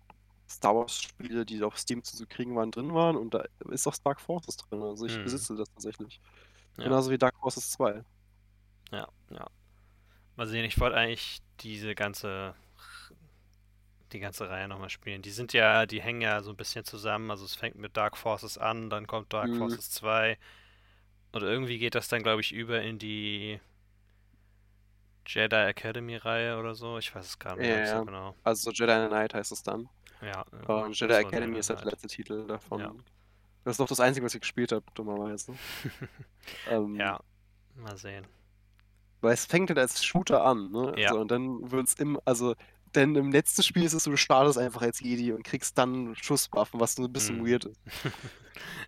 [0.48, 3.16] Star Wars Spiele, die auf Steam zu kriegen waren, drin waren.
[3.16, 4.82] Und da ist auch Dark Forces drin.
[4.82, 5.22] Also ich Mhm.
[5.22, 6.20] besitze das tatsächlich.
[6.78, 6.84] Ja.
[6.84, 8.04] Genauso wie Dark Forces 2.
[8.92, 9.46] Ja, ja.
[10.36, 12.54] Mal sehen, ich wollte eigentlich diese ganze
[14.12, 15.22] die ganze Reihe nochmal spielen.
[15.22, 17.30] Die sind ja, die hängen ja so ein bisschen zusammen.
[17.30, 19.54] Also es fängt mit Dark Forces an, dann kommt Dark Mhm.
[19.54, 20.38] Forces 2
[21.32, 23.60] und irgendwie geht das dann, glaube ich, über in die
[25.26, 26.98] Jedi Academy Reihe oder so.
[26.98, 28.34] Ich weiß es gar nicht Ja, mehr so genau.
[28.44, 29.88] Also Jedi in the Night heißt es dann.
[30.22, 31.92] Ja, Und Jedi so Academy ist halt der halt.
[31.94, 32.80] letzte Titel davon.
[32.80, 32.92] Ja.
[33.64, 35.52] Das ist doch das Einzige, was ich gespielt habe, dummerweise.
[36.70, 37.20] ähm, Ja,
[37.76, 38.26] mal sehen.
[39.20, 40.94] Weil es fängt halt als Shooter an, ne?
[40.96, 41.10] Ja.
[41.10, 42.54] So, und dann wird es im, also,
[42.94, 46.14] denn im letzten Spiel ist es so, du startest einfach als Jedi und kriegst dann
[46.16, 47.46] Schusswaffen, was so ein bisschen Mhm.
[47.46, 47.80] weird ist.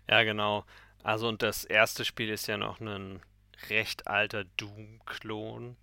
[0.09, 0.65] Ja, genau.
[1.03, 3.21] Also und das erste Spiel ist ja noch ein
[3.69, 5.77] recht alter Doom-Klon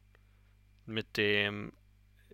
[0.87, 1.73] mit dem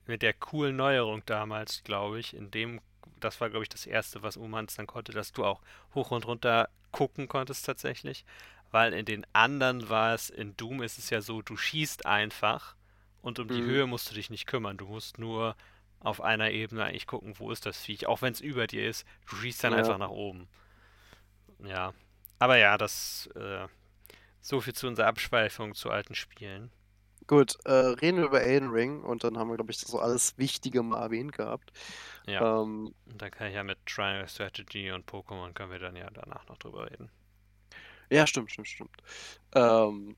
[0.06, 2.80] mit der coolen Neuerung damals, glaube ich, in dem
[3.20, 5.62] das war glaube ich das erste, was Umans dann konnte, dass du auch
[5.94, 8.24] hoch und runter gucken konntest tatsächlich,
[8.70, 12.76] weil in den anderen war es in Doom ist es ja so, du schießt einfach
[13.22, 13.64] und um die Mhm.
[13.64, 15.56] Höhe musst du dich nicht kümmern, du musst nur
[16.00, 19.06] auf einer Ebene eigentlich gucken, wo ist das Viech, auch wenn es über dir ist,
[19.28, 19.78] du schießt dann Ja.
[19.78, 20.48] einfach nach oben.
[21.58, 21.94] Ja,
[22.38, 23.66] aber ja, das äh,
[24.40, 26.70] so viel zu unserer Abschweifung zu alten Spielen.
[27.26, 30.36] Gut, äh, reden wir über Elden Ring und dann haben wir, glaube ich, so alles
[30.38, 31.72] Wichtige mal erwähnt gehabt.
[32.26, 36.10] Ja, Ähm, dann kann ich ja mit Triangle Strategy und Pokémon können wir dann ja
[36.10, 37.10] danach noch drüber reden.
[38.10, 38.96] ja, stimmt, stimmt, stimmt.
[39.54, 40.16] Ähm,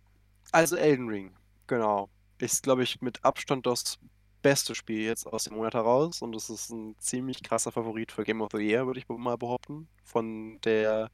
[0.52, 1.36] also Elden Ring,
[1.66, 2.11] genau.
[2.38, 3.98] Ist, glaube ich, mit Abstand das
[4.42, 8.24] beste Spiel jetzt aus dem Monat heraus und es ist ein ziemlich krasser Favorit für
[8.24, 9.88] Game of the Year, würde ich mal behaupten.
[10.04, 11.11] Von der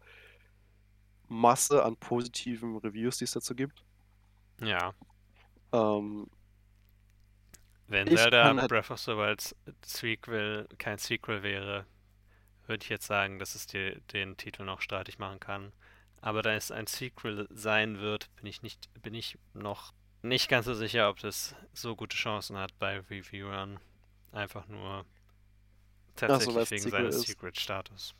[1.29, 3.85] Masse an positiven Reviews, die es dazu gibt.
[4.61, 4.95] Ja.
[5.73, 6.27] Ähm,
[7.89, 9.55] Wenn Zelda halt- Breath of the Wild
[9.85, 11.87] Sequel kein Sequel wäre,
[12.67, 15.73] würde ich jetzt sagen, dass es dir den Titel noch streitig machen kann.
[16.21, 19.93] Aber da es ein Sequel sein wird, bin ich nicht, bin ich noch
[20.23, 23.81] nicht ganz so sicher, ob das so gute Chancen hat bei Reviewern.
[24.31, 25.05] Einfach nur
[26.15, 27.23] tatsächlich ein wegen Sequel seines.
[27.23, 28.15] Secret-Status.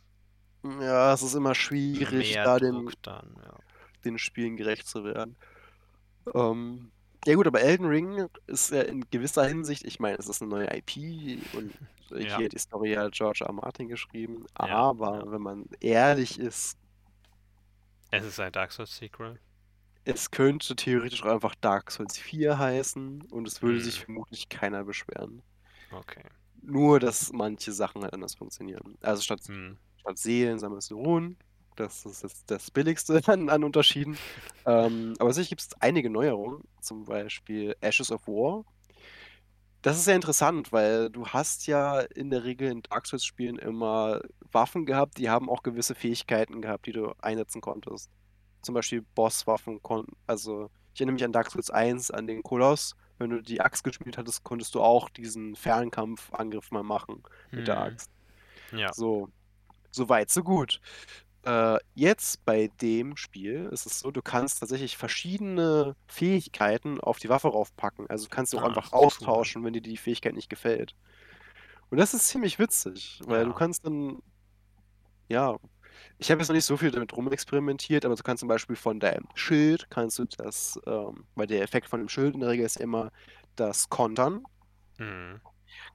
[0.65, 3.59] ja, es ist immer schwierig, Mehr da den, dann, ja.
[4.05, 5.37] den Spielen gerecht zu werden.
[6.35, 6.91] Ähm,
[7.27, 10.51] ja gut, aber Elden Ring ist ja in gewisser Hinsicht, ich meine, es ist eine
[10.51, 11.75] neue IP und
[12.19, 12.39] Ja.
[12.39, 13.53] hier die Story hat George R.
[13.53, 15.27] Martin geschrieben, Ja, aber ja.
[15.33, 16.77] wenn man ehrlich ist,
[18.11, 19.41] Es ist ein Dark Souls Sequel.
[20.05, 24.05] es könnte theoretisch auch einfach Dark Souls 4 heißen und es würde sich Hm.
[24.05, 25.43] vermutlich keiner beschweren.
[25.93, 26.23] Okay.
[26.63, 28.97] Nur, dass manche Sachen halt anders funktionieren.
[29.01, 29.75] Also statt, Hm.
[29.97, 31.39] statt Seelen sammelst du Runen.
[31.77, 34.19] Das ist jetzt das Billigste an, an Unterschieden.
[34.67, 38.65] ähm, aber sicher gibt es einige Neuerungen, zum Beispiel Ashes of War.
[39.83, 44.21] Das ist sehr interessant, weil du hast ja in der Regel in Dark Souls-Spielen immer
[44.53, 48.09] Waffen gehabt, die haben auch gewisse Fähigkeiten gehabt, die du einsetzen konntest.
[48.63, 52.95] Zum Beispiel Bosswaffen konnten, also ich erinnere mich an Dark Souls 1, an den Koloss.
[53.19, 57.77] Wenn du die Axt gespielt hattest, konntest du auch diesen Fernkampfangriff mal machen mit der
[57.77, 57.83] Hm.
[57.83, 58.11] Axt.
[58.73, 58.93] Ja.
[58.93, 59.29] So,
[59.91, 60.81] so weit, so gut.
[61.45, 67.29] Äh, jetzt bei dem Spiel ist es so, du kannst tatsächlich verschiedene Fähigkeiten auf die
[67.29, 68.07] Waffe raufpacken.
[68.09, 69.45] Also du kannst auch Ah, einfach das ist cool.
[69.45, 70.93] austauschen, wenn dir die Fähigkeit nicht gefällt.
[71.91, 73.55] Und das ist ziemlich witzig, weil du Ja.
[73.55, 74.19] kannst dann,
[75.29, 75.57] ja,
[76.19, 79.01] ich habe jetzt noch nicht so viel damit rumexperimentiert, aber du kannst zum Beispiel von
[79.01, 82.67] deinem Schild, kannst du das, ähm, weil der Effekt von dem Schild in der Regel
[82.67, 83.11] ist ja immer
[83.57, 84.45] das Kontern,
[84.99, 85.41] Hm.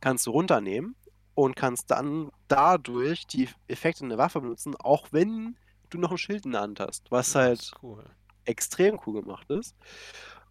[0.02, 0.96] kannst du runternehmen
[1.38, 5.56] und kannst dann dadurch die Effekte in der Waffe benutzen, auch wenn
[5.92, 8.04] du noch ein Schild in der Hand hast, was halt cool.
[8.46, 9.76] extrem cool gemacht ist.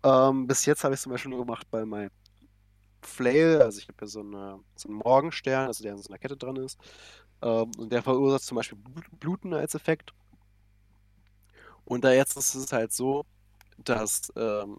[0.04, 2.10] Ähm, bis jetzt habe ich es zum Beispiel nur gemacht bei meinem
[3.02, 6.18] Flail, also ich habe ja so, eine, so einen Morgenstern, also der an so einer
[6.18, 6.78] Kette dran ist,
[7.42, 10.14] ähm, und der verursacht zum Beispiel Blut- Bluten als Effekt.
[11.84, 13.24] Und da jetzt ist es halt so,
[13.78, 14.78] dass ähm,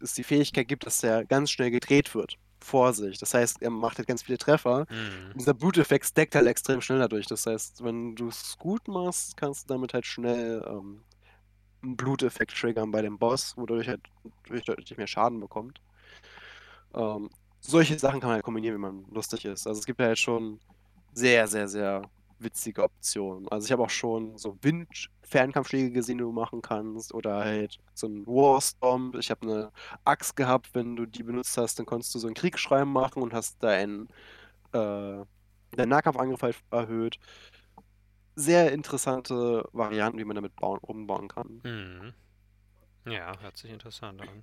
[0.00, 2.38] es die Fähigkeit gibt, dass der ganz schnell gedreht wird.
[2.60, 3.18] Vor sich.
[3.18, 4.86] Das heißt, er macht halt ganz viele Treffer.
[4.88, 5.32] Hm.
[5.32, 7.26] Und dieser Bluteffekt stackt halt extrem schnell dadurch.
[7.26, 11.02] Das heißt, wenn du es gut machst, kannst du damit halt schnell ähm,
[11.82, 14.00] einen Bluteffekt triggern bei dem Boss, wodurch halt
[14.46, 15.80] durch deutlich mehr Schaden bekommt.
[16.94, 17.30] Ähm,
[17.60, 19.66] solche Sachen kann man halt kombinieren, wenn man lustig ist.
[19.66, 20.58] Also es gibt halt schon
[21.12, 22.02] sehr, sehr, sehr
[22.38, 23.48] witzige Optionen.
[23.48, 27.12] Also ich habe auch schon so Wind-Fernkampfschläge gesehen, die du machen kannst.
[27.14, 29.16] Oder halt so ein Warstomp.
[29.16, 29.72] Ich habe eine
[30.04, 33.32] Axt gehabt, wenn du die benutzt hast, dann konntest du so einen Kriegsschrein machen und
[33.32, 34.08] hast deinen
[34.72, 35.24] äh,
[35.76, 37.18] deinen Nahkampfangriff halt erhöht.
[38.34, 41.60] Sehr interessante Varianten, wie man damit bauen, umbauen kann.
[41.64, 42.14] Hm.
[43.06, 44.42] Ja, hört sich interessant an.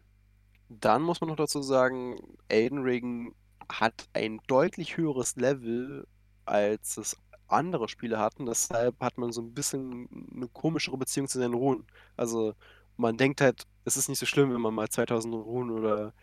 [0.69, 2.15] Dann muss man noch dazu sagen,
[2.47, 3.35] Elden Ring
[3.69, 6.07] hat ein deutlich höheres Level,
[6.45, 7.17] als es
[7.47, 8.45] andere Spiele hatten.
[8.45, 11.85] Deshalb hat man so ein bisschen eine komischere Beziehung zu seinen Runen.
[12.17, 12.53] Also
[12.97, 16.13] man denkt halt, es ist nicht so schlimm, wenn man mal 2000 Runen oder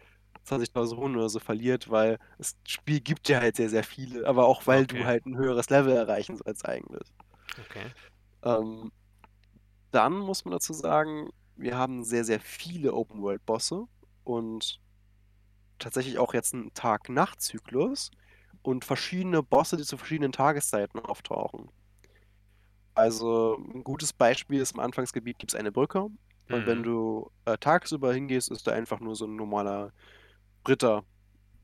[0.45, 4.27] 20.000 Runen oder so verliert, weil das Spiel gibt ja halt sehr, sehr viele.
[4.27, 5.07] Aber auch weil du Okay.
[5.07, 7.13] halt ein höheres Level erreichen sollst eigentlich.
[7.61, 7.93] Okay.
[8.43, 8.91] Ähm,
[9.91, 13.87] dann muss man dazu sagen, wir haben sehr, sehr viele Open-World-Bosse
[14.25, 14.81] und
[15.79, 18.11] tatsächlich auch jetzt einen Tag-Nacht-Zyklus
[18.63, 21.71] und verschiedene Bosse, die zu verschiedenen Tageszeiten auftauchen.
[22.95, 26.09] Also ein gutes Beispiel ist im Anfangsgebiet gibt es eine Brücke
[26.51, 26.83] und wenn Hm.
[26.83, 29.93] du äh, tagsüber hingehst, ist da einfach nur so ein normaler
[30.69, 31.05] Ritter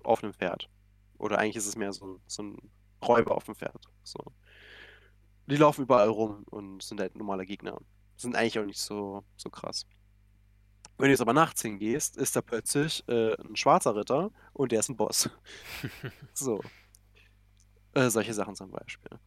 [0.05, 0.71] auf einem Pferd.
[1.19, 2.59] Oder eigentlich ist es mehr so ein, so ein
[3.07, 3.89] Räuber auf dem Pferd.
[4.05, 4.19] So.
[5.47, 7.81] Die laufen überall rum und sind halt normale Gegner.
[8.17, 9.87] Sind eigentlich auch nicht so, so krass.
[10.99, 14.81] Wenn du jetzt aber nachts hingehst, ist da plötzlich äh, ein schwarzer Ritter und der
[14.81, 15.31] ist ein Boss.
[16.35, 16.61] So.
[17.95, 19.19] Äh, solche Sachen zum Beispiel.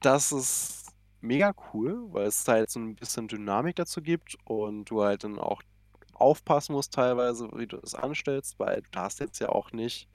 [0.00, 5.02] Das ist mega cool, weil es halt so ein bisschen Dynamik dazu gibt und du
[5.02, 5.62] halt dann auch
[6.12, 10.08] aufpassen musst teilweise, wie du das anstellst, weil du darfst jetzt ja auch nicht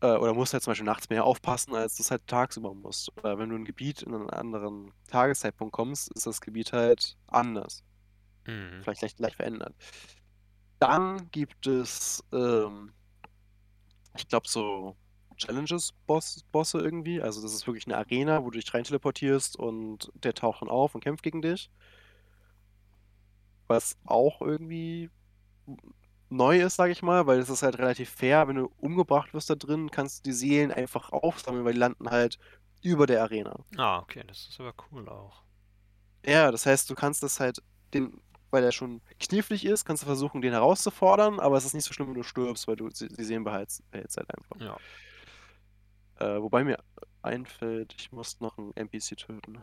[0.00, 3.16] äh, oder musst halt zum Beispiel nachts mehr aufpassen, als du es halt tagsüber musst.
[3.16, 7.16] Oder wenn du in ein Gebiet in einen anderen Tageszeitpunkt kommst, ist das Gebiet halt
[7.26, 7.82] anders.
[8.44, 8.82] Hm.
[8.82, 9.74] Vielleicht leicht, leicht verändert.
[10.78, 12.92] Dann gibt es, ähm,
[14.16, 14.96] ich glaube, so
[15.36, 17.20] Challenges-Boss, Bosse irgendwie.
[17.22, 20.68] Also das ist wirklich eine Arena, wo du dich rein teleportierst und der taucht dann
[20.68, 21.70] auf und kämpft gegen dich.
[23.66, 25.10] Was auch irgendwie
[26.28, 28.48] neu ist, sage ich mal, weil es ist halt relativ fair.
[28.48, 32.10] Wenn du umgebracht wirst da drin, kannst du die Seelen einfach aufsammeln, weil die landen
[32.10, 32.38] halt
[32.82, 33.64] über der Arena.
[33.76, 35.42] Ah, okay, das ist aber cool auch.
[36.26, 37.62] Ja, das heißt, du kannst das halt,
[37.92, 38.20] den,
[38.50, 41.92] weil er schon knifflig ist, kannst du versuchen, den herauszufordern, aber es ist nicht so
[41.92, 44.60] schlimm, wenn du stirbst, weil du die die Seelen behältst, behältst halt einfach.
[44.60, 44.76] Ja.
[46.18, 46.78] Äh, wobei mir
[47.22, 49.62] einfällt, ich muss noch einen NPC töten.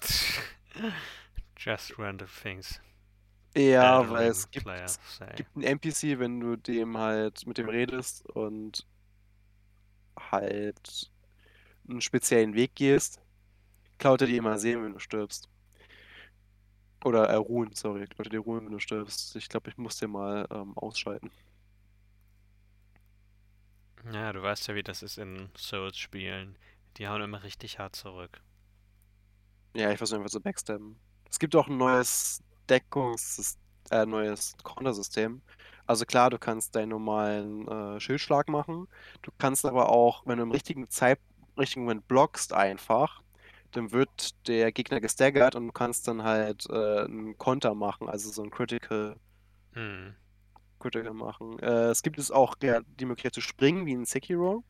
[1.56, 2.80] Just random things.
[3.56, 4.98] Ja, Elden weil es gibt, es
[5.34, 8.86] gibt einen NPC, wenn du dem halt mit dem redest und
[10.18, 11.10] halt
[11.88, 13.20] einen speziellen Weg gehst,
[13.98, 15.48] klaut er dir immer Seelen, wenn du stirbst.
[17.04, 19.34] Oder äh, Ruhen, sorry, klaut er dir Ruhen, wenn du stirbst.
[19.34, 21.30] Ich glaube, ich muss den mal ähm, ausschalten.
[24.04, 26.58] Ja, du weißt ja, wie das ist in Souls-Spielen.
[26.98, 28.42] Die hauen immer richtig hart zurück.
[29.74, 30.98] Ja, ich versuche einfach zu backstabben.
[31.30, 33.56] Es gibt auch ein neues Deckungs-,
[33.90, 35.42] äh, neues Counter-System.
[35.86, 38.88] Also klar, du kannst deinen normalen äh, Schildschlag machen.
[39.22, 41.20] Du kannst aber auch, wenn du im richtigen Zeit,
[41.58, 43.22] richtigen Moment blockst einfach,
[43.72, 48.30] dann wird der Gegner gestaggert und du kannst dann halt äh, einen Konter machen, also
[48.30, 49.16] so ein Critical,
[49.74, 50.14] Hm.
[50.80, 51.58] Critical machen.
[51.60, 54.64] Äh, es gibt es auch ja, die Möglichkeit zu springen, wie in Sekiro.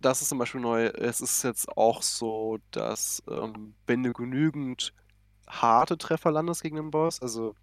[0.00, 0.86] Das ist zum Beispiel neu.
[0.86, 4.94] Es ist jetzt auch so, dass ähm, wenn du genügend
[5.48, 7.54] harte Treffer landest gegen den Boss, also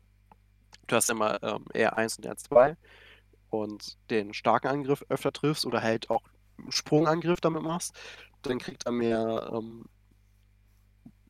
[0.87, 2.77] du hast immer ähm, R1 und R2
[3.49, 6.23] und den starken Angriff öfter triffst oder halt auch
[6.69, 7.97] Sprungangriff damit machst,
[8.43, 9.85] dann kriegt er mehr ähm,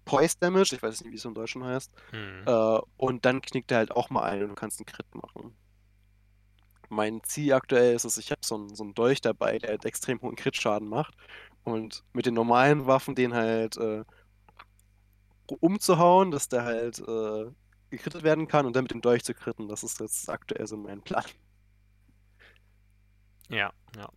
[0.06, 2.44] Poise Damage, ich weiß nicht, wie es im Deutschen heißt, Hm.
[2.46, 5.56] äh, und dann knickt er halt auch mal ein und du kannst einen Crit machen.
[6.90, 9.86] Mein Ziel aktuell ist es, ich habe so einen, so einen Dolch dabei, der halt
[9.86, 11.16] extrem hohen Crit-Schaden macht.
[11.64, 14.04] Und mit den normalen Waffen den halt äh,
[15.60, 17.52] umzuhauen, dass der halt äh,
[17.90, 19.68] gekrittet werden kann und dann mit dem Dolch zu kritten.
[19.68, 21.26] Das ist jetzt aktuell so mein Plan.
[23.50, 24.10] Ja, ja.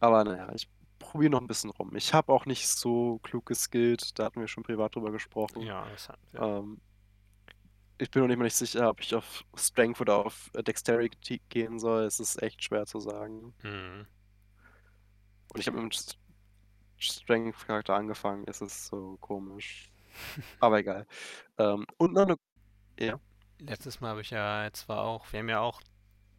[0.00, 0.68] Aber naja, ich
[0.98, 1.94] probiere noch ein bisschen rum.
[1.96, 5.62] Ich habe auch nicht so klug geskillt, da hatten wir schon privat drüber gesprochen.
[5.62, 6.40] Ja, das hatten wir.
[6.40, 6.80] Ähm,
[7.98, 11.40] ich bin noch nicht mal nicht sicher, ob ich auf Strength oder auf äh, Dexterity
[11.48, 12.04] gehen soll.
[12.04, 13.54] Es ist echt schwer zu sagen.
[13.62, 14.06] Hm.
[15.52, 16.16] Und ich habe mit dem St-
[16.98, 18.44] Strength-Charakter angefangen.
[18.48, 19.92] Es ist so komisch.
[20.60, 21.06] Aber egal.
[21.58, 22.36] Ähm, und noch eine.
[22.98, 23.20] Ja.
[23.58, 25.80] Letztes Mal habe ich ja zwar auch, wir haben ja auch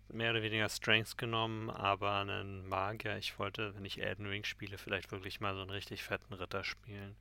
[0.10, 3.18] mehr oder weniger Strengths genommen, aber einen Magier.
[3.18, 6.64] Ich wollte, wenn ich Elden Ring spiele, vielleicht wirklich mal so einen richtig fetten Ritter
[6.64, 7.18] spielen.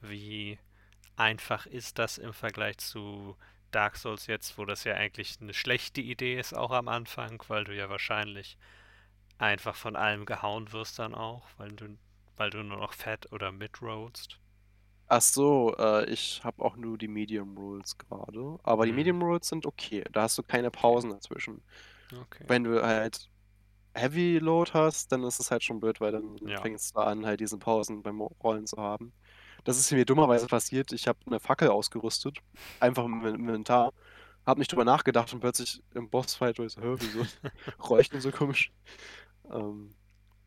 [0.00, 0.58] Wie
[1.16, 3.36] einfach ist das im Vergleich zu
[3.74, 7.64] Dark Souls jetzt, wo das ja eigentlich eine schlechte Idee ist, auch am Anfang, weil
[7.64, 8.58] du ja wahrscheinlich
[9.38, 11.98] einfach von allem gehauen wirst dann auch, weil du,
[12.36, 14.40] weil du nur noch fett oder mid rollst.
[15.06, 18.58] Ach so, äh, ich habe auch nur die Medium Rules gerade.
[18.62, 18.92] Aber die Hm.
[18.92, 20.04] Medium Rules sind okay.
[20.12, 21.62] Da hast du keine Pausen dazwischen.
[22.12, 22.46] Okay.
[22.46, 23.30] Wenn du halt
[23.94, 26.60] Heavy Load hast, dann ist es halt schon blöd, weil dann Ja.
[26.60, 29.14] fängst du an, halt diese Pausen beim Rollen zu haben.
[29.64, 30.92] Das ist mir dummerweise passiert.
[30.92, 32.38] Ich habe eine Fackel ausgerüstet,
[32.80, 33.92] einfach im Inventar.
[34.46, 37.26] Hab nicht drüber nachgedacht und plötzlich im Bossfight war ich so, wieso
[37.88, 38.72] räucht denn so komisch?
[39.50, 39.94] Ähm,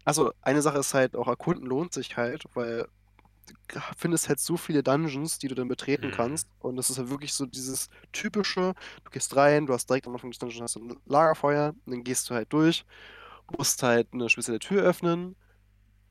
[0.06, 2.88] also eine Sache ist halt auch erkunden lohnt sich halt, weil
[3.70, 6.12] du findest halt so viele Dungeons, die du dann betreten Mhm.
[6.12, 6.50] kannst.
[6.60, 10.14] Und es ist halt wirklich so dieses typische, du gehst rein, du hast direkt am
[10.14, 12.86] Anfang des Dungeons hast ein Lagerfeuer, dann gehst du halt durch,
[13.58, 15.36] musst halt eine spezielle Tür öffnen.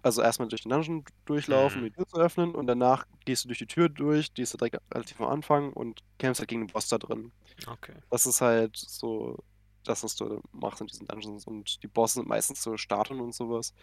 [0.06, 1.90] Also erstmal durch den Dungeon durchlaufen, um Mhm.
[1.90, 4.58] die Tür zu öffnen und danach gehst du durch die Tür durch, die ist ja
[4.58, 7.32] direkt relativ am Anfang und kämpfst halt gegen den Boss da drin.
[7.68, 7.96] Okay.
[8.10, 9.38] Das ist halt so
[9.84, 11.46] das, was du machst in diesen Dungeons.
[11.46, 13.74] Und die Bosse sind meistens so Statuen und sowas.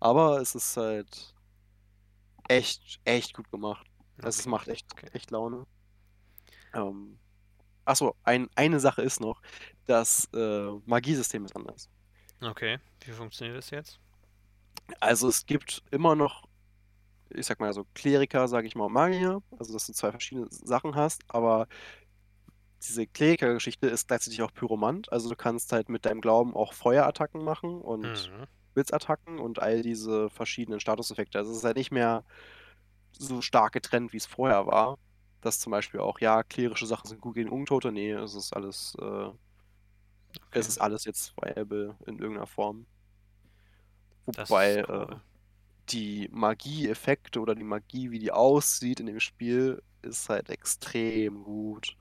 [0.00, 1.34] Aber es ist halt
[2.48, 3.86] echt, echt gut gemacht.
[4.22, 4.48] Also es Okay.
[4.48, 5.10] macht echt, Okay.
[5.12, 5.66] echt Laune.
[6.74, 7.18] Ähm,
[7.86, 9.42] achso, ein, eine Sache ist noch,
[9.86, 11.90] das äh, Magiesystem ist anders.
[12.42, 12.78] Okay.
[13.04, 13.98] Wie funktioniert das jetzt?
[15.00, 16.44] Also es gibt immer noch,
[17.30, 20.48] ich sag mal so Kleriker, sag ich mal, und Magier, also dass du zwei verschiedene
[20.50, 21.68] Sachen hast, aber
[22.82, 27.42] diese Kleriker-Geschichte ist gleichzeitig auch Pyromant, also du kannst halt mit deinem Glauben auch Feuerattacken
[27.42, 28.44] machen und Mhm.
[28.74, 31.38] Blitzattacken und all diese verschiedenen Statuseffekte.
[31.38, 32.24] Also es ist halt nicht mehr
[33.18, 34.98] so stark getrennt, wie es vorher war.
[35.42, 37.92] Dass zum Beispiel auch, ja, klerische Sachen sind gut gegen Untote.
[37.92, 39.30] Nee, es ist alles, äh,
[40.46, 40.60] Okay.
[40.60, 42.86] es ist alles jetzt viable in irgendeiner Form.
[44.26, 45.20] Wobei äh, cool.
[45.90, 51.96] die Magie-Effekte oder die Magie, wie die aussieht in dem Spiel, ist halt extrem gut.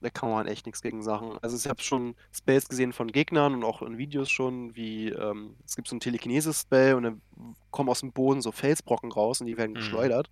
[0.00, 1.38] Da kann man echt nichts gegen sagen.
[1.40, 5.56] Also ich habe schon Spells gesehen von Gegnern und auch in Videos schon, wie ähm,
[5.64, 7.22] es gibt so ein Telekinesis-Spell und dann
[7.70, 9.76] kommen aus dem Boden so Felsbrocken raus und die werden Mhm.
[9.76, 10.30] geschleudert.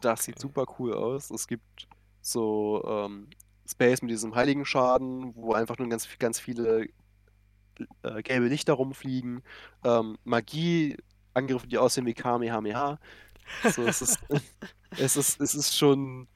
[0.00, 0.42] Das sieht Okay.
[0.42, 1.30] super cool aus.
[1.30, 1.88] Es gibt
[2.22, 3.28] so ähm,
[3.68, 6.88] Space mit diesem Heiligen-Schaden, wo einfach nur ganz, ganz viele
[8.02, 9.42] äh, gelbe Lichter rumfliegen.
[9.84, 10.96] Ähm, Magie,
[11.34, 12.98] Angriffe, die aussehen wie Kamehameha.
[13.64, 14.20] So, es, ist,
[14.98, 16.28] es, ist, es ist schon,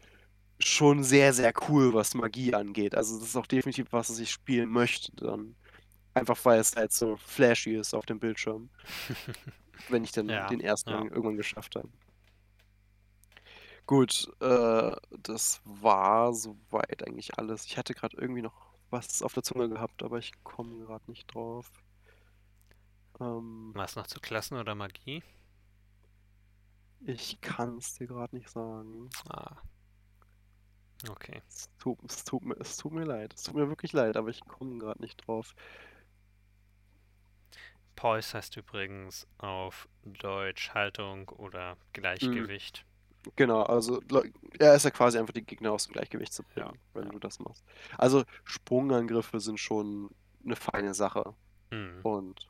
[0.60, 2.94] schon sehr, sehr cool, was Magie angeht.
[2.94, 5.56] Also das ist auch definitiv was, was ich spielen möchte dann.
[6.14, 8.70] Einfach weil es halt so flashy ist auf dem Bildschirm.
[9.88, 11.02] wenn ich dann Ja, den ersten ja.
[11.02, 11.88] irgendwann geschafft habe.
[13.86, 17.64] Gut, äh, das war soweit eigentlich alles.
[17.64, 21.32] Ich hatte gerade irgendwie noch was auf der Zunge gehabt, aber ich komme gerade nicht
[21.34, 21.70] drauf.
[23.20, 25.22] Ähm, Was noch zu Klassen oder Magie?
[27.00, 29.08] ich kann es dir gerade nicht sagen.
[29.28, 29.56] Ah.
[31.08, 31.42] Okay.
[31.48, 33.34] Es tut, es, tut mir, es tut mir leid.
[33.34, 35.54] Es tut mir wirklich leid, aber ich komme gerade nicht drauf.
[37.94, 42.84] Poise heißt übrigens auf Deutsch Haltung oder Gleichgewicht.
[43.36, 44.00] Genau, also
[44.58, 47.10] er ist ja quasi einfach die Gegner aus dem Gleichgewicht zu bringen, Ja, wenn ja.
[47.10, 47.64] du das machst.
[47.96, 50.10] Also Sprungangriffe sind schon
[50.44, 51.34] eine feine Sache.
[51.70, 52.00] Mhm.
[52.02, 52.48] Und.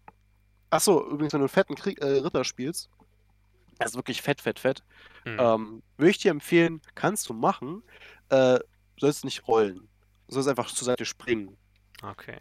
[0.70, 2.90] Achso, übrigens, wenn du einen fetten Krieg, äh, Ritter spielst,
[3.78, 4.82] also wirklich fett, fett, fett,
[5.24, 5.36] Mhm.
[5.40, 7.82] ähm, würde ich dir empfehlen, kannst du machen,
[8.28, 8.58] äh,
[8.98, 9.88] sollst nicht rollen.
[10.26, 11.56] Du sollst einfach zur Seite springen.
[12.02, 12.38] Okay.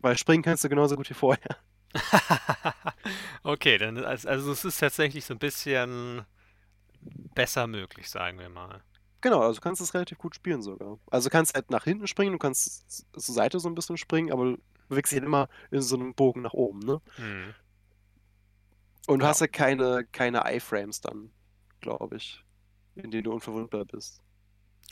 [0.00, 1.56] Weil springen kannst du genauso gut wie vorher.
[3.42, 6.24] okay, dann also es ist tatsächlich so ein bisschen
[7.34, 8.82] besser möglich, sagen wir mal.
[9.20, 10.98] Genau, also du kannst es relativ gut spielen sogar.
[11.10, 14.32] Also du kannst halt nach hinten springen, du kannst zur Seite so ein bisschen springen,
[14.32, 17.00] aber du bewegst dich halt immer in so einem Bogen nach oben, ne?
[17.18, 17.54] Mhm.
[19.06, 19.30] Und du Ja.
[19.30, 21.32] hast ja keine, keine Iframes dann,
[21.80, 22.44] glaube ich,
[22.94, 24.20] in denen du unverwundbar bist.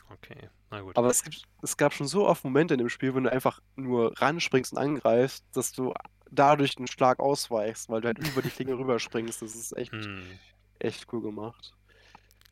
[0.09, 0.97] Okay, na gut.
[0.97, 3.59] Aber es, gibt, es gab schon so oft Momente in dem Spiel, wenn du einfach
[3.75, 5.93] nur ranspringst und angreifst, dass du
[6.29, 9.41] dadurch einen Schlag ausweichst, weil du halt über die Klinge rüberspringst.
[9.41, 10.39] Das ist echt, Hm.
[10.79, 11.73] echt cool gemacht.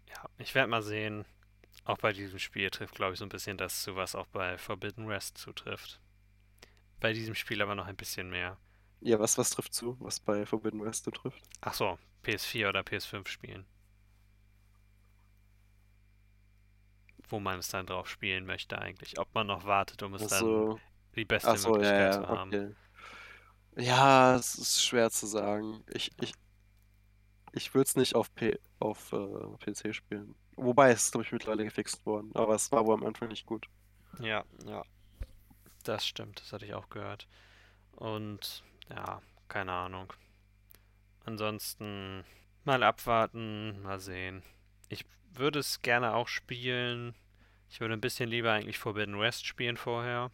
[0.09, 1.25] Ja, ich werde mal sehen.
[1.85, 4.57] Auch bei diesem Spiel trifft, glaube ich, so ein bisschen das zu, was auch bei
[4.57, 6.01] Forbidden West zutrifft.
[7.01, 8.57] Bei diesem Spiel aber noch ein bisschen mehr.
[9.01, 11.43] Ja, was, was trifft zu, was bei Forbidden West so trifft?
[11.61, 13.65] Ach so, PS4 oder PS5 spielen.
[17.29, 19.19] Wo man es dann drauf spielen möchte eigentlich.
[19.19, 20.79] Ob man noch wartet, um es dann Also,
[21.15, 22.57] die beste so, ja, Möglichkeit ja, zu haben.
[22.57, 22.75] okay.
[23.75, 25.83] Ja, es ist schwer zu sagen.
[25.87, 26.33] Ich, ich,
[27.53, 30.35] ich würde es nicht auf, P, auf äh, PC spielen.
[30.55, 32.31] Wobei, es glaube ich, mittlerweile gefixt worden.
[32.33, 33.67] Aber es war wohl am Anfang nicht gut.
[34.19, 34.83] Ja, ja.
[35.83, 37.27] Das stimmt, das hatte ich auch gehört.
[37.95, 40.11] Und ja, keine Ahnung.
[41.25, 42.23] Ansonsten
[42.65, 44.43] mal abwarten, mal sehen.
[44.89, 47.15] Ich würde es gerne auch spielen.
[47.69, 50.31] Ich würde ein bisschen lieber eigentlich Forbidden West spielen vorher.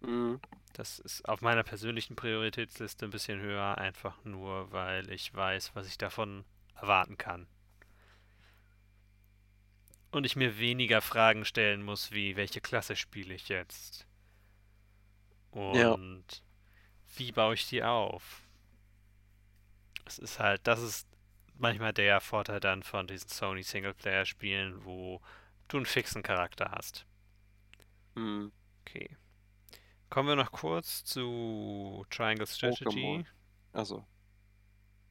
[0.00, 0.40] Mhm.
[0.74, 5.88] Das ist auf meiner persönlichen Prioritätsliste ein bisschen höher, einfach nur, weil ich weiß, was
[5.88, 6.44] ich davon
[6.76, 7.48] erwarten kann.
[10.10, 14.06] Und ich mir weniger Fragen stellen muss, wie welche Klasse spiele ich jetzt?
[15.72, 15.92] Ja.
[15.92, 16.42] Und
[17.16, 18.42] wie baue ich die auf?
[20.06, 21.08] Es ist halt, das ist
[21.58, 25.20] manchmal der Vorteil dann von diesen Sony Singleplayer-Spielen, wo
[25.68, 27.04] du einen fixen Charakter hast.
[28.14, 28.52] Mhm.
[28.86, 29.10] Okay.
[30.10, 33.24] Kommen wir noch kurz zu Triangle Strategy.
[33.72, 34.04] Also.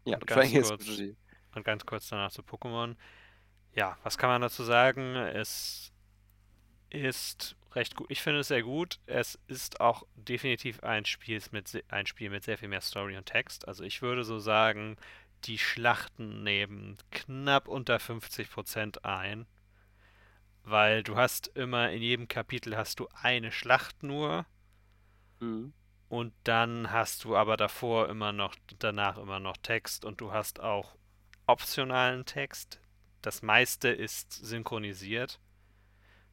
[0.06, 1.16] Ja, Und ganz Triangle kurz- Strategy.
[1.56, 2.96] und ganz kurz danach zu Pokémon.
[3.74, 5.16] Ja, was kann man dazu sagen?
[5.16, 5.92] Es
[6.90, 8.08] ist recht gut.
[8.10, 9.00] Ich finde es sehr gut.
[9.06, 13.26] Es ist auch definitiv ein Spiel mit, ein Spiel mit sehr viel mehr Story und
[13.28, 13.68] Text.
[13.68, 14.96] Also ich würde so sagen,
[15.44, 19.46] die Schlachten nehmen knapp unter 50% ein.
[20.64, 24.46] Weil du hast immer in jedem Kapitel hast du eine Schlacht nur.
[25.40, 25.74] Mhm.
[26.10, 30.60] Und dann hast du aber davor immer noch, danach immer noch Text und du hast
[30.62, 30.96] auch
[31.48, 32.80] optionalen Text.
[33.22, 35.40] Das meiste ist synchronisiert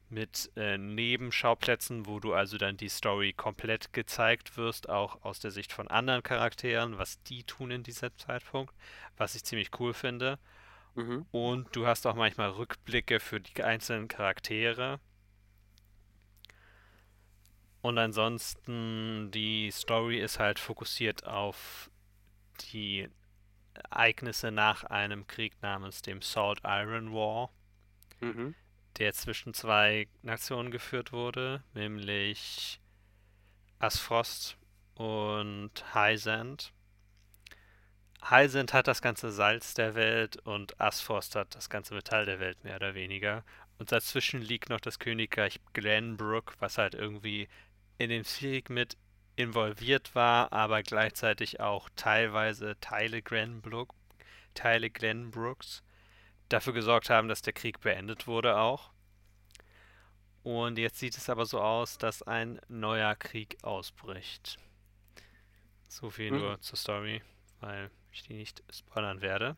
[0.09, 5.51] mit äh, Nebenschauplätzen, wo du also dann die Story komplett gezeigt wirst, auch aus der
[5.51, 8.73] Sicht von anderen Charakteren, was die tun in diesem Zeitpunkt,
[9.17, 10.37] was ich ziemlich cool finde.
[10.93, 11.25] Mhm.
[11.31, 14.99] Und du hast auch manchmal Rückblicke für die einzelnen Charaktere.
[17.85, 21.91] Und ansonsten, die Story ist halt fokussiert auf
[22.73, 23.07] die
[23.75, 27.51] Ereignisse nach einem Krieg namens dem Salt Iron War,
[28.21, 28.55] Mhm.
[28.97, 32.79] der zwischen zwei Nationen geführt wurde, nämlich
[33.77, 34.57] Asfrost
[34.95, 36.73] und Highsand.
[38.27, 42.63] Highsand hat das ganze Salz der Welt und Asfrost hat das ganze Metall der Welt,
[42.63, 43.43] mehr oder weniger.
[43.77, 47.47] Und dazwischen liegt noch das Königreich Glenbrook, was halt irgendwie
[47.97, 48.97] in den Krieg mit
[49.35, 53.93] involviert war, aber gleichzeitig auch teilweise Teile Glenbrook,
[54.53, 55.83] Teile Glenbrooks
[56.49, 58.91] dafür gesorgt haben, dass der Krieg beendet wurde auch.
[60.43, 64.57] Und jetzt sieht es aber so aus, dass ein neuer Krieg ausbricht.
[65.87, 66.37] So viel Mhm.
[66.39, 67.21] nur zur Story,
[67.61, 69.57] weil ich die nicht spoilern werde.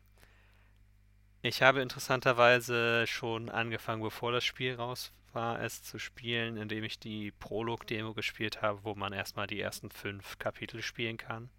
[1.42, 6.98] Ich habe interessanterweise schon angefangen, bevor das Spiel raus war, es zu spielen, indem ich
[6.98, 11.50] die Prolog-Demo gespielt habe, wo man erstmal die ersten fünf Kapitel spielen kann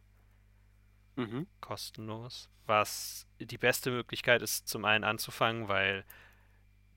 [1.16, 1.48] Mhm.
[1.62, 2.50] kostenlos.
[2.66, 6.06] Was die beste Möglichkeit ist, zum einen anzufangen, weil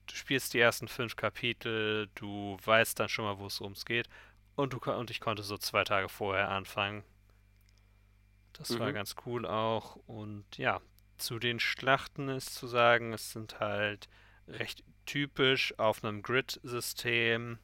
[0.07, 4.09] du spielst die ersten fünf Kapitel, du weißt dann schon mal, wo es ums geht.
[4.55, 7.03] Und, du, und ich konnte so zwei Tage vorher anfangen.
[8.53, 8.93] Das war Mhm.
[8.93, 9.95] ganz cool auch.
[10.07, 10.81] Und ja,
[11.17, 14.07] zu den Schlachten ist zu sagen, es sind halt
[14.47, 17.59] recht typisch auf einem Grid-System.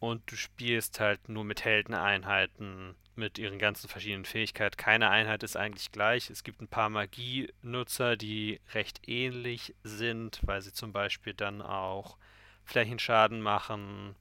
[0.00, 4.76] Und du spielst halt nur mit Heldeneinheiten mit ihren ganzen verschiedenen Fähigkeiten.
[4.76, 6.30] Keine Einheit ist eigentlich gleich.
[6.30, 12.16] Es gibt ein paar Magienutzer, die recht ähnlich sind, weil sie zum Beispiel dann auch
[12.64, 14.14] Flächenschaden machen.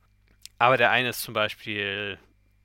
[0.58, 2.18] Aber der eine ist zum Beispiel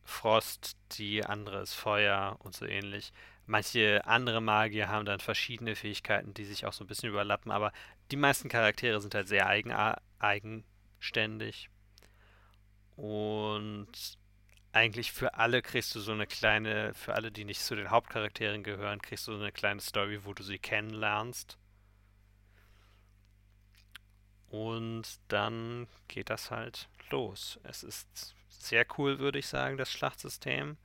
[0.04, 3.12] Frost, die andere ist Feuer und so ähnlich.
[3.46, 7.72] Manche andere Magier haben dann verschiedene Fähigkeiten, die sich auch so ein bisschen überlappen, aber
[8.10, 9.72] die meisten Charaktere sind halt sehr eigen
[10.18, 11.68] eigenständig.
[12.96, 14.18] Und
[14.72, 18.62] eigentlich für alle kriegst du so eine kleine, für alle, die nicht zu den Hauptcharakteren
[18.62, 21.58] gehören, kriegst du so eine kleine Story, wo du sie kennenlernst.
[24.48, 27.58] Und dann geht das halt los.
[27.64, 30.76] Es ist sehr cool, würde ich sagen, das Schlachtsystem,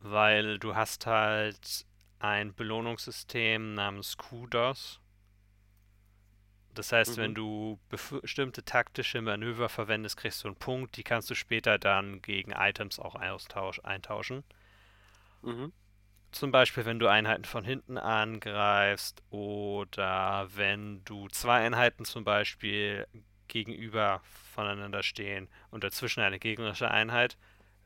[0.00, 1.84] weil du hast halt
[2.18, 5.01] ein Belohnungssystem namens Kudos.
[6.74, 7.36] Das heißt, wenn Mhm.
[7.36, 10.96] du bef- bestimmte taktische Manöver verwendest, kriegst du einen Punkt.
[10.96, 14.44] Die kannst du später dann gegen Items auch eintauschen.
[15.42, 15.72] Mhm.
[16.32, 23.06] Zum Beispiel, wenn du Einheiten von hinten angreifst oder wenn du zwei Einheiten zum Beispiel
[23.48, 27.36] gegenüber voneinander stehen und dazwischen eine gegnerische Einheit.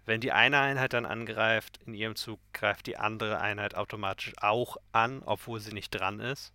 [0.06, 4.78] Wenn die eine Einheit dann angreift, in ihrem Zug greift die andere Einheit automatisch auch
[4.92, 6.52] an, obwohl sie nicht dran ist.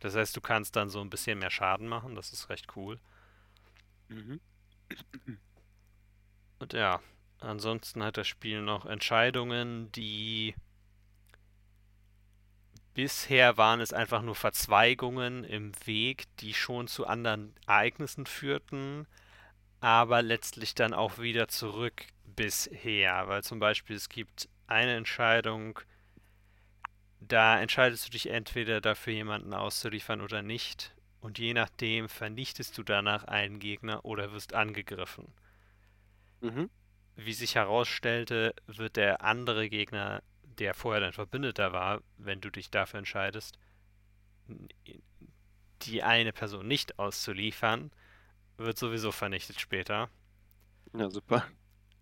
[0.00, 2.98] Das heißt, du kannst dann so ein bisschen mehr Schaden machen, das ist recht cool.
[4.08, 4.40] Mhm.
[6.58, 7.00] Und ja,
[7.38, 10.54] ansonsten hat das Spiel noch Entscheidungen, die
[12.94, 19.06] bisher waren es einfach nur Verzweigungen im Weg, die schon zu anderen Ereignissen führten,
[19.80, 25.80] aber letztlich dann auch wieder zurück bisher, weil zum Beispiel es gibt eine Entscheidung,
[27.20, 32.82] da entscheidest du dich entweder dafür, jemanden auszuliefern oder nicht, und je nachdem vernichtest du
[32.82, 35.32] danach einen Gegner oder wirst angegriffen.
[36.40, 36.70] Mhm.
[37.16, 42.70] Wie sich herausstellte, wird der andere Gegner, der vorher dein Verbündeter war, wenn du dich
[42.70, 43.58] dafür entscheidest,
[45.82, 47.90] die eine Person nicht auszuliefern,
[48.56, 50.08] wird sowieso vernichtet später.
[50.94, 51.44] Ja, super.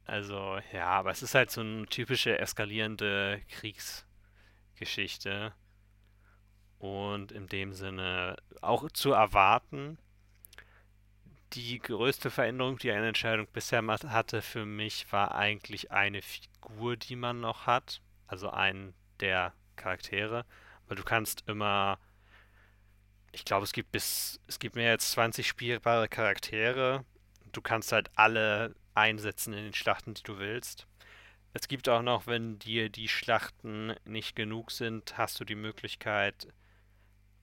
[0.05, 3.43] Also, ja, aber es ist halt so eine typische eskalierende
[4.79, 5.53] Kriegsgeschichte.
[6.79, 9.99] Und in dem Sinne auch zu erwarten.
[11.55, 17.17] Die größte Veränderung, die eine Entscheidung bisher hatte für mich, war eigentlich eine Figur, die
[17.17, 18.01] man noch hat.
[18.27, 20.45] Also einen der Charaktere.
[20.87, 21.99] Weil du kannst immer,
[23.33, 27.05] ich glaube, es gibt bis, es gibt mehr als 20 spielbare Charaktere.
[27.51, 30.87] Du kannst halt alle einsetzen in den Schlachten, die du willst.
[31.53, 36.49] Es gibt auch noch, wenn dir die Schlachten nicht genug sind, hast du die Möglichkeit,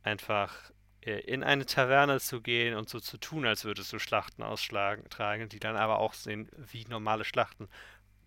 [0.03, 4.43] einfach äh, in eine Taverne zu gehen und so zu tun, als würdest du Schlachten
[4.43, 7.67] ausschlagen, tragen, die dann aber auch sehen wie normale Schlachten.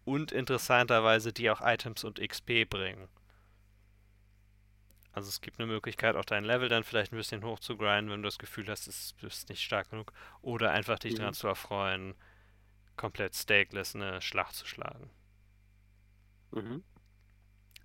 [0.04, 3.08] Und interessanterweise, die auch Items und XP bringen.
[5.12, 8.10] Also es gibt eine Möglichkeit, auch dein Level dann vielleicht ein bisschen hoch zu grinden,
[8.10, 10.12] wenn du das Gefühl hast, es ist nicht stark genug.
[10.42, 11.18] Oder einfach dich Mhm.
[11.18, 12.14] daran zu erfreuen,
[12.96, 15.10] komplett stakeless eine Schlacht zu schlagen.
[16.52, 16.82] Mhm.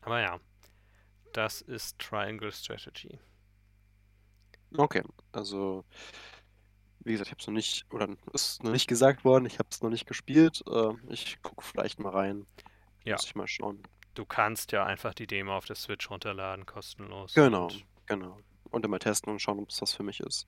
[0.01, 0.39] Aber ja,
[1.33, 3.19] das ist Triangle Strategy.
[4.75, 5.85] Okay, also
[7.05, 9.69] wie gesagt, ich habe es noch nicht, oder ist noch nicht gesagt worden, ich habe
[9.71, 10.63] es noch nicht gespielt.
[10.67, 12.45] Äh, ich gucke vielleicht mal rein.
[13.03, 13.15] Ja.
[13.15, 13.83] Muss ich mal schauen.
[14.13, 17.33] Du kannst ja einfach die Demo auf der Switch runterladen, kostenlos.
[17.33, 18.39] Genau, Und, genau.
[18.69, 20.47] Und dann mal testen und schauen, ob es was für mich ist.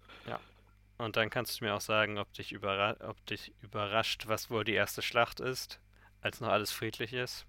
[0.98, 4.64] und dann kannst du mir auch sagen, ob dich, überra ob dich überrascht, was wohl
[4.64, 5.82] die erste Schlacht ist,
[6.22, 7.46] als noch alles friedlich ist.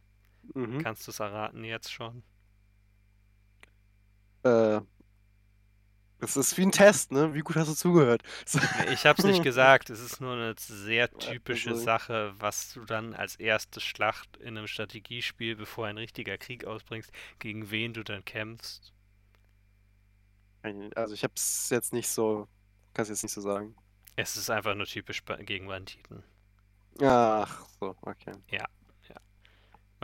[0.54, 0.82] Mhm.
[0.82, 2.22] Kannst du es erraten jetzt schon?
[4.42, 4.80] Äh,
[6.18, 7.34] das ist wie ein Test, ne?
[7.34, 8.22] Wie gut hast du zugehört?
[8.90, 13.12] Ich hab's nicht gesagt, es ist nur eine sehr typische Also- Sache, was du dann
[13.14, 18.24] als erste Schlacht in einem Strategiespiel, bevor ein richtiger Krieg ausbringst, gegen wen du dann
[18.24, 18.92] kämpfst.
[20.96, 22.48] Also ich habe es jetzt nicht so,
[22.94, 23.76] kann es jetzt nicht so sagen.
[24.16, 26.24] Es ist einfach nur typisch gegen Banditen.
[27.02, 28.32] Ach, so, okay.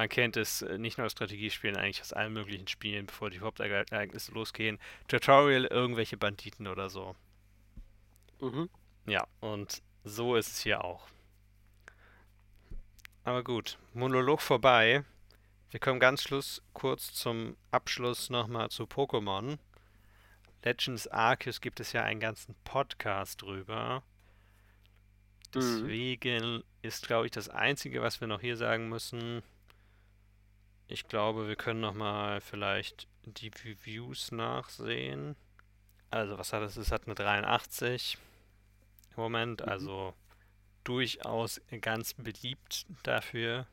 [0.03, 3.38] Man kennt es äh, nicht nur aus Strategiespielen, eigentlich aus allen möglichen Spielen, bevor die
[3.38, 4.80] Hauptereignisse losgehen.
[5.07, 7.14] Tutorial, irgendwelche Banditen oder so.
[8.40, 8.68] Mhm.
[9.07, 11.07] Ja, und so ist es hier auch.
[13.22, 15.05] Aber gut, Monolog vorbei.
[15.70, 19.57] Wir kommen ganz schluss kurz zum Abschluss nochmal zu Pokémon.
[20.64, 24.03] Legends Arceus gibt es ja einen ganzen Podcast drüber.
[25.55, 25.61] Mhm.
[25.61, 29.44] Deswegen ist, glaube ich, das Einzige, was wir noch hier sagen müssen.
[30.93, 35.36] Ich glaube, wir können nochmal vielleicht die Reviews nachsehen.
[36.11, 36.76] Also, was hat es?
[36.76, 38.18] Es hat eine 83
[39.16, 39.68] im Moment, Mhm.
[39.68, 40.14] also
[40.84, 43.66] durchaus ganz beliebt dafür.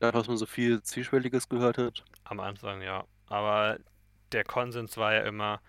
[0.00, 2.04] Da, was man so viel Zwiespältiges gehört hat.
[2.24, 3.06] Am Anfang, ja.
[3.26, 3.78] Aber
[4.32, 5.60] der Konsens war ja immer,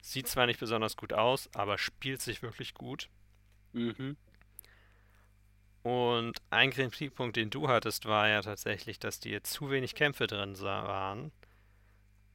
[0.00, 3.08] sieht zwar nicht besonders gut aus, aber spielt sich wirklich gut.
[3.72, 4.16] Mhm.
[5.86, 10.58] Und ein Kritikpunkt, den du hattest, war ja tatsächlich, dass dir zu wenig Kämpfe drin
[10.60, 11.30] waren.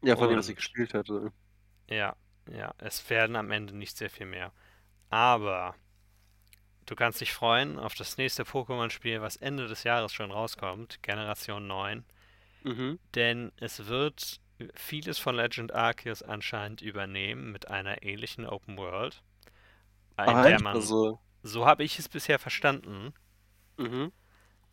[0.03, 1.31] Ja, von dem, was ich gespielt hatte.
[1.89, 2.15] Ja,
[2.49, 4.51] ja, es werden am Ende nicht sehr viel mehr.
[5.09, 5.75] Aber
[6.85, 11.65] du kannst dich freuen auf das nächste Pokémon-Spiel, was Ende des Jahres schon rauskommt, Generation
[11.65, 12.05] 9.
[12.65, 12.97] Mhm.
[13.15, 14.41] Denn es wird
[14.75, 19.23] vieles von Legend Arceus anscheinend übernehmen mit einer ähnlichen Open World.
[20.25, 20.61] In Ah, der echt?
[20.61, 23.13] man, Also, so habe ich es bisher verstanden,
[23.81, 24.11] mhm.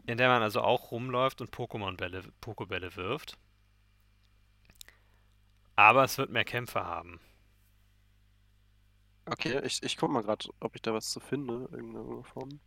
[0.07, 3.39] in der man also auch rumläuft und Pokémon-Bälle, Pokébälle wirft.
[5.77, 7.21] Aber es wird mehr Kämpfe haben.
[9.27, 12.61] Okay, ich, ich guck mal gerade, ob ich da was zu finde, in irgendeiner Form.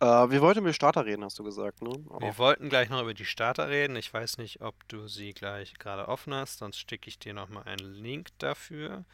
[0.00, 1.90] Äh, wir wollten über Starter reden, hast du gesagt, ne?
[2.20, 2.38] Wir Auch.
[2.38, 3.96] wollten gleich noch über die Starter reden.
[3.96, 7.64] Ich weiß nicht, ob du sie gleich gerade offen hast, sonst schicke ich dir nochmal
[7.64, 9.04] einen Link dafür,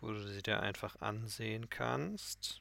[0.00, 2.60] wo du sie dir einfach ansehen kannst.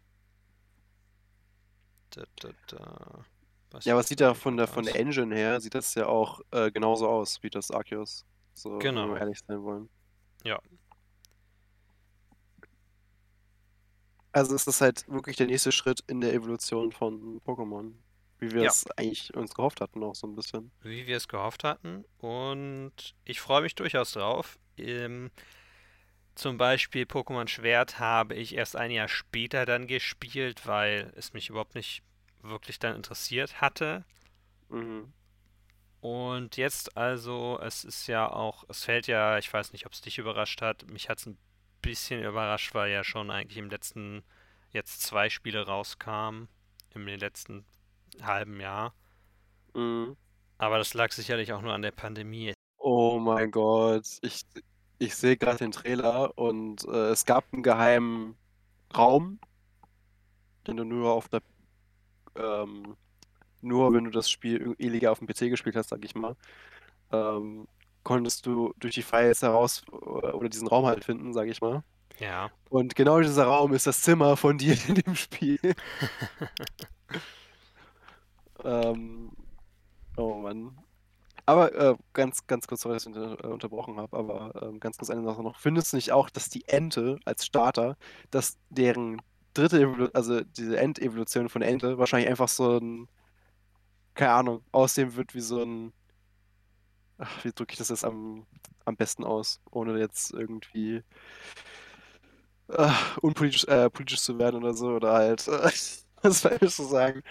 [2.15, 3.25] Da, da, da.
[3.71, 4.95] Was Ja, aber es sieht denn von der von der?
[4.95, 8.25] Engine her, sieht das ja auch äh, genauso aus wie das Arceus.
[8.53, 9.07] So, wenn Genau.
[9.09, 9.89] wir ehrlich sein wollen.
[10.43, 10.59] Ja.
[14.31, 17.93] Also ist das halt wirklich der nächste Schritt in der Evolution von Pokémon.
[18.39, 18.69] Wie wir Ja.
[18.69, 20.71] es eigentlich uns gehofft hatten, auch so ein bisschen.
[20.81, 22.03] wie wir es gehofft hatten.
[22.17, 24.57] Und ich freue mich durchaus drauf.
[24.77, 25.29] Ähm,
[26.35, 31.49] zum Beispiel Pokémon Schwert habe ich erst ein Jahr später dann gespielt, weil es mich
[31.49, 32.03] überhaupt nicht
[32.41, 34.03] wirklich dann interessiert hatte.
[34.69, 35.13] Mhm.
[36.01, 40.01] Und jetzt also, es ist ja auch, es fällt ja, ich weiß nicht, ob es
[40.01, 40.85] dich überrascht hat.
[40.89, 41.37] Mich hat es ein
[41.81, 44.23] bisschen überrascht, weil ja schon eigentlich im letzten,
[44.71, 46.49] jetzt zwei Spiele rauskamen,
[46.93, 47.65] im letzten
[48.21, 48.93] halben Jahr.
[49.73, 50.17] Mhm.
[50.57, 52.53] Aber das lag sicherlich auch nur an der Pandemie.
[52.77, 54.41] Oh mein Gott, ich,
[54.99, 58.35] ich sehe gerade den Trailer und äh, es gab einen geheimen
[58.95, 59.39] Raum,
[60.67, 61.41] den du nur auf der,
[62.35, 62.95] ähm,
[63.61, 66.35] nur wenn du das Spiel illegal auf dem PC gespielt hast, sag ich mal,
[67.11, 67.67] ähm,
[68.03, 71.83] konntest du durch die Files heraus oder oder diesen Raum halt finden, sag ich mal.
[72.19, 72.51] Ja.
[72.69, 75.59] Und genau dieser Raum ist das Zimmer von dir in dem Spiel.
[78.63, 79.31] Ähm,
[80.15, 80.77] oh Mann.
[81.45, 84.97] Aber äh, ganz, ganz kurz, sorry, dass ich unter, äh, unterbrochen habe, aber ähm, ganz
[84.97, 85.59] kurz eine Sache noch.
[85.59, 87.97] Findest du nicht auch, dass die Ente als Starter,
[88.31, 89.21] dass deren
[89.53, 93.07] dritte Evolution, also diese Endevolution von Ente, wahrscheinlich einfach so ein,
[94.15, 95.93] keine Ahnung, aussehen wird wie so ein,
[97.17, 98.45] ach, wie drücke ich das jetzt am,
[98.85, 101.03] am besten aus, ohne jetzt irgendwie
[102.69, 102.91] äh,
[103.21, 105.71] unpolitisch äh, politisch zu werden oder so, oder halt, äh,
[106.21, 107.23] was falsch zu sagen.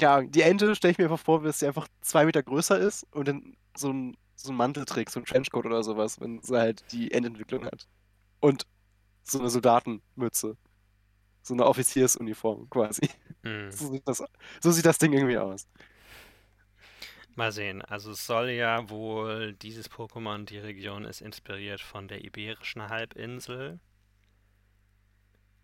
[0.00, 3.04] Ja, die Ente stelle ich mir einfach vor, dass sie einfach zwei Meter größer ist
[3.14, 6.56] und dann so ein, so ein Mantel trägt, so ein Trenchcoat oder sowas, wenn sie
[6.58, 7.88] halt die Endentwicklung hat.
[8.40, 8.66] Und
[9.24, 10.56] so eine Soldatenmütze.
[11.42, 13.08] So eine Offiziersuniform quasi.
[13.42, 13.70] Hm.
[13.70, 14.22] So sieht das,
[14.62, 15.66] so sieht das Ding irgendwie aus.
[17.36, 17.82] Mal sehen.
[17.82, 23.78] Also es soll ja wohl dieses Pokémon, die Region ist inspiriert von der Iberischen Halbinsel.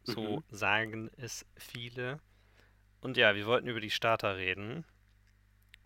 [0.05, 0.45] So Mhm.
[0.51, 2.21] sagen es viele.
[3.03, 4.87] Und ja, wir wollten über die Starter reden.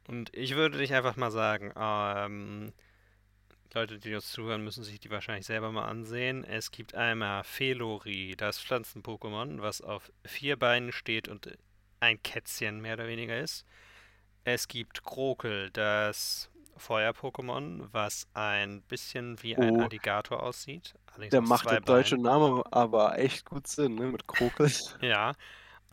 [0.07, 2.73] Und ich würde dich einfach mal sagen, ähm,
[3.75, 6.45] Leute, die uns zuhören, müssen sich die wahrscheinlich selber mal ansehen.
[6.45, 11.59] Es gibt einmal Felori, das Pflanzen-Pokémon, was auf vier Beinen steht und
[12.01, 13.67] ein Kätzchen mehr oder weniger ist.
[14.45, 19.83] Es gibt Krokel, das Feuer-Pokémon, was ein bisschen wie ein Oh.
[19.83, 20.95] Alligator aussieht.
[21.07, 22.17] Allerdings Der macht der deutsche.
[22.19, 24.07] Name aber echt gut Sinn, ne?
[24.07, 24.71] Mit Krokel.
[25.01, 25.33] Ja.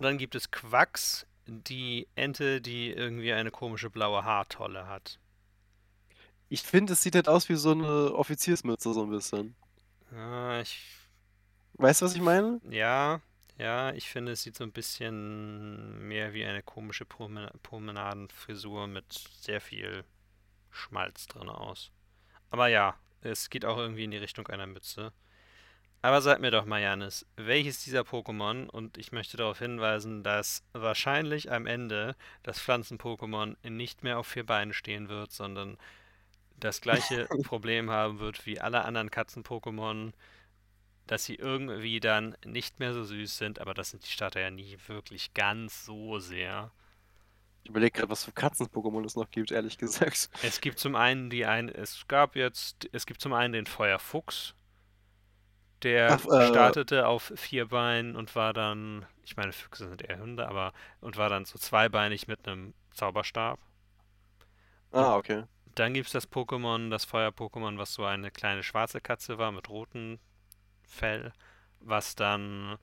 [0.04, 5.18] Und dann gibt es Quacks, die Ente, die irgendwie eine komische blaue Haartolle hat.
[6.50, 9.56] Ich finde, es sieht halt aus wie so eine Offiziersmütze, so ein bisschen.
[10.14, 10.86] Ah, ich,
[11.76, 12.60] Weißt du, was ich meine?
[12.70, 13.22] ja,
[13.58, 19.14] Ja, ich finde, es sieht so ein bisschen mehr wie eine komische Promen Promenadenfrisur mit
[19.40, 20.04] sehr viel
[20.70, 21.92] Schmalz drin aus.
[22.50, 25.14] Aber ja, es geht auch irgendwie in die Richtung einer Mütze.
[26.04, 30.62] Aber sag mir doch mal, Janis, welches dieser Pokémon, und ich möchte darauf hinweisen, dass
[30.74, 35.78] wahrscheinlich am Ende das Pflanzen-Pokémon nicht mehr auf vier Beinen stehen wird, sondern
[36.60, 40.12] das gleiche Problem haben wird wie alle anderen Katzen-Pokémon,
[41.08, 44.52] dass sie irgendwie dann nicht mehr so süß sind, aber das sind die Starter ja
[44.52, 46.74] nie wirklich ganz so sehr.
[47.64, 50.30] Ich überlege gerade, was für Katzen-Pokémon es noch gibt, ehrlich gesagt.
[50.42, 54.54] Es gibt zum einen die ein, es gab jetzt, es gibt zum einen den Feuerfuchs,
[55.84, 60.20] der Ach, äh, startete auf vier Beinen und war dann, ich meine, Füchse sind eher
[60.20, 63.60] Hunde, aber und war dann so zweibeinig mit einem Zauberstab.
[64.92, 65.44] Ah, okay.
[65.76, 69.70] Dann gibt es das Pokémon, das Feuer-Pokémon, was so eine kleine schwarze Katze war mit
[69.70, 70.20] rotem
[70.84, 71.34] Fell,
[71.80, 72.78] was dann,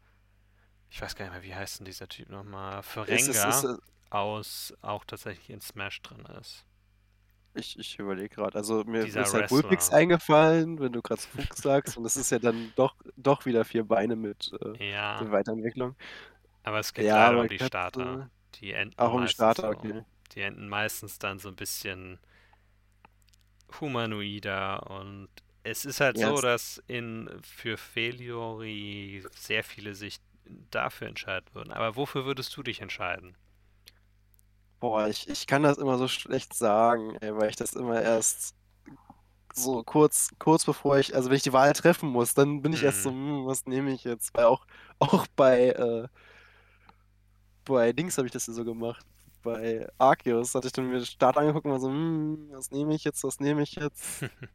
[0.90, 3.82] ich weiß gar nicht mehr, wie heißt denn dieser Typ nochmal, Ist es, Ferenga ist,
[4.10, 6.64] aus auch tatsächlich in Smash drin ist.
[7.54, 8.56] Ich ich überlege gerade.
[8.56, 9.82] Also mir Dieser ist halt Wrestler.
[9.90, 11.96] eingefallen, wenn du gerade Fuchs sagst.
[11.96, 15.96] Und das ist ja dann doch, doch wieder vier Beine mit äh, Ja, der Weiterentwicklung.
[16.62, 18.30] aber es geht Ja, um die Starter.
[18.56, 19.70] Die enden Auch um die Starter, so.
[19.70, 20.04] okay.
[20.32, 22.18] Die enden meistens dann so ein bisschen
[23.80, 25.28] humanoider und
[25.62, 30.18] es ist halt Ja, so, dass in für Feliori sehr viele sich
[30.70, 31.72] dafür entscheiden würden.
[31.72, 33.36] Aber wofür würdest du dich entscheiden?
[34.80, 38.54] Boah, ich, ich kann das immer so schlecht sagen, ey, weil ich das immer erst
[39.54, 42.82] so kurz, kurz bevor ich, also wenn ich die Wahl treffen muss, dann bin ich
[42.84, 44.34] erst so, hm, was nehme ich jetzt?
[44.34, 44.66] Weil auch,
[44.98, 46.08] auch bei, äh,
[47.64, 49.04] bei Dings habe ich das ja so gemacht.
[49.42, 52.94] Bei Arceus hatte ich dann mir den Start angeguckt und war so, hm, was nehme
[52.94, 54.22] ich jetzt, was nehme ich jetzt?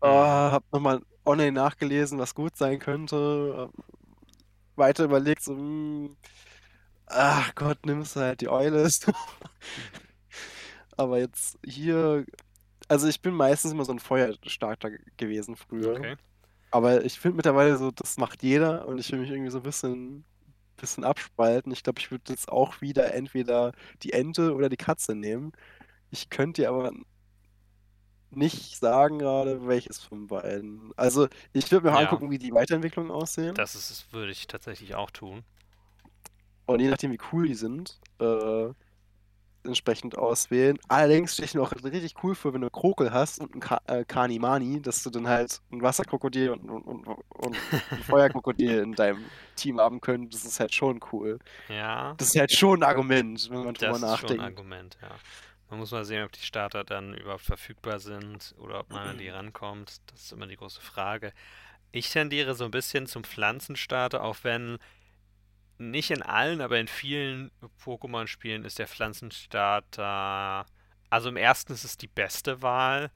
[0.00, 3.70] Ah, hab nochmal online nachgelesen, was gut sein könnte.
[4.76, 6.16] Weiter überlegt, so, hm,
[7.10, 9.00] ach Gott, nimmst du halt die Euless.
[10.96, 12.24] Aber jetzt hier,
[12.88, 15.92] also ich bin meistens immer so ein Feuerstarter gewesen früher.
[15.92, 16.16] Okay.
[16.70, 19.62] Aber ich finde mittlerweile so, das macht jeder und ich will mich irgendwie so ein
[19.62, 20.24] bisschen,
[20.76, 21.72] bisschen abspalten.
[21.72, 23.72] Ich glaube, ich würde jetzt auch wieder entweder
[24.02, 25.52] die Ente oder die Katze nehmen.
[26.10, 26.92] Ich könnte dir aber
[28.30, 30.92] nicht sagen gerade, welches von beiden.
[30.96, 32.00] Also, ich würde mir Ja.
[32.00, 33.54] angucken, wie die Weiterentwicklungen aussehen.
[33.54, 35.44] Das ist, würde ich tatsächlich auch tun.
[36.68, 38.68] Und je nachdem, wie cool die sind, äh,
[39.64, 40.78] entsprechend auswählen.
[40.88, 43.80] Allerdings stelle ich mir auch richtig cool vor, wenn du Krokel hast und ein Ka
[43.86, 47.56] äh, Kanimani, dass du dann halt ein Wasserkrokodil und, und, und, und
[47.90, 49.24] ein Feuerkrokodil in deinem
[49.56, 50.44] Team haben könntest.
[50.44, 51.38] Das ist halt schon cool.
[51.68, 54.44] Ja, Das ist halt schon ein Argument, wenn man drüber das ist schon ein nachdenkt.
[54.44, 55.10] Argument, ja.
[55.70, 59.18] Man muss mal sehen, ob die Starter dann überhaupt verfügbar sind oder ob man an
[59.18, 59.96] die rankommt.
[60.10, 61.32] Das ist immer die große Frage.
[61.92, 64.78] Ich tendiere so ein bisschen zum Pflanzenstarter, auch wenn
[65.78, 67.50] nicht in allen, aber in vielen
[67.84, 70.66] Pokémon-Spielen ist der Pflanzenstarter.
[71.10, 73.10] Also im ersten ist es die beste Wahl,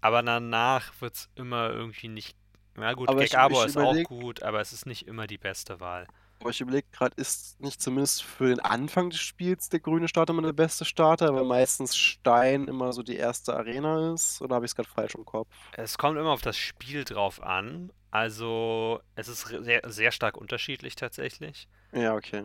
[0.00, 2.36] aber danach wird es immer irgendwie nicht.
[2.76, 5.26] Na gut, Aber ich- Gekabo ich ist auch überleg- gut, aber es ist nicht immer
[5.26, 6.06] die beste Wahl.
[6.40, 10.32] Aber ich überlege gerade, ist nicht zumindest für den Anfang des Spiels der grüne Starter
[10.32, 14.40] immer der beste Starter, weil meistens Stein immer so die erste Arena ist?
[14.40, 15.50] Oder habe ich es gerade falsch im Kopf?
[15.72, 17.92] Es kommt immer auf das Spiel drauf an.
[18.10, 21.68] Also, es ist sehr, sehr stark unterschiedlich tatsächlich.
[21.92, 22.44] Ja, okay.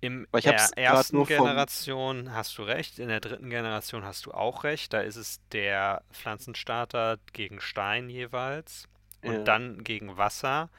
[0.00, 3.20] Im Weil ich hab's er grad ersten nur vom- Generation hast du recht, in der
[3.20, 4.92] dritten Generation hast du auch recht.
[4.92, 8.88] Da ist es der Pflanzenstarter gegen Stein jeweils
[9.22, 9.44] und Ja.
[9.46, 10.70] dann gegen Wasser,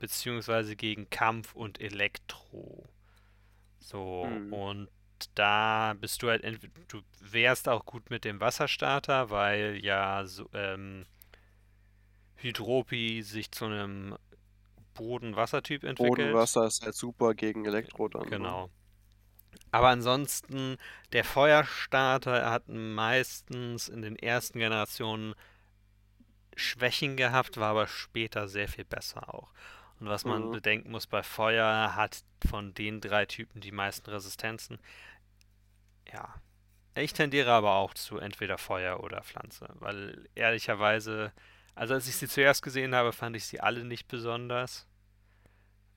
[0.00, 2.88] beziehungsweise gegen Kampf und Elektro.
[3.80, 4.50] So, Mhm.
[4.50, 4.88] und
[5.34, 10.48] da bist du halt entweder, du wärst auch gut mit dem Wasserstarter, weil ja so,
[10.54, 11.06] ähm,
[12.42, 14.16] Hydropi sich zu einem
[14.94, 16.16] Boden-Wassertyp entwickelt.
[16.16, 18.28] Bodenwasser ist halt super gegen Elektro dann.
[18.28, 18.70] Genau.
[19.70, 20.76] Aber ansonsten,
[21.12, 25.34] der Feuerstarter hat meistens in den ersten Generationen
[26.56, 29.52] Schwächen gehabt, war aber später sehr viel besser auch.
[30.00, 30.50] Und was man Mhm.
[30.50, 34.78] bedenken muss, bei Feuer hat von den drei Typen die meisten Resistenzen.
[36.12, 36.34] Ja.
[36.94, 41.32] Ich tendiere aber auch zu entweder Feuer oder Pflanze, weil ehrlicherweise,
[41.74, 44.86] also als ich sie zuerst gesehen habe, fand ich sie alle nicht besonders.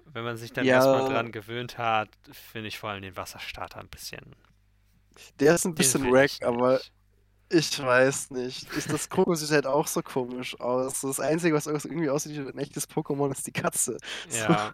[0.05, 0.75] Wenn man sich dann Ja.
[0.75, 4.35] erstmal dran gewöhnt hat, finde ich vor allem den Wasserstarter ein bisschen.
[5.39, 6.79] Der ist ein bisschen wack, ich aber
[7.49, 8.67] ich weiß nicht.
[8.75, 11.01] Ich, das Krokus sieht halt auch so komisch aus.
[11.01, 13.97] Das Einzige, was irgendwie aussieht wie ein echtes Pokémon, ist die Katze.
[14.31, 14.73] Ja,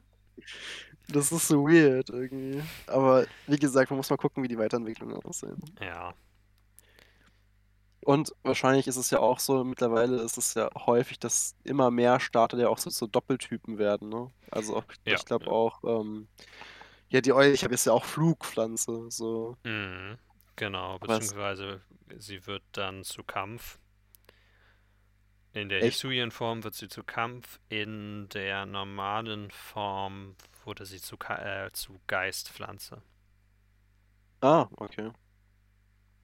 [1.08, 2.64] So, das ist so weird irgendwie.
[2.88, 5.58] Aber wie gesagt, man muss mal gucken, wie die Weiterentwicklungen aussehen.
[5.80, 6.14] ja.
[8.04, 12.20] Und wahrscheinlich ist es ja auch so, mittlerweile ist es ja häufig, dass immer mehr
[12.20, 14.32] Starter ja auch so, so Doppeltypen werden, ne?
[14.52, 15.52] Also auch, Ja, ich glaube ja.
[15.52, 16.28] auch, ähm,
[17.10, 19.58] ja, die Eule, ich habe jetzt ja auch Flugpflanze, so.
[19.64, 20.18] Mhm,
[20.56, 21.00] genau, Was?
[21.00, 21.82] beziehungsweise
[22.18, 23.80] sie wird dann zu Kampf.
[25.54, 25.82] In der?
[25.82, 32.02] Hisuian-Form wird sie zu Kampf, in der normalen Form wurde sie zu, Ka äh, zu
[32.08, 33.02] Geistpflanze.
[34.42, 35.12] Ah, okay.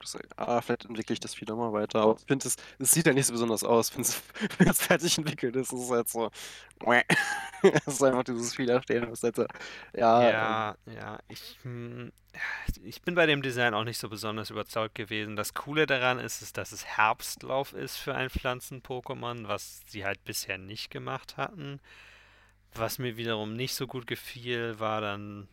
[0.00, 2.00] Das, ah, vielleicht entwickle ich das wieder mal weiter.
[2.00, 4.22] Aber ich finde, es, es sieht ja nicht so besonders aus, wenn es,
[4.78, 5.72] fertig entwickelt ist.
[5.72, 6.30] Es ist halt so.
[7.62, 9.46] Es ist einfach dieses ist halt so,
[9.94, 12.12] ja, ähm, Ja, ja, ich, hm,
[12.82, 15.36] ich bin bei dem Design auch nicht so besonders überzeugt gewesen.
[15.36, 20.22] Das Coole daran ist, ist, dass es Herbstlauf ist für ein Pflanzen-Pokémon, was sie halt
[20.24, 21.80] bisher nicht gemacht hatten.
[22.74, 25.48] Was mir wiederum nicht so gut gefiel, war dann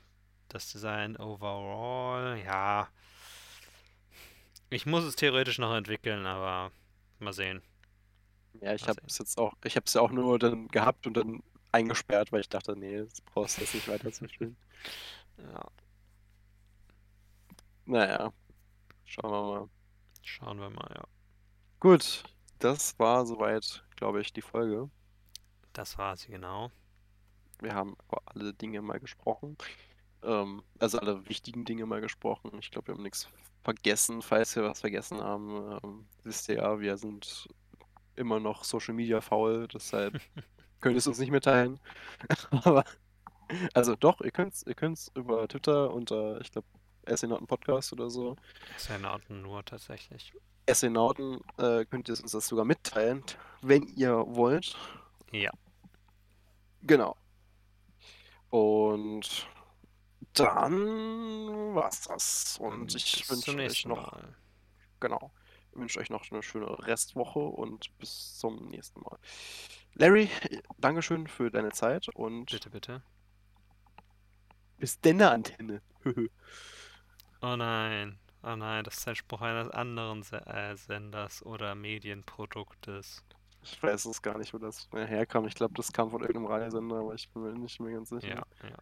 [0.50, 2.38] das Design overall.
[2.46, 2.90] Ja,
[4.70, 6.72] ich muss es theoretisch noch entwickeln, aber
[7.20, 7.64] mal sehen.
[8.62, 11.16] ja, ich habe es jetzt auch, ich habe es ja auch nur dann gehabt und
[11.18, 14.58] dann eingesperrt, weil ich dachte, nee, das brauchst du jetzt nicht weiterzuspielen.
[15.38, 15.66] Ja,
[17.86, 18.32] Naja,
[19.06, 19.70] schauen wir mal.
[20.22, 21.04] schauen wir mal, ja.
[21.80, 22.24] Gut,
[22.60, 24.90] das war soweit, glaube ich, die Folge.
[25.74, 26.72] Das war sie genau.
[27.60, 29.58] Wir haben über alle Dinge mal gesprochen.
[30.24, 32.52] Ähm, also alle wichtigen Dinge mal gesprochen.
[32.60, 33.30] Ich glaube, wir haben nichts
[33.66, 34.22] vergessen.
[34.22, 37.50] Falls wir was vergessen haben, ähm, wisst ihr ja, wir sind
[38.16, 40.22] immer noch Social Media faul, deshalb
[40.80, 41.80] könnt ihr es uns nicht mitteilen.
[42.64, 42.86] Aber,
[43.74, 46.68] also doch, ihr könnt es ihr könnt's über Twitter unter, ich glaube,
[47.14, 48.38] SNauten Podcast oder so.
[49.04, 50.34] Ordnung nur tatsächlich.
[50.72, 53.24] SNauten äh, könnt ihr uns das sogar mitteilen,
[53.62, 54.76] wenn ihr wollt.
[55.32, 55.52] Ja,
[56.86, 57.16] Genau.
[58.52, 59.48] Und
[60.36, 62.58] dann war's das.
[62.60, 64.36] Und ich wünsche euch noch, Mal.
[65.00, 65.32] genau,
[65.72, 69.18] ich wünsche euch noch eine schöne Restwoche und bis zum nächsten Mal.
[69.94, 70.30] Larry,
[70.78, 73.04] Dankeschön für deine Zeit und Bitte, bitte.
[74.78, 75.82] bis denne Antenne.
[77.42, 83.24] Oh nein, oh nein, das ist ein Spruch eines anderen äh, Senders oder Medienproduktes.
[83.62, 85.46] Ich weiß es gar nicht, wo das herkam.
[85.46, 88.46] Ich glaube, das kam von irgendeinem Radiosender, aber ich bin mir nicht mehr ganz sicher.
[88.62, 88.78] Ja, ja.